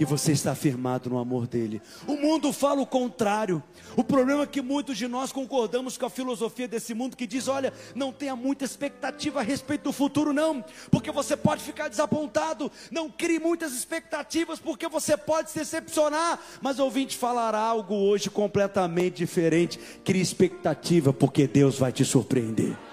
e 0.00 0.04
você 0.06 0.32
está 0.32 0.54
firmado 0.54 1.10
no 1.10 1.18
amor 1.18 1.46
dele. 1.46 1.82
O 2.06 2.16
mundo 2.16 2.54
fala 2.54 2.80
o 2.80 2.86
contrário. 2.86 3.62
O 3.94 4.02
problema 4.02 4.44
é 4.44 4.46
que 4.46 4.62
muitos 4.62 4.96
de 4.96 5.06
nós 5.06 5.30
concordamos 5.30 5.98
com 5.98 6.06
a 6.06 6.10
filosofia 6.10 6.66
desse 6.66 6.94
mundo 6.94 7.18
que 7.18 7.26
diz: 7.26 7.48
olha, 7.48 7.70
não 7.94 8.10
tenha 8.10 8.34
muita 8.34 8.64
expectativa 8.64 9.40
a 9.40 9.42
respeito 9.42 9.84
do 9.84 9.92
futuro, 9.92 10.32
não, 10.32 10.64
porque 10.90 11.12
você 11.12 11.36
pode 11.36 11.62
ficar 11.62 11.88
desapontado. 11.88 12.72
Não 12.90 13.10
crie 13.10 13.38
muitas 13.38 13.74
expectativas, 13.74 14.58
porque 14.58 14.88
você 14.88 15.18
pode 15.18 15.50
se 15.50 15.58
decepcionar. 15.58 16.40
Mas 16.62 16.78
ouvinte 16.78 17.18
falar 17.18 17.54
algo 17.54 17.94
hoje 17.94 18.30
completamente 18.30 19.16
diferente. 19.16 19.78
Crie 20.02 20.22
expectativa, 20.22 21.12
porque 21.12 21.46
Deus 21.46 21.78
vai 21.78 21.92
te 21.92 22.06
surpreender. 22.06 22.89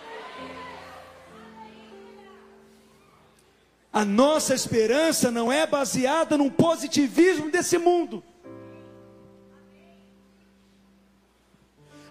A 3.97 4.05
nossa 4.05 4.53
esperança 4.53 5.31
não 5.31 5.51
é 5.51 5.65
baseada 5.65 6.37
num 6.37 6.51
positivismo 6.51 7.49
desse 7.49 7.79
mundo. 7.79 8.23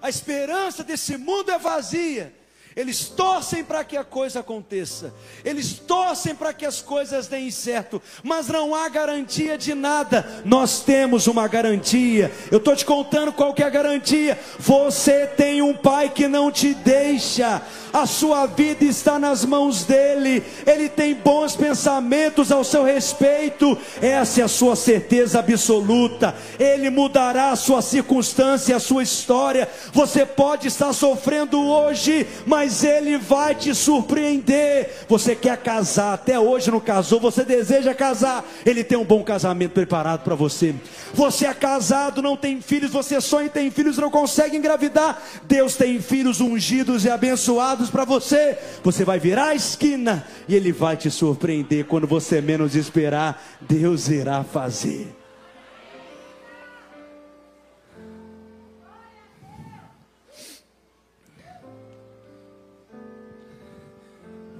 A 0.02 0.08
esperança 0.08 0.82
desse 0.82 1.16
mundo 1.16 1.52
é 1.52 1.58
vazia. 1.60 2.34
Eles 2.76 3.08
torcem 3.08 3.64
para 3.64 3.82
que 3.82 3.96
a 3.96 4.04
coisa 4.04 4.40
aconteça, 4.40 5.14
eles 5.42 5.78
torcem 5.78 6.34
para 6.34 6.52
que 6.52 6.66
as 6.66 6.82
coisas 6.82 7.26
deem 7.26 7.50
certo, 7.50 8.02
mas 8.22 8.48
não 8.48 8.74
há 8.74 8.86
garantia 8.90 9.56
de 9.56 9.74
nada. 9.74 10.42
Nós 10.44 10.80
temos 10.80 11.26
uma 11.26 11.48
garantia. 11.48 12.30
Eu 12.50 12.58
estou 12.58 12.76
te 12.76 12.84
contando 12.84 13.32
qual 13.32 13.54
que 13.54 13.62
é 13.62 13.66
a 13.66 13.70
garantia. 13.70 14.38
Você 14.58 15.26
tem 15.26 15.62
um 15.62 15.74
pai 15.74 16.10
que 16.10 16.28
não 16.28 16.52
te 16.52 16.74
deixa 16.74 17.62
a 17.96 18.04
sua 18.04 18.44
vida 18.44 18.84
está 18.84 19.18
nas 19.18 19.42
mãos 19.42 19.84
dele, 19.84 20.44
ele 20.66 20.86
tem 20.86 21.14
bons 21.14 21.56
pensamentos 21.56 22.52
ao 22.52 22.62
seu 22.62 22.84
respeito, 22.84 23.76
essa 24.02 24.42
é 24.42 24.44
a 24.44 24.48
sua 24.48 24.76
certeza 24.76 25.38
absoluta, 25.38 26.34
ele 26.58 26.90
mudará 26.90 27.52
a 27.52 27.56
sua 27.56 27.80
circunstância, 27.80 28.76
a 28.76 28.80
sua 28.80 29.02
história. 29.02 29.66
Você 29.94 30.26
pode 30.26 30.68
estar 30.68 30.92
sofrendo 30.92 31.58
hoje, 31.58 32.26
mas 32.44 32.65
mas 32.66 32.82
Ele 32.82 33.16
vai 33.16 33.54
te 33.54 33.72
surpreender. 33.72 34.90
Você 35.08 35.36
quer 35.36 35.56
casar, 35.58 36.14
até 36.14 36.38
hoje 36.38 36.68
não 36.68 36.80
casou, 36.80 37.20
você 37.20 37.44
deseja 37.44 37.94
casar, 37.94 38.44
Ele 38.64 38.82
tem 38.82 38.98
um 38.98 39.04
bom 39.04 39.22
casamento 39.22 39.72
preparado 39.72 40.24
para 40.24 40.34
você. 40.34 40.74
Você 41.14 41.46
é 41.46 41.54
casado, 41.54 42.20
não 42.20 42.36
tem 42.36 42.60
filhos, 42.60 42.90
você 42.90 43.20
sonha 43.20 43.46
em 43.46 43.50
ter 43.50 43.70
filhos, 43.70 43.98
não 43.98 44.10
consegue 44.10 44.56
engravidar. 44.56 45.22
Deus 45.44 45.76
tem 45.76 46.00
filhos 46.00 46.40
ungidos 46.40 47.04
e 47.04 47.10
abençoados 47.10 47.88
para 47.88 48.04
você. 48.04 48.58
Você 48.82 49.04
vai 49.04 49.20
virar 49.20 49.50
a 49.50 49.54
esquina 49.54 50.26
e 50.48 50.56
Ele 50.56 50.72
vai 50.72 50.96
te 50.96 51.08
surpreender 51.08 51.84
quando 51.84 52.08
você 52.08 52.40
menos 52.40 52.74
esperar. 52.74 53.40
Deus 53.60 54.08
irá 54.08 54.42
fazer. 54.42 55.25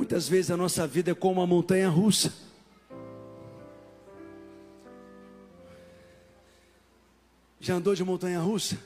Muitas 0.07 0.29
vezes 0.29 0.53
a 0.53 0.57
nossa 0.57 0.87
vida 0.87 1.11
é 1.11 1.15
como 1.17 1.41
uma 1.41 1.47
montanha 1.49 1.89
russa. 1.89 2.33
Já 7.59 7.75
andou 7.75 7.93
de 7.93 8.05
montanha 8.05 8.39
russa? 8.39 8.79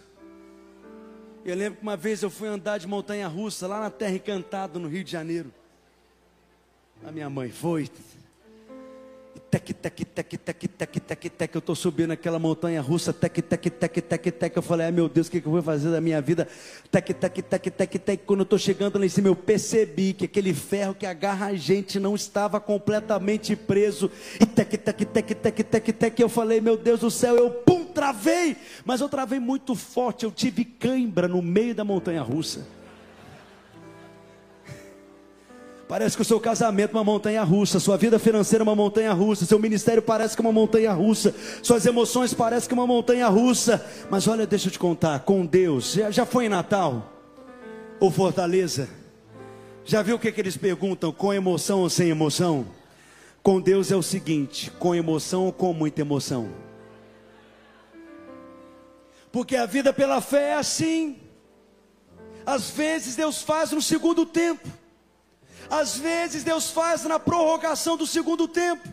Eu 1.44 1.54
lembro 1.54 1.76
que 1.76 1.82
uma 1.82 1.94
vez 1.94 2.22
eu 2.22 2.30
fui 2.30 2.48
andar 2.48 2.78
de 2.78 2.86
montanha 2.86 3.28
russa 3.28 3.66
lá 3.66 3.80
na 3.80 3.90
Terra 3.90 4.14
Encantada, 4.14 4.78
no 4.78 4.88
Rio 4.88 5.04
de 5.04 5.10
Janeiro. 5.10 5.52
A 7.04 7.12
minha 7.12 7.28
mãe 7.28 7.50
foi, 7.50 7.90
tec, 9.50 9.72
tec, 9.74 10.04
tec, 10.14 10.38
tec, 10.38 10.68
tec, 10.68 11.00
tec, 11.00 11.30
tec, 11.30 11.54
eu 11.54 11.58
estou 11.58 11.74
subindo 11.74 12.12
aquela 12.12 12.38
montanha 12.38 12.80
russa, 12.80 13.12
tec, 13.12 13.42
tec, 13.42 13.68
tec, 13.68 14.00
tec, 14.00 14.32
tec, 14.32 14.56
eu 14.56 14.62
falei, 14.62 14.86
ai 14.86 14.92
meu 14.92 15.08
Deus, 15.08 15.26
o 15.26 15.30
que, 15.30 15.38
eu 15.38 15.50
vou 15.50 15.60
fazer 15.60 15.90
da 15.90 16.00
minha 16.00 16.20
vida? 16.20 16.46
Tec, 16.90 17.12
tec, 17.12 17.42
tec, 17.42 17.70
tec, 17.70 17.98
tec, 17.98 18.20
quando 18.24 18.40
eu 18.40 18.44
estou 18.44 18.58
chegando 18.58 18.98
lá 18.98 19.04
em 19.04 19.08
cima, 19.08 19.26
eu 19.26 19.34
percebi 19.34 20.12
que 20.12 20.26
aquele 20.26 20.54
ferro 20.54 20.94
que 20.94 21.04
agarra 21.04 21.46
a 21.46 21.54
gente 21.54 21.98
não 21.98 22.14
estava 22.14 22.60
completamente 22.60 23.56
preso, 23.56 24.08
e 24.40 24.46
tec, 24.46 24.70
tec, 24.70 25.04
tec, 25.04 25.34
tec, 25.34 25.64
tec, 25.64 25.92
tec, 25.92 26.20
eu 26.20 26.28
falei, 26.28 26.60
meu 26.60 26.76
Deus 26.76 27.00
do 27.00 27.10
céu, 27.10 27.36
eu 27.36 27.50
pum, 27.50 27.86
travei, 27.86 28.56
mas 28.84 29.00
eu 29.00 29.08
travei 29.08 29.40
muito 29.40 29.74
forte, 29.74 30.24
eu 30.24 30.30
tive 30.30 30.64
cãibra 30.64 31.26
no 31.26 31.42
meio 31.42 31.74
da 31.74 31.82
montanha 31.82 32.22
russa, 32.22 32.64
Parece 35.90 36.14
que 36.14 36.22
o 36.22 36.24
seu 36.24 36.38
casamento 36.38 36.92
é 36.92 36.94
uma 36.94 37.02
montanha 37.02 37.42
russa, 37.42 37.80
sua 37.80 37.96
vida 37.96 38.16
financeira 38.16 38.62
é 38.62 38.64
uma 38.64 38.76
montanha 38.76 39.12
russa, 39.12 39.44
seu 39.44 39.58
ministério 39.58 40.00
parece 40.00 40.36
que 40.36 40.40
é 40.40 40.44
uma 40.44 40.52
montanha 40.52 40.92
russa, 40.92 41.34
suas 41.64 41.84
emoções 41.84 42.32
parecem 42.32 42.68
que 42.68 42.74
é 42.74 42.78
uma 42.78 42.86
montanha 42.86 43.26
russa. 43.26 43.84
Mas 44.08 44.28
olha, 44.28 44.46
deixa 44.46 44.68
eu 44.68 44.70
te 44.70 44.78
contar, 44.78 45.18
com 45.24 45.44
Deus, 45.44 45.94
já, 46.12 46.24
foi 46.24 46.46
em 46.46 46.48
Natal? 46.48 47.12
Ou 47.98 48.08
Fortaleza? 48.08 48.88
Já 49.84 50.00
viu 50.00 50.14
o 50.14 50.18
que, 50.20 50.30
que 50.30 50.40
eles 50.40 50.56
perguntam, 50.56 51.10
com 51.10 51.34
emoção 51.34 51.80
ou 51.80 51.90
sem 51.90 52.08
emoção? 52.08 52.68
Com 53.42 53.60
Deus 53.60 53.90
é 53.90 53.96
o 53.96 54.02
seguinte, 54.02 54.70
com 54.78 54.94
emoção 54.94 55.46
ou 55.46 55.52
com 55.52 55.72
muita 55.72 56.02
emoção? 56.02 56.50
Porque 59.32 59.56
a 59.56 59.66
vida 59.66 59.92
pela 59.92 60.20
fé 60.20 60.50
é 60.50 60.54
assim. 60.54 61.16
Às 62.46 62.70
vezes 62.70 63.16
Deus 63.16 63.42
faz 63.42 63.72
no 63.72 63.82
segundo 63.82 64.24
tempo. 64.24 64.79
Às 65.70 65.96
vezes 65.96 66.42
Deus 66.42 66.70
faz 66.70 67.04
na 67.04 67.18
prorrogação 67.18 67.96
do 67.96 68.06
segundo 68.06 68.48
tempo, 68.48 68.88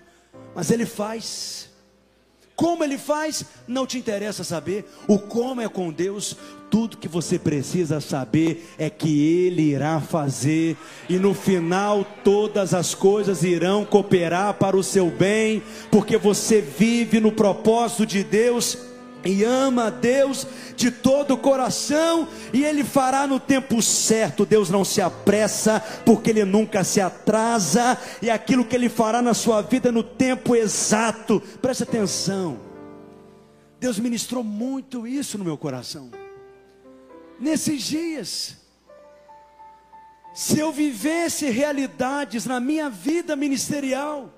mas 0.53 0.69
Ele 0.69 0.85
faz. 0.85 1.69
Como 2.55 2.83
Ele 2.83 2.97
faz, 2.97 3.45
não 3.67 3.85
te 3.85 3.97
interessa 3.97 4.43
saber. 4.43 4.85
O 5.07 5.19
como 5.19 5.61
é 5.61 5.67
com 5.69 5.91
Deus, 5.91 6.35
tudo 6.69 6.97
que 6.97 7.07
você 7.07 7.37
precisa 7.37 7.99
saber 7.99 8.73
é 8.77 8.89
que 8.89 9.45
Ele 9.45 9.61
irá 9.61 9.99
fazer, 10.01 10.77
e 11.09 11.17
no 11.17 11.33
final 11.33 12.05
todas 12.23 12.73
as 12.73 12.93
coisas 12.95 13.43
irão 13.43 13.85
cooperar 13.85 14.53
para 14.55 14.77
o 14.77 14.83
seu 14.83 15.09
bem, 15.09 15.61
porque 15.91 16.17
você 16.17 16.61
vive 16.61 17.19
no 17.19 17.31
propósito 17.31 18.05
de 18.05 18.23
Deus 18.23 18.86
e 19.27 19.43
ama 19.43 19.87
a 19.87 19.89
Deus 19.89 20.47
de 20.75 20.89
todo 20.89 21.33
o 21.33 21.37
coração, 21.37 22.27
e 22.53 22.63
Ele 22.63 22.83
fará 22.83 23.27
no 23.27 23.39
tempo 23.39 23.81
certo. 23.81 24.45
Deus 24.45 24.69
não 24.69 24.85
se 24.85 25.01
apressa, 25.01 25.79
porque 26.05 26.29
Ele 26.29 26.45
nunca 26.45 26.83
se 26.83 27.01
atrasa, 27.01 27.97
e 28.21 28.29
aquilo 28.29 28.65
que 28.65 28.75
Ele 28.75 28.89
fará 28.89 29.21
na 29.21 29.33
sua 29.33 29.61
vida 29.61 29.91
no 29.91 30.03
tempo 30.03 30.55
exato. 30.55 31.41
Preste 31.61 31.83
atenção. 31.83 32.59
Deus 33.79 33.99
ministrou 33.99 34.43
muito 34.43 35.05
isso 35.05 35.37
no 35.37 35.43
meu 35.43 35.57
coração. 35.57 36.09
Nesses 37.39 37.83
dias, 37.83 38.57
se 40.33 40.59
eu 40.59 40.71
vivesse 40.71 41.49
realidades 41.49 42.45
na 42.45 42.59
minha 42.59 42.89
vida 42.89 43.35
ministerial, 43.35 44.31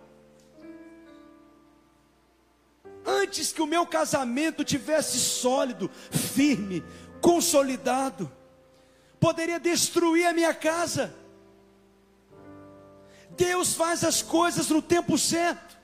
antes 3.30 3.54
que 3.54 3.62
o 3.62 3.68
meu 3.68 3.86
casamento 3.86 4.64
tivesse 4.64 5.20
sólido, 5.20 5.90
firme, 6.10 6.84
consolidado, 7.22 8.32
poderia 9.20 9.60
destruir 9.60 10.26
a 10.26 10.34
minha 10.34 10.52
casa. 10.52 11.14
Deus 13.38 13.76
faz 13.76 14.04
as 14.04 14.24
coisas 14.24 14.68
no 14.70 14.82
tempo 14.82 15.16
certo. 15.16 15.78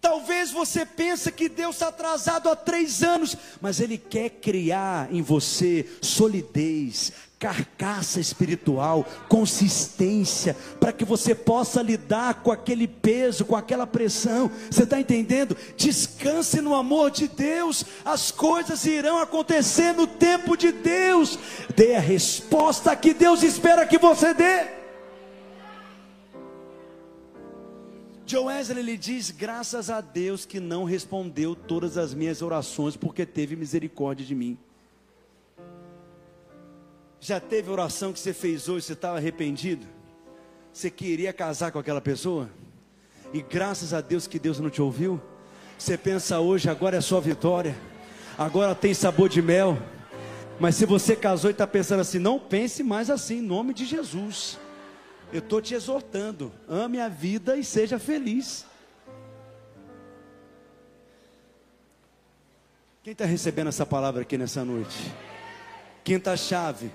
Talvez 0.00 0.50
você 0.50 0.84
pense 0.84 1.30
que 1.30 1.48
Deus 1.48 1.76
está 1.76 1.88
atrasado 1.88 2.48
há 2.48 2.56
três 2.56 3.04
anos, 3.04 3.36
mas 3.60 3.78
Ele 3.78 3.96
quer 3.96 4.30
criar 4.30 5.12
em 5.14 5.22
você 5.22 5.88
solidez, 6.02 7.12
carcaça 7.40 8.20
espiritual, 8.20 9.02
consistência, 9.26 10.54
para 10.78 10.92
que 10.92 11.06
você 11.06 11.34
possa 11.34 11.80
lidar 11.80 12.42
com 12.42 12.52
aquele 12.52 12.86
peso, 12.86 13.46
com 13.46 13.56
aquela 13.56 13.86
pressão. 13.86 14.50
Você 14.70 14.82
está 14.82 15.00
entendendo? 15.00 15.56
Descanse 15.74 16.60
no 16.60 16.74
amor 16.74 17.10
de 17.10 17.26
Deus, 17.26 17.82
as 18.04 18.30
coisas 18.30 18.84
irão 18.84 19.18
acontecer 19.18 19.94
no 19.94 20.06
tempo 20.06 20.54
de 20.54 20.70
Deus. 20.70 21.38
Dê 21.74 21.96
a 21.96 22.00
resposta 22.00 22.94
que 22.94 23.14
Deus 23.14 23.42
espera 23.42 23.86
que 23.86 23.96
você 23.96 24.34
dê. 24.34 24.66
Joe 28.26 28.44
Wesley 28.44 28.82
lhe 28.82 28.98
diz: 28.98 29.30
graças 29.30 29.88
a 29.88 30.02
Deus 30.02 30.44
que 30.44 30.60
não 30.60 30.84
respondeu 30.84 31.56
todas 31.56 31.96
as 31.96 32.12
minhas 32.12 32.42
orações, 32.42 32.98
porque 32.98 33.24
teve 33.24 33.56
misericórdia 33.56 34.26
de 34.26 34.34
mim. 34.34 34.58
Já 37.20 37.38
teve 37.38 37.70
oração 37.70 38.14
que 38.14 38.18
você 38.18 38.32
fez 38.32 38.66
hoje, 38.66 38.86
você 38.86 38.94
estava 38.94 39.18
arrependido? 39.18 39.86
Você 40.72 40.90
queria 40.90 41.34
casar 41.34 41.70
com 41.70 41.78
aquela 41.78 42.00
pessoa? 42.00 42.48
E 43.32 43.42
graças 43.42 43.92
a 43.92 44.00
Deus 44.00 44.26
que 44.26 44.38
Deus 44.38 44.58
não 44.58 44.70
te 44.70 44.80
ouviu? 44.80 45.20
Você 45.78 45.98
pensa 45.98 46.40
hoje, 46.40 46.70
agora 46.70 46.96
é 46.96 47.00
sua 47.02 47.20
vitória, 47.20 47.76
agora 48.38 48.74
tem 48.74 48.94
sabor 48.94 49.28
de 49.28 49.42
mel. 49.42 49.78
Mas 50.58 50.76
se 50.76 50.86
você 50.86 51.14
casou 51.14 51.50
e 51.50 51.52
está 51.52 51.66
pensando 51.66 52.00
assim, 52.00 52.18
não 52.18 52.38
pense 52.38 52.82
mais 52.82 53.10
assim, 53.10 53.38
em 53.38 53.42
nome 53.42 53.74
de 53.74 53.84
Jesus. 53.84 54.58
Eu 55.30 55.40
estou 55.40 55.60
te 55.60 55.74
exortando, 55.74 56.50
ame 56.66 57.00
a 57.00 57.08
vida 57.08 57.56
e 57.56 57.62
seja 57.62 57.98
feliz. 57.98 58.64
Quem 63.02 63.12
está 63.12 63.26
recebendo 63.26 63.68
essa 63.68 63.84
palavra 63.84 64.22
aqui 64.22 64.38
nessa 64.38 64.64
noite? 64.64 65.12
Quinta 66.02 66.36
chave. 66.36 66.90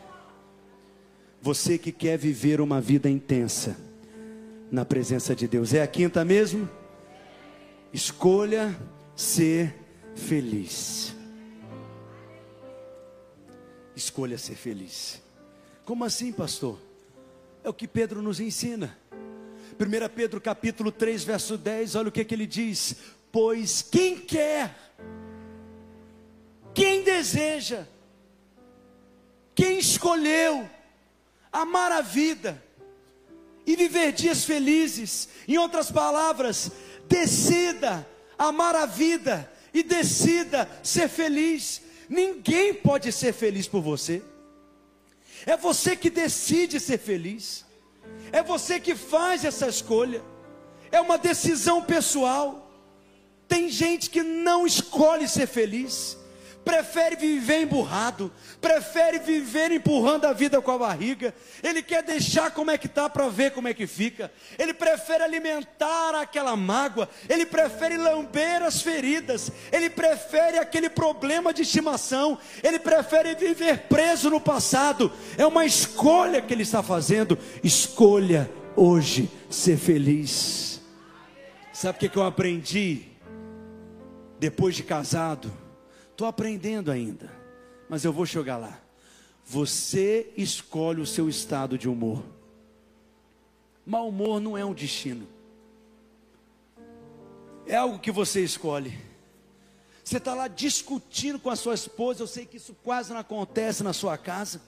Você 1.45 1.77
que 1.77 1.91
quer 1.91 2.17
viver 2.17 2.59
uma 2.59 2.81
vida 2.81 3.07
intensa 3.07 3.77
na 4.71 4.83
presença 4.83 5.35
de 5.35 5.47
Deus. 5.47 5.75
É 5.75 5.83
a 5.83 5.85
quinta 5.85 6.25
mesmo? 6.25 6.67
Escolha 7.93 8.75
ser 9.15 9.75
feliz. 10.15 11.15
Escolha 13.95 14.39
ser 14.39 14.55
feliz. 14.55 15.21
Como 15.83 16.03
assim, 16.03 16.31
pastor? 16.31 16.79
É 17.63 17.69
o 17.69 17.73
que 17.75 17.87
Pedro 17.87 18.23
nos 18.23 18.39
ensina. 18.39 18.97
1 19.79 20.15
Pedro 20.15 20.41
capítulo 20.41 20.91
3, 20.91 21.23
verso 21.23 21.59
10, 21.59 21.93
olha 21.93 22.09
o 22.09 22.11
que, 22.11 22.25
que 22.25 22.33
ele 22.33 22.47
diz: 22.47 22.95
Pois 23.31 23.83
quem 23.83 24.17
quer, 24.17 24.75
quem 26.73 27.03
deseja, 27.03 27.85
quem 29.53 29.77
escolheu, 29.77 30.67
amar 31.55 31.91
a 31.91 32.01
vida 32.01 32.61
e 33.65 33.75
viver 33.75 34.11
dias 34.11 34.43
felizes. 34.43 35.29
Em 35.47 35.57
outras 35.57 35.89
palavras, 35.89 36.69
decida 37.07 38.07
amar 38.37 38.75
a 38.75 38.85
vida 38.85 39.49
e 39.73 39.81
decida 39.81 40.69
ser 40.83 41.07
feliz. 41.07 41.81
Ninguém 42.09 42.73
pode 42.73 43.11
ser 43.11 43.33
feliz 43.33 43.67
por 43.67 43.81
você. 43.81 44.21
É 45.45 45.55
você 45.55 45.95
que 45.95 46.09
decide 46.09 46.79
ser 46.79 46.97
feliz. 46.97 47.65
É 48.31 48.43
você 48.43 48.79
que 48.79 48.93
faz 48.93 49.45
essa 49.45 49.67
escolha. 49.67 50.21
É 50.91 50.99
uma 50.99 51.17
decisão 51.17 51.81
pessoal. 51.81 52.69
Tem 53.47 53.69
gente 53.69 54.09
que 54.09 54.21
não 54.21 54.67
escolhe 54.67 55.27
ser 55.27 55.47
feliz. 55.47 56.17
Prefere 56.65 57.15
viver 57.15 57.61
emburrado, 57.61 58.33
prefere 58.59 59.19
viver 59.19 59.71
empurrando 59.71 60.25
a 60.25 60.33
vida 60.33 60.59
com 60.59 60.71
a 60.71 60.77
barriga. 60.79 61.33
Ele 61.61 61.83
quer 61.83 62.01
deixar 62.01 62.49
como 62.51 62.71
é 62.71 62.77
que 62.77 62.87
tá 62.87 63.07
para 63.07 63.29
ver 63.29 63.51
como 63.51 63.67
é 63.67 63.73
que 63.73 63.85
fica. 63.85 64.31
Ele 64.57 64.73
prefere 64.73 65.23
alimentar 65.23 66.15
aquela 66.15 66.55
mágoa, 66.55 67.07
ele 67.29 67.45
prefere 67.45 67.95
lamber 67.95 68.63
as 68.63 68.81
feridas, 68.81 69.51
ele 69.71 69.89
prefere 69.89 70.57
aquele 70.57 70.89
problema 70.89 71.53
de 71.53 71.61
estimação, 71.61 72.37
ele 72.63 72.79
prefere 72.79 73.35
viver 73.35 73.83
preso 73.87 74.29
no 74.31 74.41
passado. 74.41 75.13
É 75.37 75.45
uma 75.45 75.65
escolha 75.65 76.41
que 76.41 76.51
ele 76.51 76.63
está 76.63 76.81
fazendo. 76.81 77.37
Escolha 77.63 78.49
hoje 78.75 79.29
ser 79.49 79.77
feliz. 79.77 80.81
Sabe 81.71 81.97
o 81.97 81.99
que, 81.99 82.09
que 82.09 82.17
eu 82.17 82.23
aprendi 82.23 83.03
depois 84.39 84.75
de 84.75 84.81
casado? 84.81 85.64
Estou 86.15 86.29
aprendendo 86.29 86.91
ainda, 86.91 87.29
mas 87.89 88.05
eu 88.05 88.13
vou 88.13 88.25
chegar 88.25 88.55
lá. 88.55 88.79
Você 89.43 90.31
escolhe 90.37 91.01
o 91.01 91.05
seu 91.05 91.27
estado 91.27 91.77
de 91.77 91.89
humor. 91.89 92.23
Mau 93.85 94.07
humor 94.07 94.39
não 94.39 94.57
é 94.57 94.63
um 94.63 94.73
destino, 94.73 95.27
é 97.67 97.75
algo 97.75 97.99
que 97.99 98.13
você 98.13 98.41
escolhe. 98.41 98.97
Você 100.05 100.15
está 100.15 100.33
lá 100.33 100.47
discutindo 100.47 101.37
com 101.37 101.49
a 101.49 101.55
sua 101.57 101.73
esposa, 101.73 102.23
eu 102.23 102.27
sei 102.27 102.45
que 102.45 102.55
isso 102.55 102.73
quase 102.81 103.11
não 103.11 103.19
acontece 103.19 103.83
na 103.83 103.91
sua 103.91 104.17
casa. 104.17 104.61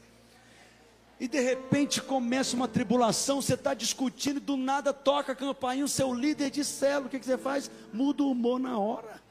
E 1.17 1.29
de 1.29 1.39
repente 1.39 2.01
começa 2.01 2.57
uma 2.57 2.67
tribulação, 2.67 3.41
você 3.41 3.53
está 3.53 3.73
discutindo, 3.73 4.41
do 4.41 4.57
nada 4.57 4.91
toca 4.91 5.31
a 5.31 5.35
campainha, 5.35 5.85
o 5.85 5.87
seu 5.87 6.13
líder 6.13 6.49
de 6.49 6.65
célula, 6.65 7.07
o 7.07 7.09
que, 7.09 7.19
que 7.19 7.25
você 7.25 7.37
faz? 7.37 7.71
Muda 7.93 8.21
o 8.23 8.31
humor 8.31 8.59
na 8.59 8.77
hora. 8.77 9.25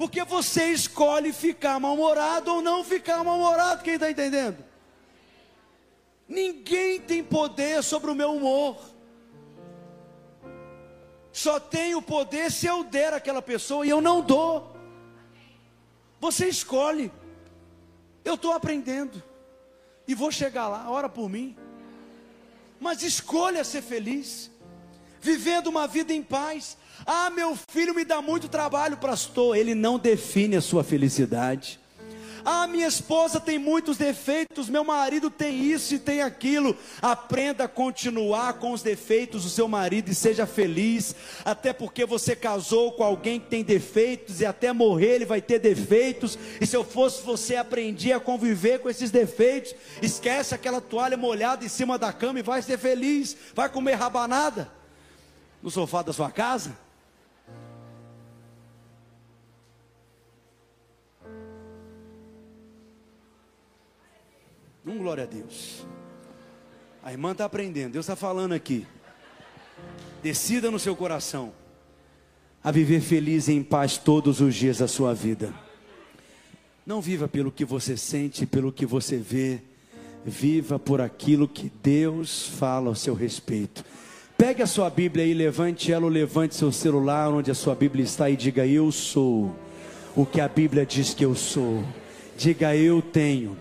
Porque 0.00 0.24
você 0.24 0.72
escolhe 0.72 1.30
ficar 1.30 1.78
mal-humorado 1.78 2.54
ou 2.54 2.62
não 2.62 2.82
ficar 2.82 3.22
mal-humorado, 3.22 3.82
quem 3.82 3.96
está 3.96 4.10
entendendo? 4.10 4.64
Ninguém 6.26 6.98
tem 6.98 7.22
poder 7.22 7.82
sobre 7.82 8.10
o 8.10 8.14
meu 8.14 8.32
humor. 8.32 8.78
Só 11.30 11.60
tenho 11.60 12.00
poder 12.00 12.50
se 12.50 12.64
eu 12.64 12.82
der 12.82 13.12
àquela 13.12 13.42
pessoa 13.42 13.84
e 13.84 13.90
eu 13.90 14.00
não 14.00 14.22
dou. 14.22 14.74
Você 16.18 16.48
escolhe. 16.48 17.12
Eu 18.24 18.36
estou 18.36 18.54
aprendendo. 18.54 19.22
E 20.08 20.14
vou 20.14 20.32
chegar 20.32 20.66
lá, 20.68 20.90
ora 20.90 21.10
por 21.10 21.28
mim. 21.28 21.54
Mas 22.80 23.02
escolha 23.02 23.64
ser 23.64 23.82
feliz. 23.82 24.50
Vivendo 25.20 25.66
uma 25.66 25.86
vida 25.86 26.10
em 26.14 26.22
paz. 26.22 26.78
Ah, 27.06 27.30
meu 27.30 27.56
filho 27.70 27.94
me 27.94 28.04
dá 28.04 28.20
muito 28.20 28.48
trabalho, 28.48 28.96
pastor. 28.96 29.56
Ele 29.56 29.74
não 29.74 29.98
define 29.98 30.56
a 30.56 30.60
sua 30.60 30.84
felicidade. 30.84 31.80
Ah, 32.44 32.66
minha 32.66 32.86
esposa 32.86 33.38
tem 33.38 33.58
muitos 33.58 33.96
defeitos, 33.98 34.68
meu 34.68 34.82
marido 34.82 35.30
tem 35.30 35.62
isso 35.62 35.94
e 35.94 35.98
tem 35.98 36.22
aquilo. 36.22 36.76
Aprenda 37.02 37.64
a 37.64 37.68
continuar 37.68 38.54
com 38.54 38.72
os 38.72 38.82
defeitos 38.82 39.44
do 39.44 39.50
seu 39.50 39.68
marido 39.68 40.10
e 40.10 40.14
seja 40.14 40.46
feliz, 40.46 41.14
até 41.44 41.72
porque 41.72 42.04
você 42.06 42.34
casou 42.34 42.92
com 42.92 43.04
alguém 43.04 43.38
que 43.38 43.48
tem 43.48 43.62
defeitos 43.62 44.40
e 44.40 44.46
até 44.46 44.72
morrer 44.72 45.16
ele 45.16 45.26
vai 45.26 45.40
ter 45.40 45.58
defeitos. 45.58 46.38
E 46.60 46.66
se 46.66 46.76
eu 46.76 46.84
fosse 46.84 47.22
você, 47.22 47.56
aprendia 47.56 48.16
a 48.16 48.20
conviver 48.20 48.80
com 48.80 48.88
esses 48.88 49.10
defeitos. 49.10 49.74
Esquece 50.00 50.54
aquela 50.54 50.80
toalha 50.80 51.16
molhada 51.16 51.64
em 51.64 51.68
cima 51.68 51.98
da 51.98 52.12
cama 52.12 52.38
e 52.38 52.42
vai 52.42 52.62
ser 52.62 52.78
feliz. 52.78 53.36
Vai 53.54 53.68
comer 53.68 53.94
rabanada 53.94 54.70
no 55.62 55.70
sofá 55.70 56.02
da 56.02 56.12
sua 56.12 56.30
casa. 56.30 56.74
Um 64.84 64.96
glória 64.98 65.24
a 65.24 65.26
Deus. 65.26 65.84
A 67.02 67.12
irmã 67.12 67.32
está 67.32 67.44
aprendendo, 67.44 67.92
Deus 67.92 68.06
está 68.06 68.16
falando 68.16 68.52
aqui. 68.52 68.86
Decida 70.22 70.70
no 70.70 70.78
seu 70.78 70.96
coração 70.96 71.52
a 72.62 72.70
viver 72.70 73.00
feliz 73.00 73.48
e 73.48 73.52
em 73.52 73.62
paz 73.62 73.96
todos 73.96 74.40
os 74.40 74.54
dias 74.54 74.78
da 74.78 74.88
sua 74.88 75.14
vida. 75.14 75.52
Não 76.86 77.00
viva 77.00 77.28
pelo 77.28 77.52
que 77.52 77.64
você 77.64 77.96
sente, 77.96 78.46
pelo 78.46 78.72
que 78.72 78.86
você 78.86 79.16
vê. 79.16 79.60
Viva 80.24 80.78
por 80.78 81.00
aquilo 81.00 81.48
que 81.48 81.72
Deus 81.82 82.46
fala 82.46 82.88
ao 82.88 82.94
seu 82.94 83.14
respeito. 83.14 83.84
Pegue 84.36 84.62
a 84.62 84.66
sua 84.66 84.90
Bíblia 84.90 85.24
e 85.24 85.32
levante 85.32 85.92
ela, 85.92 86.04
ou 86.04 86.10
levante 86.10 86.54
seu 86.54 86.72
celular 86.72 87.30
onde 87.30 87.50
a 87.50 87.54
sua 87.54 87.74
Bíblia 87.74 88.04
está 88.04 88.28
e 88.28 88.36
diga: 88.36 88.66
Eu 88.66 88.90
sou 88.92 89.54
o 90.14 90.26
que 90.26 90.40
a 90.40 90.48
Bíblia 90.48 90.84
diz 90.84 91.14
que 91.14 91.24
eu 91.24 91.34
sou. 91.34 91.82
Diga: 92.36 92.76
Eu 92.76 93.00
tenho 93.00 93.56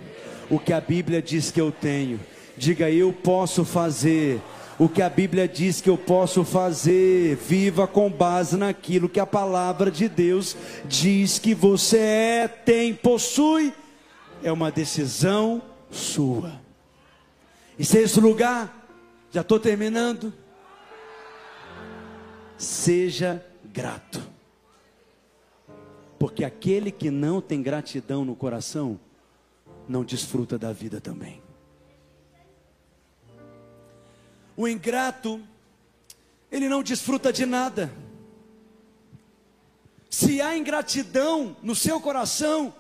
o 0.50 0.60
que 0.60 0.74
a 0.74 0.82
Bíblia 0.82 1.22
diz 1.22 1.52
que 1.52 1.62
eu 1.62 1.72
tenho. 1.72 2.20
Diga, 2.58 2.90
eu 2.90 3.14
posso 3.14 3.64
fazer 3.64 4.42
o 4.80 4.88
que 4.88 5.02
a 5.02 5.10
Bíblia 5.10 5.48
diz 5.48 5.82
que 5.82 5.90
eu 5.90 5.98
posso 5.98 6.44
fazer. 6.46 7.36
Viva 7.36 7.86
com 7.86 8.10
base 8.10 8.56
naquilo 8.58 9.10
que 9.10 9.20
a 9.20 9.26
palavra 9.26 9.92
de 9.92 10.08
Deus 10.08 10.56
diz 10.86 11.38
que 11.38 11.54
você 11.54 11.98
é, 11.98 12.48
tem, 12.48 12.94
possui. 12.94 13.74
É 14.42 14.52
uma 14.52 14.72
decisão 14.72 15.62
sua. 15.92 16.54
E 17.78 17.84
sexto 17.84 18.22
lugar, 18.22 18.88
já 19.32 19.42
estou 19.42 19.60
terminando. 19.60 20.34
Seja 22.58 23.46
grato. 23.66 24.22
Porque 26.18 26.44
aquele 26.44 26.92
que 26.92 27.10
não 27.10 27.40
tem 27.40 27.62
gratidão 27.62 28.26
no 28.26 28.36
coração, 28.36 29.00
não 29.90 30.04
desfruta 30.04 30.58
da 30.60 30.72
vida 30.72 31.02
também. 31.02 31.42
O 34.56 34.68
ingrato, 34.68 35.42
ele 36.52 36.70
não 36.70 36.84
desfruta 36.84 37.34
de 37.34 37.44
nada. 37.44 37.92
Se 40.08 40.42
há 40.42 40.56
ingratidão 40.56 41.58
no 41.64 41.76
seu 41.76 42.00
coração 42.00 42.74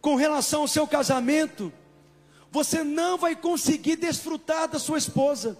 com 0.00 0.16
relação 0.16 0.62
ao 0.62 0.68
seu 0.68 0.88
casamento, 0.88 1.72
você 2.50 2.82
não 2.82 3.16
vai 3.16 3.36
conseguir 3.36 3.94
desfrutar 3.94 4.66
da 4.66 4.80
sua 4.80 4.98
esposa. 4.98 5.56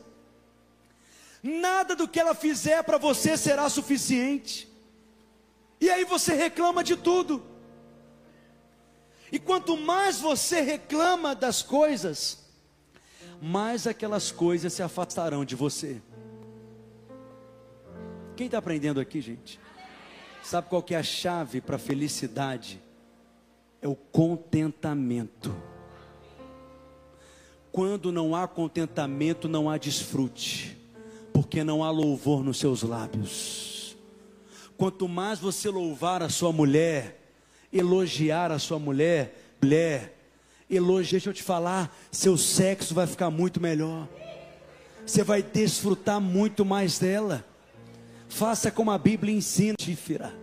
Nada 1.40 1.94
do 1.94 2.08
que 2.08 2.18
ela 2.18 2.34
fizer 2.34 2.82
para 2.82 2.98
você 2.98 3.36
será 3.36 3.68
suficiente. 3.68 4.68
E 5.80 5.88
aí 5.88 6.04
você 6.04 6.34
reclama 6.34 6.82
de 6.82 6.96
tudo. 6.96 7.55
E 9.36 9.38
quanto 9.38 9.76
mais 9.76 10.18
você 10.18 10.62
reclama 10.62 11.34
das 11.34 11.60
coisas, 11.60 12.38
mais 13.38 13.86
aquelas 13.86 14.32
coisas 14.32 14.72
se 14.72 14.82
afastarão 14.82 15.44
de 15.44 15.54
você. 15.54 16.00
Quem 18.34 18.46
está 18.46 18.56
aprendendo 18.56 18.98
aqui, 18.98 19.20
gente? 19.20 19.60
Sabe 20.42 20.70
qual 20.70 20.82
que 20.82 20.94
é 20.94 20.96
a 20.96 21.02
chave 21.02 21.60
para 21.60 21.76
a 21.76 21.78
felicidade? 21.78 22.80
É 23.82 23.86
o 23.86 23.94
contentamento. 23.94 25.54
Quando 27.70 28.10
não 28.10 28.34
há 28.34 28.48
contentamento, 28.48 29.48
não 29.48 29.68
há 29.68 29.76
desfrute, 29.76 30.78
porque 31.34 31.62
não 31.62 31.84
há 31.84 31.90
louvor 31.90 32.42
nos 32.42 32.58
seus 32.58 32.82
lábios. 32.82 33.98
Quanto 34.78 35.06
mais 35.06 35.38
você 35.38 35.68
louvar 35.68 36.22
a 36.22 36.30
sua 36.30 36.52
mulher, 36.52 37.15
elogiar 37.78 38.50
a 38.50 38.58
sua 38.58 38.78
mulher, 38.78 39.34
mulher, 39.62 40.16
elogie, 40.70 41.12
deixa 41.12 41.30
eu 41.30 41.34
te 41.34 41.42
falar, 41.42 41.94
seu 42.10 42.36
sexo 42.36 42.94
vai 42.94 43.06
ficar 43.06 43.30
muito 43.30 43.60
melhor. 43.60 44.08
Você 45.06 45.22
vai 45.22 45.42
desfrutar 45.42 46.20
muito 46.20 46.64
mais 46.64 46.98
dela. 46.98 47.44
Faça 48.28 48.70
como 48.70 48.90
a 48.90 48.98
Bíblia 48.98 49.34
ensina, 49.34 49.74
tífera. 49.78 50.34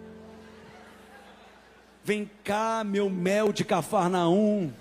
Vem 2.03 2.29
cá, 2.43 2.83
meu 2.83 3.09
mel 3.09 3.53
de 3.53 3.63
Cafarnaum. 3.63 4.71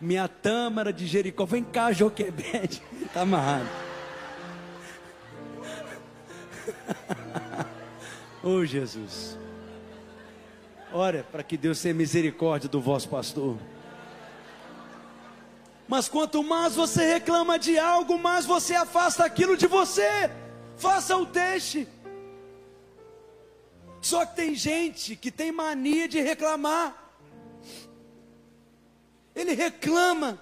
Minha 0.00 0.28
tâmara 0.28 0.92
de 0.92 1.06
Jericó. 1.06 1.44
Vem 1.44 1.64
cá, 1.64 1.92
Joquebede. 1.92 2.82
Está 3.02 3.22
amarrado. 3.22 3.68
oh, 8.42 8.64
Jesus. 8.64 9.36
Ora, 10.92 11.26
para 11.30 11.42
que 11.42 11.56
Deus 11.56 11.80
tenha 11.80 11.94
misericórdia 11.94 12.68
do 12.68 12.80
vosso 12.80 13.08
pastor. 13.08 13.58
Mas 15.86 16.08
quanto 16.08 16.42
mais 16.42 16.74
você 16.74 17.14
reclama 17.14 17.58
de 17.58 17.78
algo, 17.78 18.18
mais 18.18 18.44
você 18.44 18.74
afasta 18.74 19.24
aquilo 19.24 19.56
de 19.56 19.66
você. 19.66 20.30
Faça 20.76 21.16
o 21.16 21.24
deixe. 21.24 21.88
Só 24.00 24.24
que 24.24 24.36
tem 24.36 24.54
gente 24.54 25.16
que 25.16 25.30
tem 25.30 25.50
mania 25.50 26.08
de 26.08 26.20
reclamar. 26.20 26.94
Ele 29.34 29.52
reclama 29.54 30.38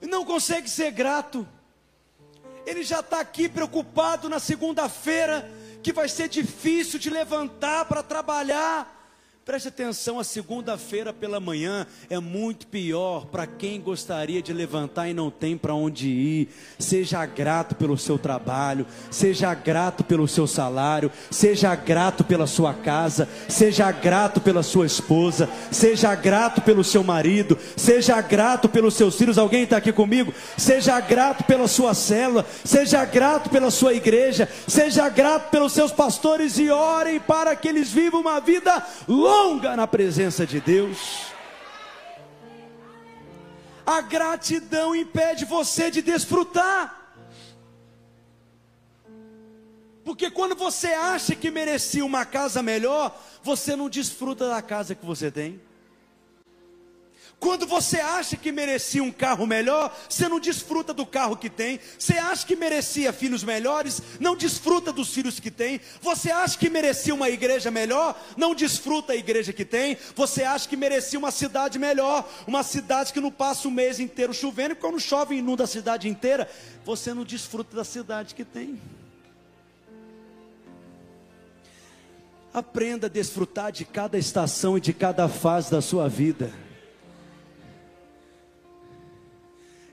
e 0.00 0.06
não 0.06 0.24
consegue 0.24 0.68
ser 0.68 0.90
grato. 0.90 1.46
Ele 2.64 2.82
já 2.82 3.00
está 3.00 3.20
aqui 3.20 3.48
preocupado 3.48 4.28
na 4.28 4.38
segunda-feira 4.38 5.50
que 5.82 5.92
vai 5.92 6.08
ser 6.08 6.28
difícil 6.28 6.98
de 6.98 7.10
levantar 7.10 7.84
para 7.84 8.02
trabalhar. 8.02 8.95
Preste 9.46 9.68
atenção, 9.68 10.18
a 10.18 10.24
segunda-feira 10.24 11.12
pela 11.12 11.38
manhã 11.38 11.86
é 12.10 12.18
muito 12.18 12.66
pior 12.66 13.26
para 13.26 13.46
quem 13.46 13.80
gostaria 13.80 14.42
de 14.42 14.52
levantar 14.52 15.08
e 15.08 15.14
não 15.14 15.30
tem 15.30 15.56
para 15.56 15.72
onde 15.72 16.08
ir. 16.08 16.48
Seja 16.80 17.24
grato 17.24 17.76
pelo 17.76 17.96
seu 17.96 18.18
trabalho, 18.18 18.84
seja 19.08 19.54
grato 19.54 20.02
pelo 20.02 20.26
seu 20.26 20.48
salário, 20.48 21.12
seja 21.30 21.72
grato 21.76 22.24
pela 22.24 22.48
sua 22.48 22.74
casa, 22.74 23.28
seja 23.48 23.88
grato 23.92 24.40
pela 24.40 24.64
sua 24.64 24.84
esposa, 24.84 25.48
seja 25.70 26.12
grato 26.16 26.60
pelo 26.60 26.82
seu 26.82 27.04
marido, 27.04 27.56
seja 27.76 28.20
grato 28.20 28.68
pelos 28.68 28.94
seus 28.94 29.14
filhos. 29.14 29.38
Alguém 29.38 29.62
está 29.62 29.76
aqui 29.76 29.92
comigo? 29.92 30.34
Seja 30.58 30.98
grato 30.98 31.44
pela 31.44 31.68
sua 31.68 31.94
célula, 31.94 32.44
seja 32.64 33.04
grato 33.04 33.48
pela 33.48 33.70
sua 33.70 33.94
igreja, 33.94 34.48
seja 34.66 35.08
grato 35.08 35.52
pelos 35.52 35.72
seus 35.72 35.92
pastores 35.92 36.58
e 36.58 36.68
orem 36.68 37.20
para 37.20 37.54
que 37.54 37.68
eles 37.68 37.92
vivam 37.92 38.22
uma 38.22 38.40
vida 38.40 38.84
longa 39.06 39.35
longa 39.36 39.76
na 39.76 39.86
presença 39.86 40.46
de 40.46 40.60
Deus. 40.60 41.26
A 43.84 44.00
gratidão 44.00 44.96
impede 44.96 45.44
você 45.44 45.90
de 45.90 46.02
desfrutar. 46.02 47.14
Porque 50.04 50.30
quando 50.30 50.54
você 50.54 50.88
acha 50.88 51.34
que 51.34 51.50
merecia 51.50 52.04
uma 52.04 52.24
casa 52.24 52.62
melhor, 52.62 53.16
você 53.42 53.76
não 53.76 53.88
desfruta 53.88 54.48
da 54.48 54.62
casa 54.62 54.94
que 54.94 55.04
você 55.04 55.30
tem. 55.30 55.60
Quando 57.38 57.66
você 57.66 58.00
acha 58.00 58.34
que 58.34 58.50
merecia 58.50 59.02
um 59.02 59.12
carro 59.12 59.46
melhor, 59.46 59.94
você 60.08 60.26
não 60.26 60.40
desfruta 60.40 60.94
do 60.94 61.04
carro 61.04 61.36
que 61.36 61.50
tem. 61.50 61.78
Você 61.98 62.14
acha 62.14 62.46
que 62.46 62.56
merecia 62.56 63.12
filhos 63.12 63.44
melhores, 63.44 64.00
não 64.18 64.34
desfruta 64.34 64.90
dos 64.90 65.12
filhos 65.12 65.38
que 65.38 65.50
tem. 65.50 65.78
Você 66.00 66.30
acha 66.30 66.56
que 66.56 66.70
merecia 66.70 67.14
uma 67.14 67.28
igreja 67.28 67.70
melhor, 67.70 68.18
não 68.38 68.54
desfruta 68.54 69.12
a 69.12 69.16
igreja 69.16 69.52
que 69.52 69.66
tem. 69.66 69.98
Você 70.14 70.44
acha 70.44 70.66
que 70.66 70.76
merecia 70.76 71.18
uma 71.18 71.30
cidade 71.30 71.78
melhor, 71.78 72.26
uma 72.46 72.62
cidade 72.62 73.12
que 73.12 73.20
não 73.20 73.30
passa 73.30 73.68
o 73.68 73.70
mês 73.70 74.00
inteiro 74.00 74.32
chovendo, 74.32 74.72
e 74.72 74.76
quando 74.76 74.98
chove 74.98 75.36
inunda 75.36 75.64
a 75.64 75.68
cidade 75.68 76.08
inteira, 76.08 76.50
você 76.86 77.12
não 77.12 77.22
desfruta 77.22 77.76
da 77.76 77.84
cidade 77.84 78.34
que 78.34 78.46
tem. 78.46 78.80
Aprenda 82.52 83.08
a 83.08 83.10
desfrutar 83.10 83.70
de 83.70 83.84
cada 83.84 84.16
estação 84.16 84.78
e 84.78 84.80
de 84.80 84.94
cada 84.94 85.28
fase 85.28 85.70
da 85.70 85.82
sua 85.82 86.08
vida. 86.08 86.65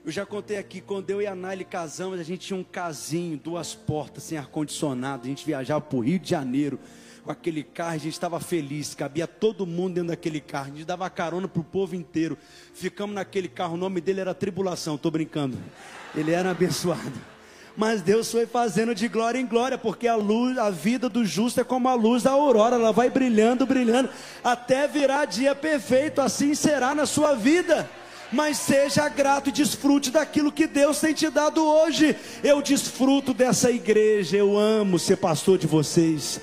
Eu 0.04 0.12
já 0.12 0.26
contei 0.26 0.58
aqui, 0.58 0.82
quando 0.82 1.08
eu 1.08 1.22
e 1.22 1.26
a 1.26 1.34
Nali 1.34 1.64
casamos, 1.64 2.20
a 2.20 2.22
gente 2.22 2.48
tinha 2.48 2.58
um 2.58 2.62
casinho, 2.62 3.38
duas 3.38 3.74
portas, 3.74 4.24
sem 4.24 4.36
ar-condicionado. 4.36 5.24
A 5.24 5.28
gente 5.28 5.46
viajava 5.46 5.80
para 5.80 5.96
o 5.96 6.00
Rio 6.00 6.18
de 6.18 6.28
Janeiro 6.28 6.78
com 7.24 7.32
aquele 7.32 7.62
carro, 7.62 7.94
a 7.94 7.96
gente 7.96 8.12
estava 8.12 8.38
feliz, 8.38 8.94
cabia 8.94 9.26
todo 9.26 9.66
mundo 9.66 9.94
dentro 9.94 10.08
daquele 10.08 10.40
carro, 10.40 10.66
a 10.66 10.76
gente 10.76 10.84
dava 10.84 11.08
carona 11.08 11.48
para 11.48 11.62
o 11.62 11.64
povo 11.64 11.96
inteiro. 11.96 12.36
Ficamos 12.74 13.14
naquele 13.14 13.48
carro, 13.48 13.74
o 13.74 13.76
nome 13.78 13.98
dele 13.98 14.20
era 14.20 14.34
Tribulação, 14.34 14.96
estou 14.96 15.10
brincando. 15.10 15.56
Ele 16.14 16.32
era 16.32 16.50
abençoado. 16.50 17.18
Mas 17.74 18.02
Deus 18.02 18.30
foi 18.30 18.44
fazendo 18.44 18.94
de 18.94 19.08
glória 19.08 19.38
em 19.38 19.46
glória, 19.46 19.78
porque 19.78 20.06
a 20.06 20.16
luz, 20.16 20.58
a 20.58 20.68
vida 20.68 21.08
do 21.08 21.24
justo 21.24 21.62
é 21.62 21.64
como 21.64 21.88
a 21.88 21.94
luz 21.94 22.22
da 22.22 22.32
aurora, 22.32 22.76
ela 22.76 22.92
vai 22.92 23.08
brilhando, 23.08 23.64
brilhando, 23.64 24.10
até 24.44 24.86
virar 24.86 25.24
dia 25.24 25.54
perfeito, 25.54 26.20
assim 26.20 26.54
será 26.54 26.94
na 26.94 27.06
sua 27.06 27.34
vida 27.34 27.88
mas 28.34 28.56
seja 28.58 29.08
grato 29.08 29.48
e 29.48 29.52
desfrute 29.52 30.10
daquilo 30.10 30.50
que 30.50 30.66
Deus 30.66 31.00
tem 31.00 31.14
te 31.14 31.30
dado 31.30 31.64
hoje. 31.64 32.16
Eu 32.42 32.60
desfruto 32.60 33.32
dessa 33.32 33.70
igreja, 33.70 34.36
eu 34.36 34.58
amo 34.58 34.98
ser 34.98 35.16
pastor 35.16 35.56
de 35.56 35.66
vocês. 35.66 36.40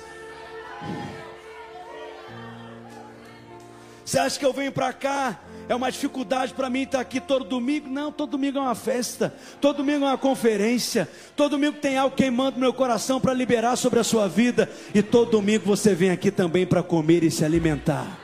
Você 4.04 4.18
acha 4.18 4.38
que 4.38 4.44
eu 4.44 4.52
venho 4.52 4.72
para 4.72 4.92
cá? 4.92 5.38
É 5.68 5.74
uma 5.74 5.90
dificuldade 5.90 6.52
para 6.54 6.68
mim 6.68 6.82
estar 6.82 7.00
aqui 7.00 7.20
todo 7.20 7.44
domingo? 7.44 7.88
Não, 7.88 8.10
todo 8.10 8.30
domingo 8.30 8.58
é 8.58 8.62
uma 8.62 8.74
festa, 8.74 9.34
todo 9.60 9.76
domingo 9.76 10.04
é 10.04 10.08
uma 10.08 10.18
conferência, 10.18 11.08
todo 11.36 11.52
domingo 11.52 11.78
tem 11.78 11.96
algo 11.96 12.16
queimando 12.16 12.58
meu 12.58 12.72
coração 12.72 13.20
para 13.20 13.32
liberar 13.32 13.76
sobre 13.76 14.00
a 14.00 14.04
sua 14.04 14.28
vida, 14.28 14.68
e 14.94 15.02
todo 15.02 15.30
domingo 15.30 15.64
você 15.64 15.94
vem 15.94 16.10
aqui 16.10 16.30
também 16.30 16.66
para 16.66 16.82
comer 16.82 17.22
e 17.22 17.30
se 17.30 17.44
alimentar. 17.44 18.21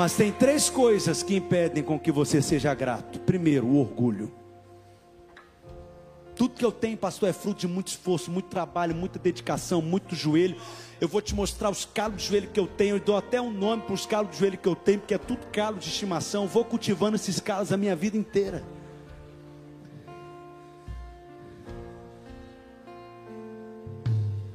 Mas 0.00 0.14
tem 0.14 0.32
três 0.32 0.70
coisas 0.70 1.22
que 1.22 1.36
impedem 1.36 1.82
com 1.82 2.00
que 2.00 2.10
você 2.10 2.40
seja 2.40 2.72
grato. 2.72 3.20
Primeiro, 3.20 3.66
o 3.66 3.78
orgulho. 3.78 4.32
Tudo 6.34 6.54
que 6.54 6.64
eu 6.64 6.72
tenho, 6.72 6.96
pastor, 6.96 7.28
é 7.28 7.34
fruto 7.34 7.60
de 7.60 7.68
muito 7.68 7.88
esforço, 7.88 8.30
muito 8.30 8.48
trabalho, 8.48 8.94
muita 8.94 9.18
dedicação, 9.18 9.82
muito 9.82 10.16
joelho. 10.16 10.56
Eu 10.98 11.06
vou 11.06 11.20
te 11.20 11.34
mostrar 11.34 11.68
os 11.68 11.84
calos 11.84 12.22
de 12.22 12.28
joelho 12.28 12.48
que 12.48 12.58
eu 12.58 12.66
tenho. 12.66 12.96
Eu 12.96 13.00
dou 13.00 13.14
até 13.14 13.42
um 13.42 13.52
nome 13.52 13.82
para 13.82 13.92
os 13.92 14.06
calos 14.06 14.30
de 14.30 14.38
joelho 14.38 14.56
que 14.56 14.66
eu 14.66 14.74
tenho, 14.74 15.00
porque 15.00 15.12
é 15.12 15.18
tudo 15.18 15.46
calo 15.52 15.76
de 15.76 15.88
estimação. 15.90 16.44
Eu 16.44 16.48
vou 16.48 16.64
cultivando 16.64 17.16
esses 17.16 17.38
calos 17.38 17.70
a 17.70 17.76
minha 17.76 17.94
vida 17.94 18.16
inteira. 18.16 18.64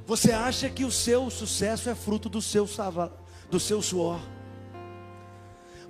Você 0.08 0.32
acha 0.32 0.68
que 0.72 0.84
o 0.84 0.90
seu 0.90 1.30
sucesso 1.30 1.88
é 1.88 1.94
fruto 1.94 2.30
do 2.30 2.42
seu, 2.42 2.68
do 3.52 3.60
seu 3.60 3.80
suor? 3.84 4.20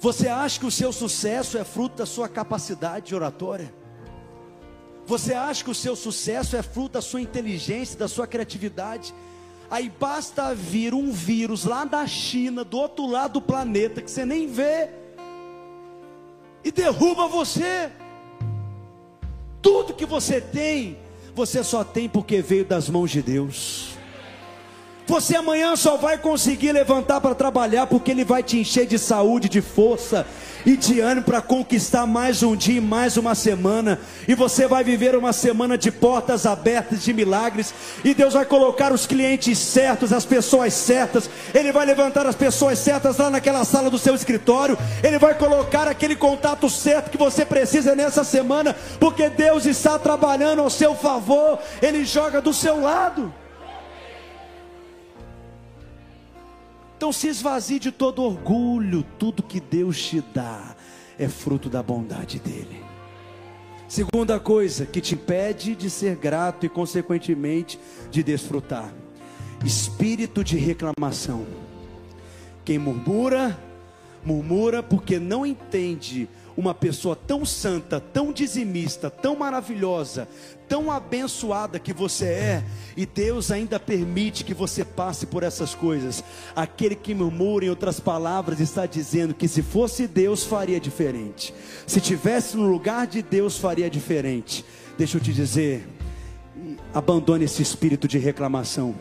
Você 0.06 0.28
acha 0.28 0.60
que 0.60 0.68
o 0.68 0.72
seu 0.72 0.93
sucesso 0.93 1.58
é 1.58 1.64
fruto 1.64 1.97
da 1.97 2.06
sua 2.06 2.30
capacidade 2.30 3.08
de 3.08 3.16
oratória? 3.16 3.74
Você 5.08 5.34
acha 5.34 5.64
que 5.64 5.72
o 5.72 5.74
seu 5.74 5.95
sucesso 5.95 6.56
é 6.56 6.62
fruto 6.62 6.93
da 6.93 7.01
sua 7.01 7.22
inteligência, 7.22 7.97
da 7.97 8.08
sua 8.08 8.28
criatividade? 8.28 9.16
Aí 9.68 9.91
basta 9.99 10.53
vir 10.53 10.93
um 10.93 11.12
vírus 11.12 11.66
lá 11.66 11.86
da 11.86 12.06
China, 12.06 12.64
do 12.64 12.78
outro 12.78 13.08
lado 13.08 13.34
do 13.34 13.41
planeta, 13.41 13.99
que 13.99 14.12
você 14.12 14.24
nem 14.24 14.45
vê, 14.45 14.91
e 16.64 16.72
derruba 16.72 17.28
você. 17.28 17.91
Tudo 19.60 19.91
que 19.91 20.06
você 20.06 20.39
tem, 20.39 20.99
você 21.34 21.64
só 21.64 21.84
tem 21.84 22.08
porque 22.08 22.43
veio 22.43 22.64
das 22.64 22.89
mãos 22.89 23.10
de 23.10 23.24
Deus. 23.24 23.95
Você 25.08 25.36
amanhã 25.36 25.76
só 25.76 25.97
vai 25.97 26.18
conseguir 26.18 26.72
levantar 26.72 27.22
para 27.22 27.36
trabalhar 27.36 27.86
porque 27.86 28.10
Ele 28.10 28.26
vai 28.26 28.41
te 28.41 28.58
encher 28.58 28.88
de 28.88 28.97
saúde, 28.97 29.47
de 29.47 29.62
força 29.62 30.26
e 30.66 30.76
de 30.76 30.99
ânimo 30.99 31.28
para 31.28 31.43
conquistar 31.43 32.08
mais 32.08 32.41
um 32.41 32.56
dia 32.56 32.82
mais 32.82 33.16
uma 33.16 33.36
semana. 33.36 33.99
E 34.28 34.34
você 34.34 34.68
vai 34.68 34.84
viver 34.84 35.16
uma 35.16 35.32
semana 35.32 35.78
de 35.78 35.91
portas 35.91 36.47
abertas, 36.47 37.03
de 37.03 37.14
milagres. 37.14 37.72
E 38.03 38.16
Deus 38.16 38.34
vai 38.34 38.45
colocar 38.45 38.91
os 38.91 39.06
clientes 39.06 39.60
certos, 39.60 40.12
as 40.12 40.26
pessoas 40.26 40.74
certas. 40.74 41.30
Ele 41.53 41.72
vai 41.72 41.86
levantar 41.86 42.26
as 42.26 42.36
pessoas 42.36 42.80
certas 42.80 43.18
lá 43.20 43.30
naquela 43.30 43.64
sala 43.64 43.91
do 43.91 43.99
seu 43.99 44.16
escritório. 44.16 44.76
Ele 45.03 45.20
vai 45.20 45.36
colocar 45.36 45.88
aquele 45.88 46.16
contato 46.16 46.68
certo 46.68 47.12
que 47.12 47.18
você 47.18 47.45
precisa 47.45 47.93
nessa 47.93 48.24
semana, 48.24 48.76
porque 48.99 49.30
Deus 49.30 49.68
está 49.68 49.99
trabalhando 49.99 50.64
ao 50.64 50.70
seu 50.72 50.95
favor. 50.95 51.60
Ele 51.80 52.03
joga 52.03 52.41
do 52.41 52.51
seu 52.51 52.82
lado. 52.82 53.32
Então 57.06 57.14
se 57.14 57.28
esvazie 57.28 57.78
de 57.78 57.91
todo 57.91 58.24
orgulho, 58.24 59.06
tudo 59.20 59.43
que 59.43 59.60
Deus 59.60 60.01
te 60.01 60.24
dá 60.34 60.76
é 61.20 61.28
fruto 61.30 61.70
da 61.70 61.84
bondade 61.84 62.39
dEle. 62.39 62.84
Segunda 63.88 64.39
coisa 64.39 64.88
que 64.88 64.99
te 64.99 65.14
impede 65.14 65.76
de 65.76 65.88
ser 65.88 66.16
grato 66.16 66.66
e, 66.66 66.70
consequentemente, 66.70 67.80
de 68.10 68.24
desfrutar: 68.24 68.91
espírito 69.64 70.43
de 70.43 70.58
reclamação. 70.58 71.45
Quem 72.66 72.80
murmura, 72.80 73.56
murmura 74.26 74.82
porque 74.82 75.20
não 75.20 75.45
entende 75.45 76.28
uma 76.58 76.74
pessoa 76.74 77.16
tão 77.16 77.45
santa, 77.45 77.99
tão 77.99 78.32
dizimista, 78.32 79.12
tão 79.12 79.36
maravilhosa, 79.36 80.28
tão 80.68 80.91
abençoada 80.91 81.80
que 81.80 81.93
você 81.93 82.26
é, 82.26 82.63
e 82.97 83.05
Deus 83.05 83.51
ainda 83.51 83.80
permite 83.80 84.43
que 84.43 84.53
você 84.53 84.84
passe 84.84 85.26
por 85.26 85.43
essas 85.43 85.76
coisas. 85.76 86.24
Aquele 86.55 86.95
que 86.95 87.13
murmura, 87.13 87.66
em 87.66 87.70
outras 87.70 87.99
palavras, 87.99 88.59
está 88.59 88.86
dizendo 88.86 89.34
que 89.34 89.47
se 89.47 89.61
fosse 89.61 90.07
Deus 90.07 90.43
faria 90.43 90.80
diferente. 90.80 91.53
Se 91.86 92.01
tivesse 92.01 92.57
no 92.57 92.68
lugar 92.68 93.07
de 93.07 93.22
Deus 93.22 93.57
faria 93.57 93.89
diferente. 93.89 94.66
Deixa 94.97 95.18
eu 95.18 95.22
te 95.22 95.34
dizer, 95.34 95.88
abandone 96.93 97.45
esse 97.45 97.61
espírito 97.61 98.07
de 98.07 98.18
reclamação. 98.18 98.95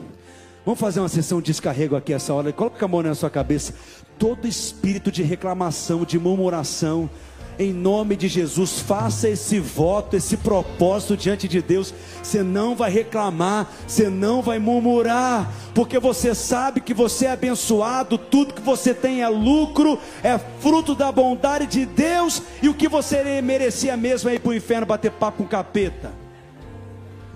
Vamos 0.64 0.80
fazer 0.80 1.00
uma 1.00 1.08
sessão 1.10 1.40
de 1.40 1.46
descarrego 1.46 1.94
aqui 1.94 2.12
essa 2.12 2.32
hora. 2.32 2.50
Coloca 2.52 2.82
a 2.82 2.88
mão 2.88 3.02
na 3.02 3.14
sua 3.14 3.28
cabeça. 3.28 3.74
Todo 4.18 4.48
espírito 4.48 5.12
de 5.12 5.22
reclamação, 5.22 6.04
de 6.04 6.18
murmuração, 6.18 7.10
em 7.58 7.72
nome 7.72 8.16
de 8.16 8.28
Jesus, 8.28 8.80
faça 8.80 9.28
esse 9.28 9.58
voto, 9.58 10.16
esse 10.16 10.36
propósito 10.36 11.16
diante 11.16 11.46
de 11.46 11.62
Deus. 11.62 11.94
Você 12.22 12.42
não 12.42 12.74
vai 12.74 12.90
reclamar, 12.90 13.70
você 13.86 14.08
não 14.08 14.42
vai 14.42 14.58
murmurar, 14.58 15.52
porque 15.74 15.98
você 15.98 16.34
sabe 16.34 16.80
que 16.80 16.92
você 16.92 17.26
é 17.26 17.32
abençoado, 17.32 18.18
tudo 18.18 18.54
que 18.54 18.62
você 18.62 18.92
tem 18.92 19.22
é 19.22 19.28
lucro, 19.28 19.98
é 20.22 20.38
fruto 20.60 20.94
da 20.94 21.12
bondade 21.12 21.66
de 21.66 21.86
Deus, 21.86 22.42
e 22.62 22.68
o 22.68 22.74
que 22.74 22.88
você 22.88 23.40
merecia 23.40 23.96
mesmo 23.96 24.30
é 24.30 24.34
ir 24.34 24.40
para 24.40 24.50
o 24.50 24.54
inferno 24.54 24.86
bater 24.86 25.10
papo 25.12 25.38
com 25.38 25.48
capeta. 25.48 26.12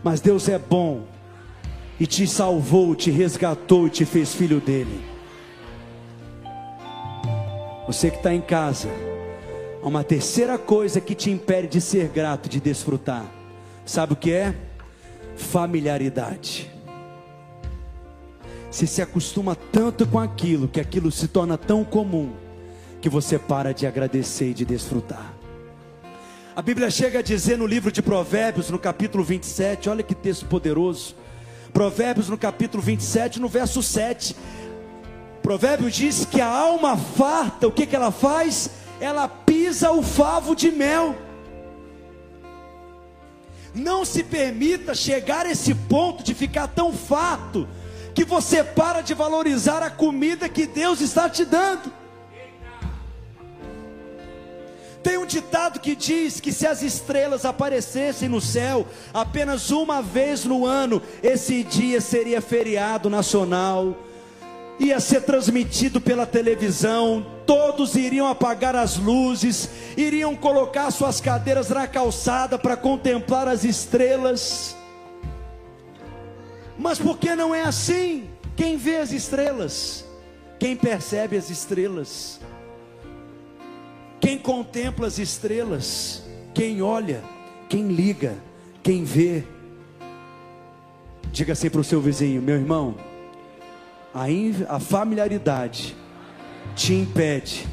Mas 0.03 0.21
Deus 0.21 0.49
é 0.49 0.59
bom, 0.59 1.03
e 2.01 2.07
te 2.07 2.27
salvou, 2.27 2.95
te 2.95 3.11
resgatou 3.11 3.87
e 3.87 3.91
te 3.91 4.05
fez 4.05 4.35
filho 4.35 4.61
dele. 4.61 5.05
Você 7.87 8.11
que 8.11 8.19
está 8.19 8.35
em 8.35 8.41
casa, 8.41 8.89
uma 9.89 10.05
terceira 10.05 10.59
coisa 10.59 11.01
que 11.01 11.15
te 11.15 11.31
impede 11.31 11.69
de 11.69 11.81
ser 11.81 12.09
grato, 12.09 12.49
de 12.49 12.61
desfrutar. 12.61 13.25
Sabe 13.85 14.13
o 14.13 14.17
que 14.17 14.33
é? 14.33 14.55
Familiaridade. 15.37 16.71
Você 18.71 18.87
se 18.87 19.01
acostuma 19.01 19.55
tanto 19.55 20.07
com 20.07 20.19
aquilo, 20.19 20.69
que 20.69 20.81
aquilo 20.81 21.11
se 21.11 21.27
torna 21.27 21.57
tão 21.57 21.83
comum, 21.83 22.33
que 23.01 23.09
você 23.09 23.39
para 23.39 23.73
de 23.73 23.87
agradecer 23.87 24.51
e 24.51 24.55
de 24.55 24.65
desfrutar. 24.65 25.35
A 26.55 26.61
Bíblia 26.61 26.91
chega 26.91 27.21
a 27.21 27.23
dizer 27.23 27.57
no 27.57 27.67
livro 27.67 27.91
de 27.91 28.03
Provérbios, 28.03 28.69
no 28.69 28.79
capítulo 28.79 29.25
27, 29.25 29.89
olha 29.89 30.03
que 30.03 30.15
texto 30.15 30.45
poderoso. 30.47 31.15
Provérbios 31.73 32.29
no 32.29 32.37
capítulo 32.37 32.83
27, 32.83 33.41
no 33.41 33.49
verso 33.49 33.83
7. 33.83 34.37
Provérbios 35.41 35.95
diz 35.95 36.25
que 36.25 36.41
a 36.41 36.49
alma 36.49 36.97
farta, 36.97 37.67
o 37.67 37.73
que, 37.73 37.87
que 37.87 37.97
ela 37.97 38.11
faz? 38.11 38.71
Ela 39.01 39.29
pisa 39.29 39.91
o 39.91 40.03
favo 40.03 40.55
de 40.55 40.71
mel. 40.71 41.17
Não 43.75 44.05
se 44.05 44.25
permita 44.25 44.95
chegar 44.95 45.47
a 45.47 45.51
esse 45.51 45.75
ponto 45.75 46.23
de 46.23 46.35
ficar 46.35 46.69
tão 46.69 46.93
farto 46.93 47.69
que 48.15 48.25
você 48.25 48.65
para 48.65 49.01
de 49.01 49.15
valorizar 49.15 49.83
a 49.83 49.91
comida 49.91 50.49
que 50.49 50.67
Deus 50.67 51.01
está 51.01 51.29
te 51.29 51.45
dando. 51.45 51.93
Tem 55.03 55.17
um 55.17 55.25
ditado 55.25 55.79
que 55.79 55.95
diz 55.95 56.41
que 56.41 56.53
se 56.53 56.67
as 56.67 56.83
estrelas 56.83 57.45
aparecessem 57.45 58.29
no 58.29 58.41
céu 58.41 58.87
apenas 59.15 59.71
uma 59.71 60.03
vez 60.03 60.45
no 60.45 60.67
ano, 60.67 61.01
esse 61.23 61.63
dia 61.63 62.01
seria 62.01 62.41
feriado 62.41 63.09
nacional, 63.09 63.97
ia 64.79 65.01
ser 65.01 65.23
transmitido 65.23 66.01
pela 66.01 66.25
televisão, 66.25 67.27
todos 67.47 67.97
iriam 67.97 68.29
apagar 68.29 68.77
as 68.77 68.97
luzes, 68.97 69.69
iriam 69.97 70.37
colocar 70.37 70.91
suas 70.91 71.21
cadeiras 71.21 71.69
na 71.69 71.87
calçada 71.87 72.59
para 72.59 72.77
contemplar 72.77 73.49
as 73.49 73.65
estrelas. 73.65 74.77
Mas 76.79 76.99
por 76.99 77.19
que 77.19 77.35
não 77.35 77.55
é 77.55 77.63
assim? 77.63 78.31
Quem 78.57 78.77
vê 78.77 78.97
as 78.97 79.11
estrelas? 79.11 80.05
Quem 80.59 80.77
percebe 80.77 81.37
as 81.37 81.51
estrelas? 81.51 82.41
Quem 84.21 84.39
contempla 84.39 85.07
as 85.07 85.19
estrelas, 85.19 86.23
quem 86.53 86.83
olha, 86.83 87.23
quem 87.69 87.89
liga, 87.89 88.35
quem 88.83 89.05
vê. 89.05 89.45
Diga 91.31 91.53
assim 91.53 91.71
para 91.71 91.81
o 91.81 91.85
seu 91.85 92.01
vizinho, 92.01 92.43
meu 92.43 92.57
irmão, 92.57 92.97
a 94.69 94.81
familiaridade 94.81 95.97
te 96.75 96.95
impede 96.95 97.67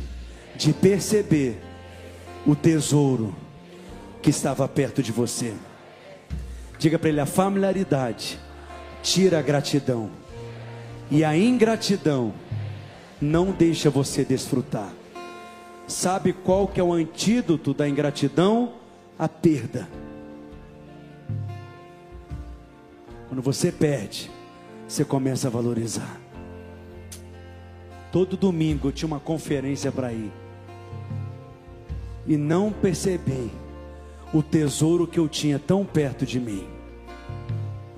de 0.55 0.73
perceber 0.73 1.61
o 2.45 2.55
tesouro 2.55 3.35
que 4.21 4.29
estava 4.29 4.67
perto 4.67 5.01
de 5.01 5.11
você. 5.11 5.53
Diga 6.77 6.99
para 6.99 7.09
ele: 7.09 7.19
a 7.19 7.25
familiaridade 7.25 8.39
tira 9.01 9.39
a 9.39 9.41
gratidão, 9.41 10.09
e 11.09 11.23
a 11.23 11.37
ingratidão 11.37 12.33
não 13.21 13.51
deixa 13.51 13.89
você 13.89 14.23
desfrutar. 14.23 14.91
Sabe 15.87 16.33
qual 16.33 16.67
que 16.67 16.79
é 16.79 16.83
o 16.83 16.93
antídoto 16.93 17.73
da 17.73 17.87
ingratidão? 17.87 18.73
A 19.17 19.29
perda. 19.29 19.87
Quando 23.29 23.41
você 23.41 23.71
perde, 23.71 24.29
você 24.87 25.05
começa 25.05 25.47
a 25.47 25.51
valorizar. 25.51 26.24
Todo 28.15 28.37
domingo 28.37 28.87
eu 28.87 28.91
tinha 28.93 29.07
uma 29.07 29.19
conferência 29.19 29.91
para 29.91 30.13
ir. 30.13 30.31
E 32.25 32.37
não 32.37 32.71
percebi 32.71 33.51
o 34.33 34.41
tesouro 34.41 35.05
que 35.05 35.19
eu 35.19 35.27
tinha 35.27 35.59
tão 35.59 35.83
perto 35.83 36.25
de 36.25 36.39
mim. 36.39 36.65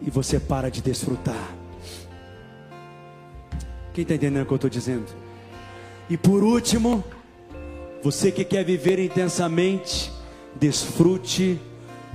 E 0.02 0.10
você 0.10 0.40
para 0.40 0.72
de 0.72 0.82
desfrutar. 0.82 1.56
Quem 3.94 4.02
está 4.02 4.16
entendendo 4.16 4.42
o 4.42 4.48
que 4.48 4.54
eu 4.54 4.56
estou 4.56 4.72
dizendo? 4.72 5.06
E 6.10 6.18
por 6.18 6.42
último, 6.44 7.04
você 8.02 8.32
que 8.32 8.44
quer 8.44 8.66
viver 8.66 8.98
intensamente, 8.98 10.12
desfrute 10.56 11.62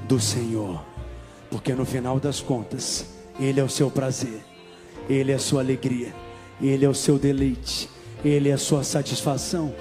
do 0.09 0.19
Senhor, 0.19 0.85
porque 1.49 1.73
no 1.73 1.85
final 1.85 2.19
das 2.19 2.41
contas, 2.41 3.07
Ele 3.39 3.61
é 3.61 3.63
o 3.63 3.69
seu 3.69 3.89
prazer, 3.93 4.43
Ele 5.09 5.31
é 5.31 5.37
a 5.37 5.39
sua 5.39 5.61
alegria, 5.61 6.13
Ele 6.63 6.85
é 6.85 6.89
o 6.89 6.95
seu 6.95 7.19
deleite, 7.19 7.89
Ele 8.25 8.49
é 8.49 8.53
a 8.53 8.59
sua 8.59 8.85
satisfação, 8.85 9.75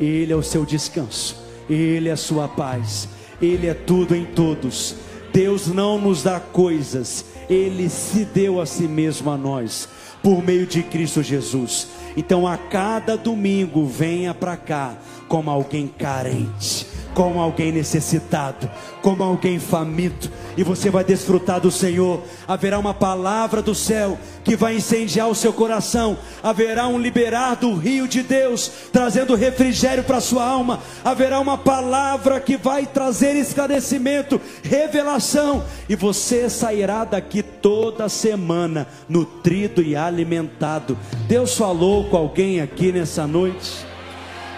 Ele 0.00 0.32
é 0.32 0.36
o 0.36 0.42
seu 0.42 0.64
descanso, 0.64 1.36
Ele 1.68 2.08
é 2.08 2.12
a 2.12 2.16
sua 2.16 2.46
paz, 2.46 3.08
Ele 3.42 3.66
é 3.66 3.74
tudo 3.74 4.14
em 4.14 4.24
todos. 4.24 4.94
Deus 5.32 5.66
não 5.66 6.00
nos 6.00 6.22
dá 6.22 6.38
coisas, 6.38 7.24
Ele 7.50 7.88
se 7.88 8.24
deu 8.24 8.60
a 8.60 8.66
si 8.66 8.86
mesmo 8.86 9.30
a 9.30 9.36
nós, 9.36 9.88
por 10.22 10.42
meio 10.42 10.66
de 10.66 10.82
Cristo 10.82 11.22
Jesus. 11.22 11.88
Então 12.16 12.46
a 12.46 12.56
cada 12.56 13.16
domingo 13.16 13.84
venha 13.84 14.32
para 14.32 14.56
cá 14.56 14.96
como 15.28 15.50
alguém 15.50 15.86
carente, 15.86 16.86
como 17.18 17.40
alguém 17.40 17.72
necessitado, 17.72 18.70
como 19.02 19.24
alguém 19.24 19.58
faminto, 19.58 20.30
e 20.56 20.62
você 20.62 20.88
vai 20.88 21.02
desfrutar 21.02 21.60
do 21.60 21.68
Senhor. 21.68 22.22
Haverá 22.46 22.78
uma 22.78 22.94
palavra 22.94 23.60
do 23.60 23.74
céu 23.74 24.16
que 24.44 24.54
vai 24.54 24.76
incendiar 24.76 25.28
o 25.28 25.34
seu 25.34 25.52
coração, 25.52 26.16
haverá 26.40 26.86
um 26.86 26.96
liberar 26.96 27.56
do 27.56 27.74
rio 27.74 28.06
de 28.06 28.22
Deus, 28.22 28.70
trazendo 28.92 29.34
refrigério 29.34 30.04
para 30.04 30.18
a 30.18 30.20
sua 30.20 30.46
alma, 30.46 30.78
haverá 31.04 31.40
uma 31.40 31.58
palavra 31.58 32.38
que 32.38 32.56
vai 32.56 32.86
trazer 32.86 33.34
esclarecimento, 33.34 34.40
revelação, 34.62 35.64
e 35.88 35.96
você 35.96 36.48
sairá 36.48 37.04
daqui 37.04 37.42
toda 37.42 38.08
semana 38.08 38.86
nutrido 39.08 39.82
e 39.82 39.96
alimentado. 39.96 40.96
Deus 41.26 41.56
falou 41.56 42.04
com 42.04 42.16
alguém 42.16 42.60
aqui 42.60 42.92
nessa 42.92 43.26
noite. 43.26 43.87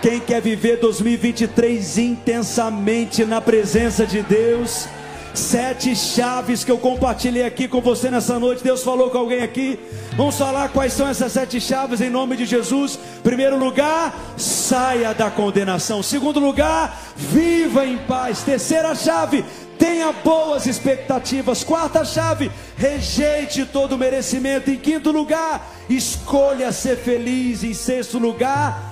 Quem 0.03 0.19
quer 0.19 0.41
viver 0.41 0.79
2023 0.79 1.99
intensamente 1.99 3.23
na 3.27 3.39
presença 3.39 4.07
de 4.07 4.23
Deus? 4.23 4.89
Sete 5.35 5.95
chaves 5.95 6.65
que 6.65 6.73
eu 6.73 6.79
compartilhei 6.79 7.45
aqui 7.45 7.69
com 7.69 7.83
você 7.83 8.11
nessa 8.11 8.39
noite. 8.39 8.65
Deus 8.65 8.83
falou 8.83 9.11
com 9.11 9.19
alguém 9.19 9.43
aqui. 9.43 9.79
Vamos 10.17 10.39
falar 10.39 10.71
quais 10.71 10.95
são 10.95 11.07
essas 11.07 11.33
sete 11.33 11.61
chaves 11.61 12.01
em 12.01 12.09
nome 12.09 12.35
de 12.35 12.47
Jesus. 12.47 12.99
Primeiro 13.23 13.59
lugar, 13.59 14.19
saia 14.39 15.13
da 15.13 15.31
condenação. 15.31 16.03
Segundo 16.03 16.41
lugar, 16.41 16.99
viva 17.15 17.85
em 17.85 17.99
paz. 17.99 18.43
Terceira 18.43 18.95
chave, 18.95 19.45
tenha 19.79 20.13
boas 20.13 20.65
expectativas. 20.65 21.63
Quarta 21.63 22.07
chave, 22.07 22.51
rejeite 22.79 23.67
todo 23.67 23.99
merecimento. 23.99 24.71
Em 24.71 24.79
quinto 24.79 25.13
lugar, 25.13 25.71
escolha 25.91 26.73
ser 26.73 26.97
feliz. 26.97 27.63
Em 27.63 27.75
sexto 27.75 28.19
lugar, 28.19 28.90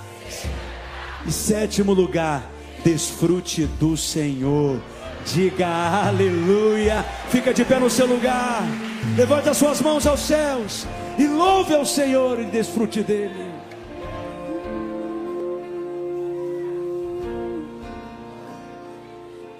e 1.28 1.32
sétimo 1.32 1.92
lugar, 1.92 2.50
desfrute 2.82 3.66
do 3.78 3.96
Senhor. 3.96 4.80
Diga 5.26 5.68
aleluia. 6.06 7.04
Fica 7.28 7.52
de 7.52 7.64
pé 7.66 7.78
no 7.78 7.90
seu 7.90 8.06
lugar. 8.06 8.62
Levante 9.14 9.50
as 9.50 9.58
suas 9.58 9.82
mãos 9.82 10.06
aos 10.06 10.20
céus 10.20 10.86
e 11.18 11.26
louve 11.26 11.74
ao 11.74 11.84
Senhor 11.84 12.40
e 12.40 12.46
desfrute 12.46 13.02
dele. 13.02 13.46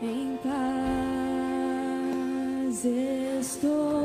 Em 0.02 0.38
paz 0.42 0.54
estou 3.40 3.97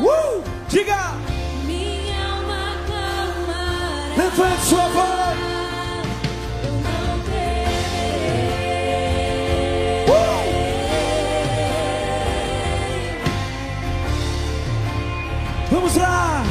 Uh! 0.00 0.42
Diga! 0.68 1.12
Minha 1.64 2.24
alma 2.32 2.76
clamará. 2.86 4.14
Levante 4.16 4.62
sua 4.62 4.88
voz. 4.88 5.38
Uh. 10.08 10.40
Vamos 15.70 15.96
lá! 15.96 16.42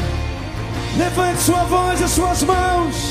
Levante 0.98 1.42
sua 1.42 1.64
voz 1.64 2.02
e 2.02 2.08
suas 2.08 2.44
mãos. 2.44 3.09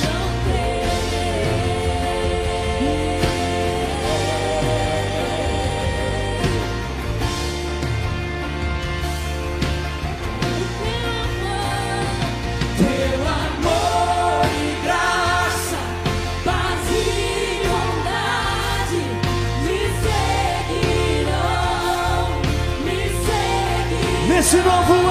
Seguirão. 24.49 24.79
Nesse 24.79 25.08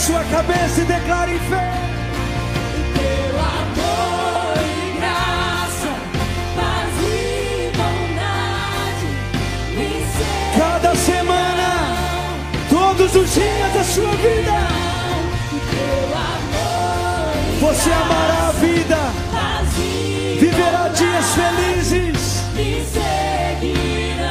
sua 0.00 0.24
cabeça 0.24 0.80
e 0.80 0.84
declare 0.84 1.34
em 1.34 1.38
fé. 1.40 1.72
Cada 10.56 10.94
semana, 10.96 11.96
todos 12.70 13.14
os 13.14 13.34
dias 13.34 13.72
da 13.74 13.84
sua 13.84 14.10
vida, 14.16 14.52
você 17.60 17.92
amará 17.92 18.48
a 18.48 18.52
vida, 18.52 18.98
viverá 20.40 20.88
dias 20.88 21.26
felizes. 21.34 22.42
me 22.54 22.82
seguirão, 22.86 24.30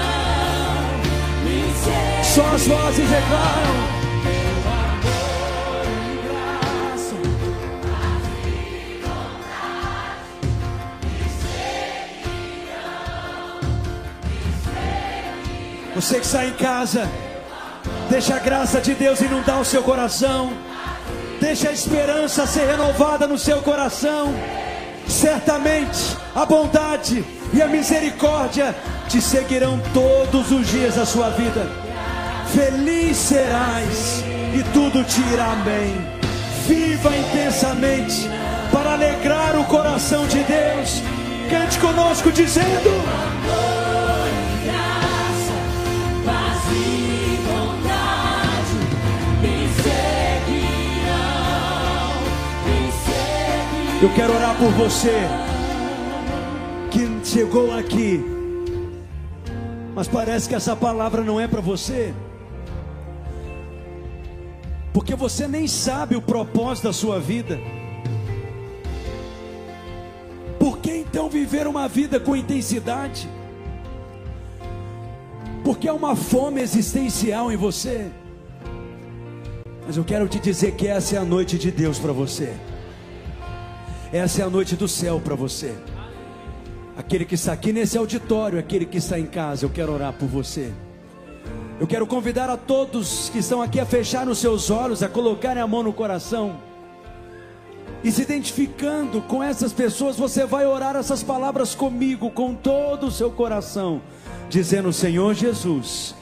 me 1.44 1.74
seguirão. 1.76 2.24
Só 2.24 2.56
as 2.56 2.66
vozes 2.68 3.08
declaram. 3.08 3.99
Você 16.10 16.20
que 16.20 16.26
está 16.26 16.44
em 16.44 16.54
casa, 16.54 17.08
deixa 18.10 18.36
a 18.36 18.40
graça 18.40 18.82
de 18.82 18.96
Deus 18.96 19.22
inundar 19.22 19.62
o 19.62 19.64
seu 19.64 19.84
coração, 19.84 20.52
deixa 21.40 21.70
a 21.70 21.72
esperança 21.72 22.48
ser 22.48 22.66
renovada 22.66 23.28
no 23.28 23.38
seu 23.38 23.62
coração. 23.62 24.34
Certamente 25.08 26.18
a 26.34 26.48
bondade 26.48 27.24
e 27.54 27.62
a 27.62 27.68
misericórdia 27.68 28.76
te 29.08 29.22
seguirão 29.22 29.80
todos 29.94 30.52
os 30.52 30.68
dias 30.70 30.96
da 30.96 31.06
sua 31.06 31.30
vida. 31.30 31.70
Feliz 32.56 33.16
serás 33.16 34.24
e 34.56 34.64
tudo 34.74 35.04
te 35.04 35.22
irá 35.32 35.54
bem. 35.64 35.94
Viva 36.68 37.16
intensamente 37.16 38.28
para 38.72 38.94
alegrar 38.94 39.60
o 39.60 39.64
coração 39.66 40.26
de 40.26 40.40
Deus. 40.40 41.04
Cante 41.52 41.78
conosco 41.78 42.32
dizendo: 42.32 43.39
Eu 54.02 54.10
quero 54.16 54.34
orar 54.34 54.58
por 54.58 54.72
você 54.72 55.28
que 56.90 57.30
chegou 57.30 57.78
aqui, 57.78 58.24
mas 59.94 60.08
parece 60.08 60.48
que 60.48 60.56
essa 60.56 60.74
palavra 60.74 61.22
não 61.22 61.38
é 61.38 61.50
para 61.50 61.60
você, 61.60 62.14
porque 64.94 65.16
você 65.16 65.50
nem 65.50 65.68
sabe 65.68 66.16
o 66.16 66.22
propósito 66.22 66.86
da 66.86 66.94
sua 66.94 67.20
vida. 67.20 67.60
Por 70.58 70.78
que 70.78 70.92
então 70.92 71.30
viver 71.30 71.68
uma 71.68 71.90
vida 71.90 72.22
com 72.22 72.38
intensidade? 72.38 73.28
Porque 75.62 75.90
há 75.90 75.94
uma 75.94 76.16
fome 76.16 76.62
existencial 76.62 77.52
em 77.52 77.58
você. 77.58 78.10
Mas 79.86 79.98
eu 79.98 80.06
quero 80.06 80.26
te 80.30 80.40
dizer 80.40 80.72
que 80.76 80.88
essa 80.88 81.18
é 81.18 81.20
a 81.20 81.26
noite 81.26 81.58
de 81.58 81.70
Deus 81.70 82.00
para 82.00 82.14
você. 82.14 82.56
Essa 84.12 84.42
é 84.42 84.46
a 84.46 84.50
noite 84.50 84.76
do 84.76 84.88
céu 84.88 85.22
para 85.24 85.36
você. 85.36 85.76
Aquele 86.98 87.26
que 87.26 87.36
está 87.36 87.54
aqui 87.54 87.72
nesse 87.72 87.96
auditório, 87.96 88.58
aquele 88.58 88.86
que 88.86 88.98
está 88.98 89.20
em 89.20 89.28
casa, 89.28 89.66
eu 89.66 89.70
quero 89.70 89.94
orar 89.94 90.14
por 90.14 90.28
você. 90.28 90.72
Eu 91.80 91.86
quero 91.86 92.08
convidar 92.08 92.50
a 92.50 92.58
todos 92.58 93.30
que 93.30 93.38
estão 93.38 93.62
aqui 93.62 93.80
a 93.80 93.86
fechar 93.86 94.28
os 94.28 94.40
seus 94.40 94.72
olhos, 94.72 95.04
a 95.04 95.08
colocarem 95.08 95.62
a 95.62 95.68
mão 95.68 95.84
no 95.84 95.94
coração. 95.94 96.60
E 98.04 98.12
se 98.12 98.24
identificando 98.24 99.22
com 99.22 99.44
essas 99.44 99.72
pessoas, 99.72 100.18
você 100.18 100.44
vai 100.44 100.66
orar 100.66 100.96
essas 100.96 101.22
palavras 101.22 101.76
comigo, 101.76 102.32
com 102.32 102.56
todo 102.56 103.08
o 103.08 103.12
seu 103.12 103.30
coração, 103.30 104.02
dizendo: 104.50 104.92
Senhor 104.92 105.36
Jesus, 105.36 106.16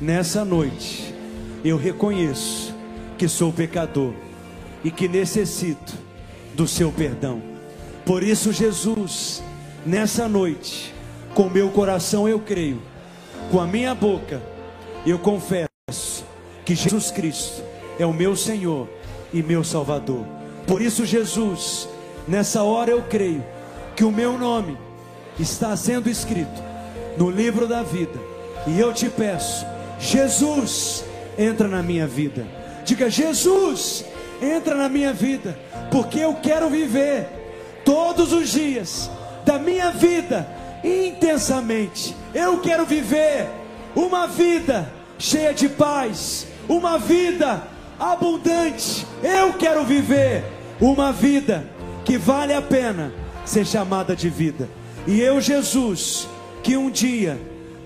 nessa 0.00 0.42
noite, 0.42 1.14
eu 1.62 1.76
reconheço 1.76 2.74
que 3.18 3.28
sou 3.28 3.52
pecador 3.52 4.14
e 4.82 4.90
que 4.90 5.06
necessito 5.06 6.09
do 6.60 6.68
seu 6.68 6.92
perdão. 6.92 7.40
Por 8.04 8.22
isso, 8.22 8.52
Jesus, 8.52 9.42
nessa 9.86 10.28
noite, 10.28 10.94
com 11.34 11.48
meu 11.48 11.70
coração 11.70 12.28
eu 12.28 12.38
creio, 12.38 12.82
com 13.50 13.58
a 13.58 13.66
minha 13.66 13.94
boca 13.94 14.42
eu 15.06 15.18
confesso 15.18 16.22
que 16.62 16.74
Jesus 16.74 17.10
Cristo 17.10 17.62
é 17.98 18.04
o 18.04 18.12
meu 18.12 18.36
Senhor 18.36 18.86
e 19.32 19.42
meu 19.42 19.64
Salvador. 19.64 20.26
Por 20.66 20.82
isso, 20.82 21.06
Jesus, 21.06 21.88
nessa 22.28 22.62
hora 22.62 22.90
eu 22.90 23.04
creio 23.04 23.42
que 23.96 24.04
o 24.04 24.12
meu 24.12 24.36
nome 24.36 24.76
está 25.38 25.74
sendo 25.78 26.10
escrito 26.10 26.62
no 27.16 27.30
livro 27.30 27.66
da 27.66 27.82
vida. 27.82 28.20
E 28.66 28.78
eu 28.78 28.92
te 28.92 29.08
peço, 29.08 29.64
Jesus, 29.98 31.06
entra 31.38 31.66
na 31.66 31.82
minha 31.82 32.06
vida. 32.06 32.46
Diga, 32.84 33.08
Jesus, 33.08 34.04
entra 34.42 34.74
na 34.74 34.90
minha 34.90 35.14
vida, 35.14 35.58
porque 35.90 36.20
eu 36.20 36.34
quero 36.34 36.68
viver 36.68 37.26
todos 37.84 38.32
os 38.32 38.50
dias 38.50 39.10
da 39.44 39.58
minha 39.58 39.90
vida 39.90 40.48
intensamente. 40.84 42.14
Eu 42.34 42.60
quero 42.60 42.86
viver 42.86 43.48
uma 43.94 44.26
vida 44.26 44.90
cheia 45.18 45.52
de 45.52 45.68
paz, 45.68 46.46
uma 46.68 46.98
vida 46.98 47.62
abundante. 47.98 49.06
Eu 49.22 49.54
quero 49.54 49.84
viver 49.84 50.44
uma 50.80 51.12
vida 51.12 51.64
que 52.04 52.16
vale 52.16 52.54
a 52.54 52.62
pena 52.62 53.12
ser 53.44 53.66
chamada 53.66 54.16
de 54.16 54.28
vida. 54.28 54.68
E 55.06 55.20
eu, 55.20 55.40
Jesus, 55.40 56.28
que 56.62 56.76
um 56.76 56.90
dia 56.90 57.38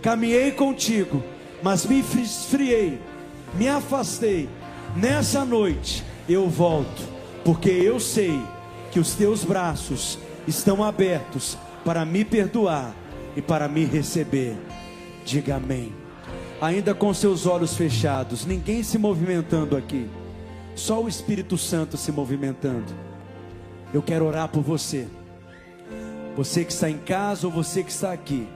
caminhei 0.02 0.52
contigo, 0.52 1.22
mas 1.62 1.86
me 1.86 2.00
esfriei, 2.00 3.00
me 3.54 3.68
afastei, 3.68 4.48
nessa 4.94 5.44
noite 5.44 6.04
eu 6.28 6.48
volto, 6.48 7.02
porque 7.44 7.68
eu 7.68 8.00
sei 8.00 8.42
que 8.90 8.98
os 8.98 9.14
teus 9.14 9.44
braços 9.44 10.18
estão 10.48 10.82
abertos 10.82 11.58
para 11.84 12.04
me 12.04 12.24
perdoar 12.24 12.94
e 13.36 13.42
para 13.42 13.68
me 13.68 13.84
receber. 13.84 14.56
Diga 15.24 15.56
amém. 15.56 15.92
Ainda 16.60 16.94
com 16.94 17.12
seus 17.12 17.46
olhos 17.46 17.76
fechados, 17.76 18.46
ninguém 18.46 18.82
se 18.82 18.96
movimentando 18.96 19.76
aqui, 19.76 20.08
só 20.74 21.02
o 21.02 21.08
Espírito 21.08 21.58
Santo 21.58 21.96
se 21.96 22.10
movimentando. 22.10 22.94
Eu 23.92 24.02
quero 24.02 24.24
orar 24.24 24.48
por 24.48 24.62
você, 24.62 25.06
você 26.34 26.64
que 26.64 26.72
está 26.72 26.88
em 26.88 26.98
casa 26.98 27.46
ou 27.46 27.52
você 27.52 27.82
que 27.82 27.90
está 27.90 28.12
aqui, 28.12 28.48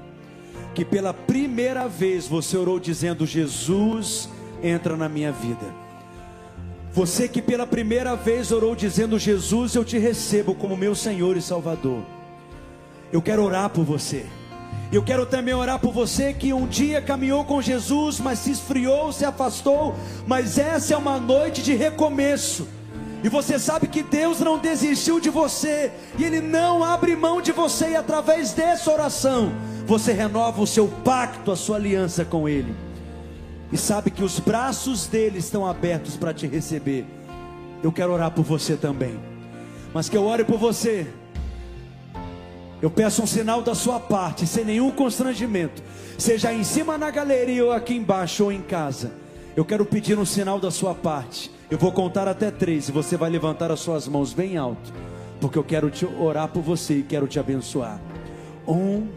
que 0.74 0.84
pela 0.84 1.12
primeira 1.12 1.86
vez 1.86 2.26
você 2.26 2.56
orou 2.56 2.80
dizendo: 2.80 3.26
Jesus, 3.26 4.28
entra 4.62 4.96
na 4.96 5.08
minha 5.08 5.30
vida. 5.30 5.87
Você 6.98 7.28
que 7.28 7.40
pela 7.40 7.64
primeira 7.64 8.16
vez 8.16 8.50
orou 8.50 8.74
dizendo: 8.74 9.20
Jesus, 9.20 9.76
eu 9.76 9.84
te 9.84 9.96
recebo 9.98 10.52
como 10.52 10.76
meu 10.76 10.96
Senhor 10.96 11.36
e 11.36 11.40
Salvador. 11.40 12.02
Eu 13.12 13.22
quero 13.22 13.44
orar 13.44 13.70
por 13.70 13.84
você. 13.84 14.26
Eu 14.90 15.00
quero 15.00 15.24
também 15.24 15.54
orar 15.54 15.78
por 15.78 15.92
você 15.92 16.34
que 16.34 16.52
um 16.52 16.66
dia 16.66 17.00
caminhou 17.00 17.44
com 17.44 17.62
Jesus, 17.62 18.18
mas 18.18 18.40
se 18.40 18.50
esfriou, 18.50 19.12
se 19.12 19.24
afastou. 19.24 19.94
Mas 20.26 20.58
essa 20.58 20.92
é 20.92 20.96
uma 20.96 21.20
noite 21.20 21.62
de 21.62 21.72
recomeço. 21.72 22.66
E 23.22 23.28
você 23.28 23.60
sabe 23.60 23.86
que 23.86 24.02
Deus 24.02 24.40
não 24.40 24.58
desistiu 24.58 25.20
de 25.20 25.30
você, 25.30 25.92
e 26.18 26.24
Ele 26.24 26.40
não 26.40 26.82
abre 26.82 27.14
mão 27.14 27.40
de 27.40 27.52
você, 27.52 27.90
e 27.90 27.96
através 27.96 28.52
dessa 28.52 28.90
oração, 28.90 29.52
você 29.86 30.12
renova 30.12 30.60
o 30.60 30.66
seu 30.66 30.88
pacto, 31.04 31.52
a 31.52 31.56
sua 31.56 31.76
aliança 31.76 32.24
com 32.24 32.48
Ele 32.48 32.87
e 33.72 33.76
sabe 33.76 34.10
que 34.10 34.24
os 34.24 34.38
braços 34.38 35.06
dele 35.06 35.38
estão 35.38 35.66
abertos 35.66 36.16
para 36.16 36.32
te 36.32 36.46
receber. 36.46 37.04
Eu 37.82 37.92
quero 37.92 38.12
orar 38.12 38.30
por 38.30 38.44
você 38.44 38.76
também, 38.76 39.18
mas 39.92 40.08
que 40.08 40.16
eu 40.16 40.24
ore 40.24 40.44
por 40.44 40.58
você. 40.58 41.06
Eu 42.80 42.90
peço 42.90 43.22
um 43.22 43.26
sinal 43.26 43.60
da 43.60 43.74
sua 43.74 43.98
parte, 43.98 44.46
sem 44.46 44.64
nenhum 44.64 44.90
constrangimento, 44.90 45.82
seja 46.16 46.52
em 46.52 46.62
cima 46.62 46.96
na 46.96 47.10
galeria 47.10 47.64
ou 47.64 47.72
aqui 47.72 47.94
embaixo 47.94 48.44
ou 48.44 48.52
em 48.52 48.62
casa. 48.62 49.12
Eu 49.56 49.64
quero 49.64 49.84
pedir 49.84 50.16
um 50.18 50.24
sinal 50.24 50.60
da 50.60 50.70
sua 50.70 50.94
parte. 50.94 51.50
Eu 51.70 51.76
vou 51.76 51.90
contar 51.92 52.28
até 52.28 52.50
três 52.50 52.88
e 52.88 52.92
você 52.92 53.16
vai 53.16 53.28
levantar 53.28 53.72
as 53.72 53.80
suas 53.80 54.06
mãos 54.06 54.32
bem 54.32 54.56
alto, 54.56 54.92
porque 55.40 55.58
eu 55.58 55.64
quero 55.64 55.90
te 55.90 56.06
orar 56.06 56.48
por 56.48 56.62
você 56.62 56.98
e 56.98 57.02
quero 57.02 57.26
te 57.26 57.38
abençoar. 57.38 58.00
Um, 58.66 59.08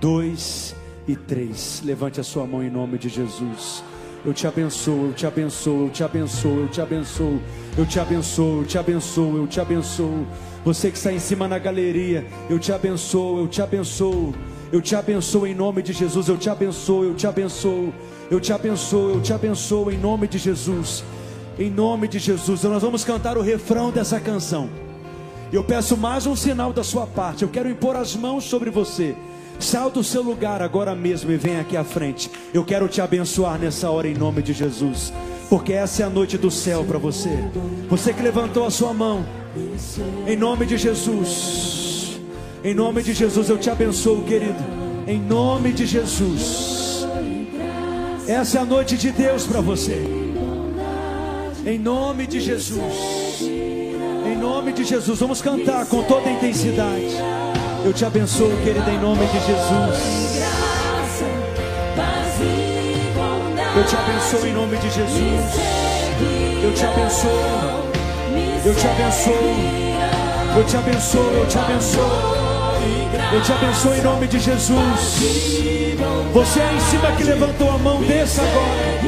dois, 0.00 0.74
e 0.82 0.87
três. 1.16 1.82
Levante 1.84 2.20
a 2.20 2.24
sua 2.24 2.46
mão 2.46 2.62
em 2.62 2.70
nome 2.70 2.98
de 2.98 3.08
Jesus. 3.08 3.82
Eu 4.24 4.34
te 4.34 4.46
abençoo, 4.46 5.06
eu 5.06 5.12
te 5.12 5.26
abençoo, 5.26 5.84
eu 5.86 5.90
te 5.90 6.02
abençoo, 6.02 6.60
eu 6.60 6.68
te 6.68 6.80
abençoo, 6.80 7.40
eu 7.76 7.86
te 7.86 7.98
abençoo, 8.00 8.60
eu 8.60 8.64
te 8.66 8.78
abençoo, 8.78 9.36
eu 9.36 9.46
te 9.46 9.60
abençoo. 9.60 10.26
Você 10.64 10.90
que 10.90 10.96
está 10.96 11.12
em 11.12 11.18
cima 11.20 11.46
na 11.46 11.58
galeria, 11.58 12.26
eu 12.50 12.58
te 12.58 12.72
abençoo, 12.72 13.38
eu 13.38 13.48
te 13.48 13.62
abençoo, 13.62 14.34
eu 14.72 14.82
te 14.82 14.96
abençoo 14.96 15.46
em 15.46 15.54
nome 15.54 15.82
de 15.82 15.92
Jesus, 15.92 16.28
eu 16.28 16.36
te 16.36 16.50
abençoo, 16.50 17.04
eu 17.04 17.14
te 17.14 17.26
abençoo, 17.26 17.92
eu 18.30 18.40
te 18.40 18.52
abençoo, 18.52 19.10
eu 19.10 19.20
te 19.22 19.32
abençoo 19.32 19.90
em 19.90 19.96
nome 19.96 20.26
de 20.26 20.36
Jesus, 20.36 21.04
em 21.58 21.70
nome 21.70 22.08
de 22.08 22.18
Jesus. 22.18 22.64
Nós 22.64 22.82
vamos 22.82 23.04
cantar 23.04 23.38
o 23.38 23.42
refrão 23.42 23.90
dessa 23.90 24.18
canção. 24.18 24.68
Eu 25.50 25.64
peço 25.64 25.96
mais 25.96 26.26
um 26.26 26.36
sinal 26.36 26.72
da 26.72 26.84
sua 26.84 27.06
parte. 27.06 27.42
Eu 27.42 27.48
quero 27.48 27.70
impor 27.70 27.96
as 27.96 28.14
mãos 28.14 28.44
sobre 28.44 28.68
você. 28.68 29.16
Saia 29.58 29.90
do 29.90 30.04
seu 30.04 30.22
lugar 30.22 30.62
agora 30.62 30.94
mesmo 30.94 31.32
e 31.32 31.36
vem 31.36 31.58
aqui 31.58 31.76
à 31.76 31.84
frente. 31.84 32.30
Eu 32.54 32.64
quero 32.64 32.88
te 32.88 33.00
abençoar 33.00 33.58
nessa 33.58 33.90
hora 33.90 34.08
em 34.08 34.14
nome 34.14 34.40
de 34.40 34.52
Jesus. 34.52 35.12
Porque 35.50 35.72
essa 35.72 36.02
é 36.02 36.06
a 36.06 36.10
noite 36.10 36.38
do 36.38 36.50
céu 36.50 36.84
para 36.84 36.98
você. 36.98 37.30
Você 37.88 38.12
que 38.12 38.22
levantou 38.22 38.64
a 38.64 38.70
sua 38.70 38.94
mão. 38.94 39.24
Em 40.26 40.36
nome 40.36 40.64
de 40.66 40.76
Jesus. 40.76 42.20
Em 42.62 42.74
nome 42.74 43.02
de 43.02 43.12
Jesus 43.14 43.48
eu 43.48 43.58
te 43.58 43.70
abençoo, 43.70 44.22
querido. 44.24 44.62
Em 45.06 45.18
nome 45.18 45.72
de 45.72 45.86
Jesus. 45.86 47.06
Essa 48.28 48.58
é 48.58 48.60
a 48.60 48.64
noite 48.64 48.96
de 48.96 49.10
Deus 49.10 49.46
para 49.46 49.60
você. 49.60 50.04
Em 51.66 51.78
nome 51.78 52.26
de 52.26 52.40
Jesus. 52.40 53.40
Em 53.40 54.36
nome 54.36 54.72
de 54.72 54.84
Jesus. 54.84 55.18
Vamos 55.18 55.40
cantar 55.40 55.86
com 55.86 56.02
toda 56.02 56.28
a 56.28 56.32
intensidade. 56.32 57.47
Eu 57.88 57.94
te 57.94 58.04
abençoo, 58.04 58.50
querida, 58.62 58.90
em 58.90 59.00
nome 59.00 59.26
de 59.28 59.46
Jesus. 59.46 60.42
Eu 63.74 63.84
te 63.86 63.96
abençoo 63.96 64.46
em 64.46 64.52
nome 64.52 64.76
de 64.76 64.90
Jesus. 64.90 65.54
Eu 66.62 66.74
te 66.74 66.84
abençoo. 66.84 67.30
Eu 68.62 68.74
te 68.74 68.86
abençoo. 68.86 69.32
Eu 70.54 70.64
te 70.66 70.76
abençoo. 70.76 71.32
Eu 71.32 71.46
te 71.46 71.58
abençoo. 71.58 72.02
Eu 73.32 73.42
te 73.42 73.52
abençoo 73.52 73.94
em 73.94 74.02
nome 74.02 74.26
de 74.26 74.38
Jesus. 74.38 75.20
Você 76.34 76.60
aí 76.60 76.76
em 76.76 76.80
cima 76.80 77.12
que 77.12 77.24
levantou 77.24 77.70
a 77.70 77.78
mão, 77.78 78.02
desça 78.02 78.42
agora. 78.42 79.00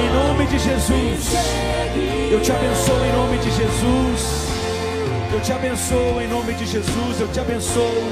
Em 0.00 0.12
nome 0.12 0.46
de 0.46 0.58
Jesus. 0.58 1.32
Eu 2.28 2.40
te 2.40 2.50
abençoo 2.50 3.04
em 3.04 3.12
nome 3.12 3.38
de 3.38 3.50
Jesus. 3.52 4.51
Eu 5.32 5.40
te 5.40 5.52
abençoo 5.52 6.20
em 6.20 6.28
nome 6.28 6.52
de 6.52 6.66
Jesus. 6.66 7.20
Eu 7.20 7.28
te 7.28 7.40
abençoo. 7.40 8.04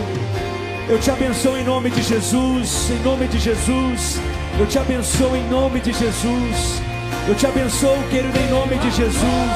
Eu 0.88 0.98
te 0.98 1.10
abençoo 1.10 1.56
em 1.58 1.64
nome 1.64 1.90
de 1.90 2.02
Jesus. 2.02 2.90
Em 2.90 3.02
nome 3.04 3.28
de 3.28 3.38
Jesus. 3.38 4.18
Eu 4.58 4.66
te 4.66 4.78
abençoo 4.78 5.36
em 5.36 5.46
nome 5.48 5.80
de 5.80 5.92
Jesus. 5.92 6.82
Eu 7.28 7.34
te 7.34 7.46
abençoo, 7.46 7.96
querido, 8.10 8.38
em 8.38 8.48
nome 8.48 8.76
de 8.78 8.90
Jesus. 8.90 9.52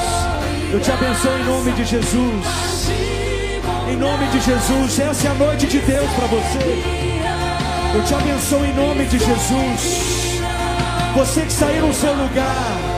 Eu 0.71 0.79
te 0.79 0.91
abençoo 0.91 1.37
em 1.39 1.43
nome 1.45 1.71
de 1.71 1.85
Jesus. 1.85 2.89
Em 3.89 3.97
nome 3.97 4.27
de 4.27 4.39
Jesus. 4.41 4.99
Essa 4.99 5.27
é 5.27 5.31
a 5.31 5.33
noite 5.33 5.65
de 5.65 5.79
Deus 5.79 6.09
para 6.11 6.27
você. 6.27 6.83
Eu 7.95 8.03
te 8.03 8.13
abençoo 8.13 8.63
em 8.63 8.73
nome 8.73 9.05
de 9.05 9.17
Jesus. 9.17 10.41
Você 11.15 11.41
que 11.41 11.53
saiu 11.53 11.87
no 11.87 11.93
seu 11.93 12.13
lugar. 12.13 12.94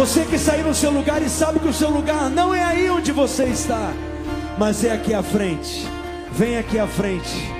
Você 0.00 0.24
que 0.24 0.38
saiu 0.38 0.64
no 0.64 0.74
seu 0.74 0.90
lugar 0.90 1.20
e 1.20 1.28
sabe 1.28 1.60
que 1.60 1.68
o 1.68 1.74
seu 1.74 1.90
lugar 1.90 2.30
não 2.30 2.54
é 2.54 2.64
aí 2.64 2.88
onde 2.88 3.12
você 3.12 3.44
está, 3.44 3.92
mas 4.56 4.82
é 4.82 4.92
aqui 4.92 5.12
à 5.12 5.22
frente. 5.22 5.86
Vem 6.32 6.56
aqui 6.56 6.78
à 6.78 6.86
frente, 6.86 7.52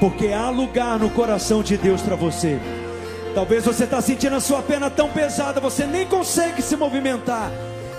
porque 0.00 0.32
há 0.32 0.50
lugar 0.50 0.98
no 0.98 1.08
coração 1.08 1.62
de 1.62 1.76
Deus 1.76 2.02
para 2.02 2.16
você. 2.16 2.58
Talvez 3.32 3.64
você 3.64 3.84
está 3.84 4.00
sentindo 4.00 4.34
a 4.34 4.40
sua 4.40 4.60
pena 4.60 4.90
tão 4.90 5.08
pesada, 5.08 5.60
você 5.60 5.86
nem 5.86 6.04
consegue 6.04 6.62
se 6.62 6.76
movimentar. 6.76 7.52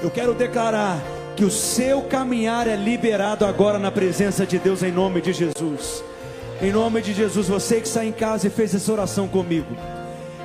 Eu 0.03 0.11
quero 0.11 0.33
declarar 0.33 1.01
que 1.37 1.45
o 1.45 1.49
seu 1.49 2.01
caminhar 2.01 2.67
é 2.67 2.75
liberado 2.75 3.45
agora 3.45 3.79
na 3.79 3.91
presença 3.91 4.45
de 4.45 4.59
Deus 4.59 4.83
em 4.83 4.91
nome 4.91 5.21
de 5.21 5.31
Jesus. 5.31 6.03
Em 6.61 6.69
nome 6.69 7.01
de 7.01 7.13
Jesus, 7.13 7.47
você 7.47 7.79
que 7.79 7.87
está 7.87 8.03
em 8.03 8.11
casa 8.11 8.47
e 8.47 8.49
fez 8.49 8.75
essa 8.75 8.91
oração 8.91 9.25
comigo. 9.25 9.73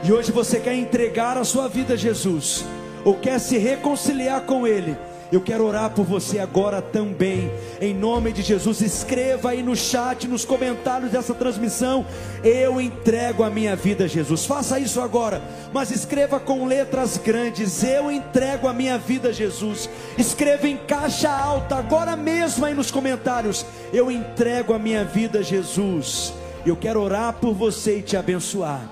E 0.04 0.12
hoje 0.12 0.30
você 0.30 0.60
quer 0.60 0.76
entregar 0.76 1.36
a 1.36 1.42
sua 1.42 1.66
vida 1.66 1.94
a 1.94 1.96
Jesus 1.96 2.64
ou 3.04 3.14
quer 3.14 3.38
se 3.38 3.58
reconciliar 3.58 4.42
com 4.42 4.66
Ele, 4.66 4.96
eu 5.32 5.40
quero 5.40 5.64
orar 5.64 5.90
por 5.90 6.04
você 6.04 6.40
agora 6.40 6.82
também, 6.82 7.52
em 7.80 7.94
nome 7.94 8.32
de 8.32 8.42
Jesus. 8.42 8.80
Escreva 8.80 9.50
aí 9.50 9.62
no 9.62 9.76
chat, 9.76 10.26
nos 10.26 10.44
comentários 10.44 11.12
dessa 11.12 11.32
transmissão. 11.32 12.04
Eu 12.42 12.80
entrego 12.80 13.44
a 13.44 13.50
minha 13.50 13.76
vida 13.76 14.04
a 14.04 14.08
Jesus. 14.08 14.44
Faça 14.44 14.80
isso 14.80 15.00
agora, 15.00 15.40
mas 15.72 15.92
escreva 15.92 16.40
com 16.40 16.66
letras 16.66 17.16
grandes. 17.16 17.84
Eu 17.84 18.10
entrego 18.10 18.66
a 18.66 18.72
minha 18.72 18.98
vida 18.98 19.28
a 19.28 19.32
Jesus. 19.32 19.88
Escreva 20.18 20.66
em 20.66 20.76
caixa 20.76 21.30
alta, 21.30 21.76
agora 21.76 22.16
mesmo 22.16 22.66
aí 22.66 22.74
nos 22.74 22.90
comentários. 22.90 23.64
Eu 23.92 24.10
entrego 24.10 24.74
a 24.74 24.80
minha 24.80 25.04
vida 25.04 25.38
a 25.38 25.42
Jesus. 25.42 26.32
Eu 26.66 26.74
quero 26.74 27.00
orar 27.00 27.34
por 27.34 27.54
você 27.54 27.98
e 27.98 28.02
te 28.02 28.16
abençoar. 28.16 28.82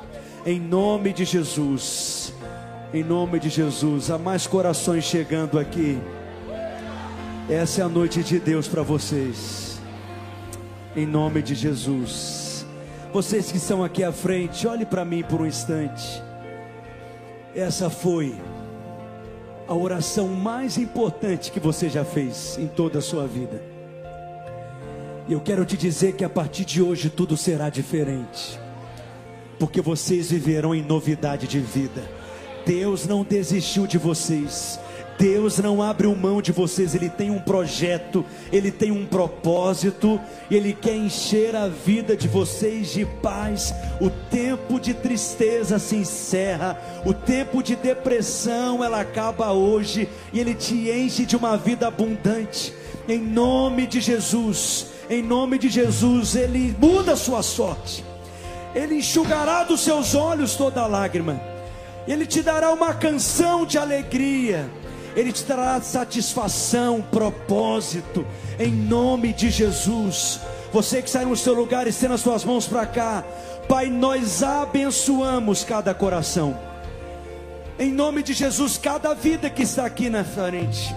Em 0.47 0.61
nome 0.61 1.13
de 1.13 1.25
Jesus. 1.25 2.33
Em 2.93 3.05
nome 3.05 3.39
de 3.39 3.51
Jesus. 3.51 4.11
Há 4.11 4.17
mais 4.17 4.47
corações 4.47 5.05
chegando 5.05 5.59
aqui. 5.59 5.99
Essa 7.51 7.83
é 7.83 7.85
a 7.85 7.89
noite 7.89 8.23
de 8.23 8.39
Deus 8.39 8.67
para 8.67 8.83
vocês. 8.83 9.79
Em 10.97 11.05
nome 11.05 11.43
de 11.43 11.55
Jesus. 11.55 12.67
Vocês 13.13 13.53
que 13.53 13.59
estão 13.59 13.85
aqui 13.85 14.03
à 14.03 14.11
frente, 14.11 14.67
olhe 14.67 14.87
para 14.87 15.05
mim 15.05 15.23
por 15.23 15.43
um 15.43 15.47
instante. 15.47 16.23
Essa 17.55 17.91
foi 17.91 18.35
a 19.67 19.75
oração 19.75 20.29
mais 20.29 20.79
importante 20.79 21.53
que 21.53 21.61
você 21.61 21.91
já 21.91 22.07
fez 22.07 22.57
em 22.59 22.69
toda 22.69 23.01
a 23.01 23.03
sua 23.03 23.27
vida. 23.27 23.63
E 25.29 25.35
eu 25.35 25.41
quero 25.41 25.67
te 25.67 25.77
dizer 25.77 26.15
que 26.15 26.25
a 26.25 26.31
partir 26.31 26.65
de 26.65 26.81
hoje 26.81 27.11
tudo 27.11 27.37
será 27.37 27.69
diferente, 27.69 28.59
porque 29.59 29.83
vocês 29.83 30.31
viverão 30.31 30.75
em 30.75 30.81
novidade 30.81 31.47
de 31.47 31.61
vida. 31.61 32.18
Deus 32.69 33.07
não 33.07 33.25
desistiu 33.25 33.87
de 33.87 33.97
vocês. 33.97 34.79
Deus 35.19 35.59
não 35.59 35.83
abre 35.83 36.07
mão 36.15 36.43
de 36.43 36.53
vocês, 36.53 36.95
Ele 36.95 37.09
tem 37.09 37.31
um 37.31 37.41
projeto, 37.41 38.25
Ele 38.53 38.71
tem 38.71 38.93
um 38.93 39.07
propósito, 39.07 40.21
Ele 40.51 40.75
quer 40.75 40.95
encher 40.95 41.57
a 41.57 41.67
vida 41.67 42.15
de 42.15 42.29
vocês 42.29 42.93
de 42.93 43.07
paz. 43.07 43.75
O 44.03 44.11
tempo 44.11 44.79
de 44.79 44.93
tristeza 44.93 45.79
se 45.79 45.97
encerra, 45.97 46.79
o 47.07 47.15
tempo 47.15 47.63
de 47.63 47.75
depressão 47.75 48.85
ela 48.85 49.01
acaba 49.01 49.51
hoje, 49.51 50.07
e 50.31 50.39
Ele 50.39 50.55
te 50.55 50.91
enche 50.91 51.25
de 51.25 51.37
uma 51.37 51.57
vida 51.57 51.89
abundante, 51.89 52.73
em 53.09 53.19
nome 53.19 53.87
de 53.87 53.99
Jesus, 53.99 54.89
em 55.09 55.23
nome 55.23 55.59
de 55.59 55.71
Jesus, 55.71 56.37
Ele 56.37 56.77
muda 56.79 57.15
a 57.15 57.17
sua 57.17 57.43
sorte, 57.43 58.05
Ele 58.75 58.97
enxugará 58.97 59.65
dos 59.65 59.81
seus 59.81 60.15
olhos 60.15 60.55
toda 60.55 60.87
lágrima, 60.87 61.58
Ele 62.09 62.25
te 62.25 62.41
dará 62.41 62.73
uma 62.73 62.95
canção 62.95 63.67
de 63.67 63.77
alegria. 63.77 64.69
Ele 65.15 65.31
te 65.31 65.45
dará 65.45 65.79
satisfação, 65.83 67.03
propósito, 67.03 68.27
em 68.59 68.73
nome 68.73 69.35
de 69.35 69.51
Jesus. 69.51 70.41
Você 70.73 71.03
que 71.03 71.11
sai 71.11 71.27
no 71.27 71.37
seu 71.37 71.53
lugar 71.53 71.87
estenda 71.87 72.15
as 72.15 72.23
suas 72.23 72.45
mãos 72.45 72.67
para 72.67 72.87
cá, 72.87 73.23
Pai, 73.69 73.89
nós 73.89 74.43
abençoamos 74.43 75.63
cada 75.63 75.93
coração, 75.93 76.59
em 77.79 77.93
nome 77.93 78.23
de 78.23 78.33
Jesus, 78.33 78.79
cada 78.79 79.13
vida 79.13 79.51
que 79.51 79.63
está 79.63 79.85
aqui 79.85 80.09
na 80.09 80.25
frente. 80.25 80.95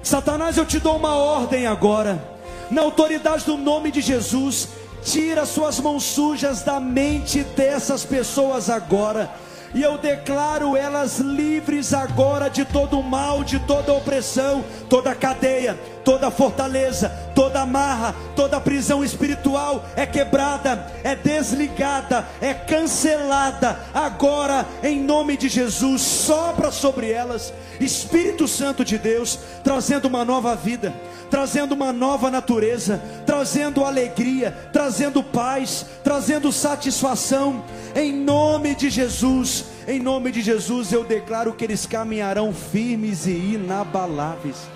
Satanás, 0.00 0.56
eu 0.56 0.64
te 0.64 0.78
dou 0.78 0.96
uma 0.96 1.16
ordem 1.16 1.66
agora, 1.66 2.22
na 2.70 2.82
autoridade 2.82 3.44
do 3.44 3.56
nome 3.56 3.90
de 3.90 4.00
Jesus, 4.00 4.68
tira 5.02 5.44
suas 5.44 5.80
mãos 5.80 6.04
sujas 6.04 6.62
da 6.62 6.78
mente 6.78 7.42
dessas 7.42 8.04
pessoas 8.04 8.70
agora 8.70 9.28
e 9.74 9.82
eu 9.82 9.98
declaro 9.98 10.76
elas 10.76 11.18
livres 11.18 11.92
agora 11.92 12.48
de 12.48 12.64
todo 12.64 13.02
mal, 13.02 13.42
de 13.42 13.58
toda 13.58 13.92
opressão, 13.92 14.64
toda 14.88 15.14
cadeia, 15.14 15.78
toda 16.04 16.30
fortaleza, 16.30 17.08
toda 17.34 17.62
amarra, 17.62 18.14
toda 18.36 18.60
prisão 18.60 19.02
espiritual 19.02 19.84
é 19.96 20.06
quebrada, 20.06 20.92
é 21.02 21.16
desligada, 21.16 22.26
é 22.40 22.52
cancelada. 22.52 23.80
Agora, 23.92 24.66
em 24.82 25.00
nome 25.00 25.36
de 25.36 25.48
Jesus, 25.48 26.02
sopra 26.02 26.70
sobre 26.70 27.10
elas, 27.10 27.52
Espírito 27.80 28.46
Santo 28.46 28.84
de 28.84 28.98
Deus, 28.98 29.38
trazendo 29.64 30.06
uma 30.06 30.24
nova 30.24 30.54
vida, 30.54 30.92
trazendo 31.30 31.72
uma 31.72 31.92
nova 31.92 32.30
natureza, 32.30 33.02
trazendo 33.26 33.84
alegria, 33.84 34.56
trazendo 34.72 35.22
paz, 35.22 35.86
trazendo 36.04 36.52
satisfação. 36.52 37.64
Em 37.96 38.12
nome 38.12 38.74
de 38.74 38.90
Jesus, 38.90 39.64
em 39.88 39.98
nome 39.98 40.30
de 40.30 40.42
Jesus, 40.42 40.92
eu 40.92 41.02
declaro 41.02 41.54
que 41.54 41.64
eles 41.64 41.86
caminharão 41.86 42.52
firmes 42.52 43.26
e 43.26 43.54
inabaláveis 43.54 44.73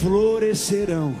florescerão 0.00 1.14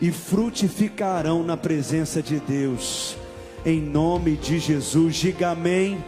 e 0.00 0.10
frutificarão 0.10 1.42
na 1.42 1.56
presença 1.56 2.22
de 2.22 2.40
Deus. 2.40 3.16
Em 3.64 3.80
nome 3.80 4.36
de 4.36 4.58
Jesus, 4.58 5.16
diga 5.16 5.50
amém. 5.50 6.02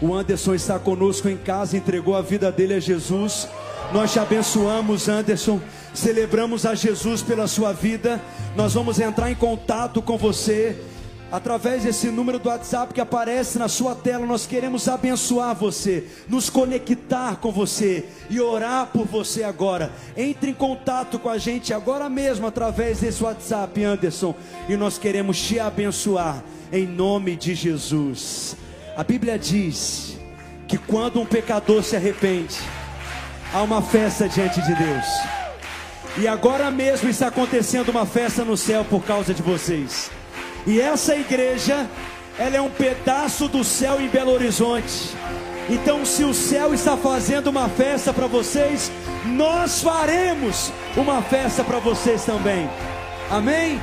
O 0.00 0.14
Anderson 0.14 0.54
está 0.54 0.78
conosco 0.78 1.28
em 1.28 1.36
casa, 1.36 1.76
entregou 1.76 2.16
a 2.16 2.22
vida 2.22 2.50
dele 2.50 2.74
a 2.74 2.80
Jesus. 2.80 3.48
Nós 3.92 4.12
te 4.12 4.18
abençoamos, 4.18 5.08
Anderson. 5.08 5.60
Celebramos 5.92 6.64
a 6.64 6.74
Jesus 6.74 7.22
pela 7.22 7.46
sua 7.46 7.72
vida. 7.72 8.20
Nós 8.56 8.72
vamos 8.74 8.98
entrar 8.98 9.30
em 9.30 9.34
contato 9.34 10.00
com 10.00 10.16
você 10.16 10.80
através 11.34 11.82
desse 11.82 12.12
número 12.12 12.38
do 12.38 12.48
WhatsApp 12.48 12.94
que 12.94 13.00
aparece 13.00 13.58
na 13.58 13.66
sua 13.66 13.92
tela, 13.92 14.24
nós 14.24 14.46
queremos 14.46 14.86
abençoar 14.86 15.52
você, 15.52 16.04
nos 16.28 16.48
conectar 16.48 17.40
com 17.40 17.50
você 17.50 18.04
e 18.30 18.40
orar 18.40 18.86
por 18.92 19.04
você 19.04 19.42
agora. 19.42 19.90
Entre 20.16 20.52
em 20.52 20.54
contato 20.54 21.18
com 21.18 21.28
a 21.28 21.36
gente 21.36 21.74
agora 21.74 22.08
mesmo 22.08 22.46
através 22.46 23.00
desse 23.00 23.24
WhatsApp, 23.24 23.82
Anderson, 23.82 24.32
e 24.68 24.76
nós 24.76 24.96
queremos 24.96 25.42
te 25.42 25.58
abençoar 25.58 26.40
em 26.72 26.86
nome 26.86 27.34
de 27.34 27.52
Jesus. 27.52 28.56
A 28.96 29.02
Bíblia 29.02 29.36
diz 29.36 30.16
que 30.68 30.78
quando 30.78 31.20
um 31.20 31.26
pecador 31.26 31.82
se 31.82 31.96
arrepende, 31.96 32.54
há 33.52 33.60
uma 33.60 33.82
festa 33.82 34.28
diante 34.28 34.62
de 34.62 34.72
Deus. 34.72 35.06
E 36.16 36.28
agora 36.28 36.70
mesmo 36.70 37.08
está 37.08 37.26
acontecendo 37.26 37.88
uma 37.88 38.06
festa 38.06 38.44
no 38.44 38.56
céu 38.56 38.84
por 38.84 39.02
causa 39.02 39.34
de 39.34 39.42
vocês. 39.42 40.12
E 40.66 40.80
essa 40.80 41.14
igreja, 41.14 41.88
ela 42.38 42.56
é 42.56 42.60
um 42.60 42.70
pedaço 42.70 43.48
do 43.48 43.62
céu 43.62 44.00
em 44.00 44.08
Belo 44.08 44.32
Horizonte. 44.32 45.14
Então, 45.68 46.04
se 46.04 46.24
o 46.24 46.34
céu 46.34 46.74
está 46.74 46.96
fazendo 46.96 47.48
uma 47.48 47.68
festa 47.68 48.12
para 48.12 48.26
vocês, 48.26 48.90
nós 49.24 49.82
faremos 49.82 50.70
uma 50.96 51.22
festa 51.22 51.64
para 51.64 51.78
vocês 51.78 52.24
também. 52.24 52.68
Amém? 53.30 53.80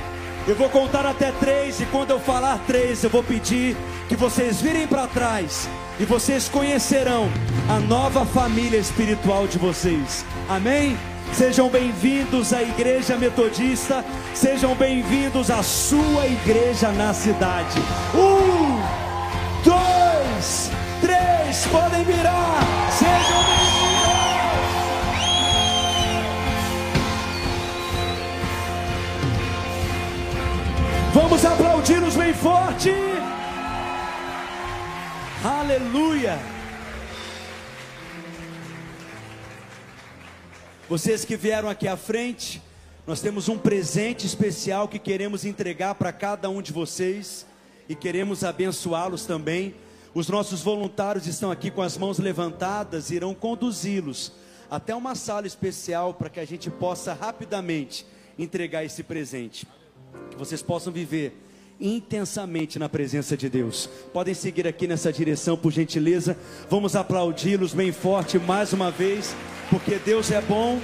Eu 0.48 0.56
vou 0.56 0.70
contar 0.70 1.06
até 1.06 1.32
três, 1.34 1.80
e 1.80 1.86
quando 1.86 2.12
eu 2.12 2.20
falar 2.20 2.60
três, 2.66 3.04
eu 3.04 3.10
vou 3.10 3.24
pedir 3.24 3.78
que 4.10 4.16
vocês 4.16 4.60
virem 4.60 4.88
para 4.88 5.08
trás 5.08 5.70
e 6.00 6.06
vocês 6.06 6.50
conhecerão 6.50 7.30
a 7.70 7.80
nova 7.80 8.26
família 8.26 8.80
espiritual 8.80 9.46
de 9.46 9.60
vocês. 9.60 10.26
Amém? 10.50 10.98
Sejam 11.34 11.70
bem-vindos 11.70 12.54
à 12.54 12.62
Igreja 12.62 13.18
Metodista. 13.18 14.04
Sejam 14.34 14.76
bem-vindos 14.76 15.50
à 15.50 15.64
sua 15.64 16.28
igreja 16.28 16.92
na 16.92 17.14
cidade. 17.14 17.80
Um, 18.14 18.80
dois, 19.64 20.70
três, 21.00 21.66
podem 21.68 22.04
virar. 22.04 22.60
Sejam 22.92 23.44
bem-vindos. 23.46 23.72
Vamos 31.14 31.46
aplaudi-los 31.46 32.16
bem 32.16 32.34
forte. 32.34 32.94
Aleluia. 35.44 36.61
Vocês 40.92 41.24
que 41.24 41.38
vieram 41.38 41.70
aqui 41.70 41.88
à 41.88 41.96
frente, 41.96 42.62
nós 43.08 43.22
temos 43.22 43.48
um 43.48 43.58
presente 43.58 44.28
especial 44.28 44.90
que 44.90 45.00
queremos 45.00 45.46
entregar 45.46 45.96
para 45.96 46.12
cada 46.12 46.50
um 46.50 46.62
de 46.62 46.74
vocês 46.74 47.46
e 47.88 47.96
queremos 47.96 48.44
abençoá-los 48.44 49.26
também. 49.26 49.74
Os 50.14 50.28
nossos 50.28 50.62
voluntários 50.62 51.28
estão 51.28 51.50
aqui 51.50 51.72
com 51.72 51.82
as 51.82 51.98
mãos 51.98 52.20
levantadas 52.20 53.10
irão 53.10 53.34
conduzi-los 53.34 54.34
até 54.70 54.94
uma 54.94 55.16
sala 55.16 55.48
especial 55.48 56.14
para 56.14 56.30
que 56.30 56.42
a 56.42 56.46
gente 56.46 56.70
possa 56.70 57.14
rapidamente 57.14 58.06
entregar 58.38 58.84
esse 58.84 59.02
presente. 59.02 59.66
Que 60.30 60.36
vocês 60.36 60.62
possam 60.62 60.92
viver 60.92 61.42
intensamente 61.82 62.78
na 62.78 62.88
presença 62.88 63.36
de 63.36 63.50
Deus. 63.50 63.90
Podem 64.14 64.34
seguir 64.34 64.68
aqui 64.68 64.88
nessa 64.88 65.12
direção, 65.12 65.58
por 65.58 65.72
gentileza. 65.72 66.38
Vamos 66.70 66.96
aplaudi-los 66.96 67.74
bem 67.74 67.92
forte 67.92 68.38
mais 68.38 68.72
uma 68.72 68.92
vez, 68.92 69.36
porque 69.70 69.96
Deus 69.96 70.32
é 70.32 70.42
bom 70.42 70.80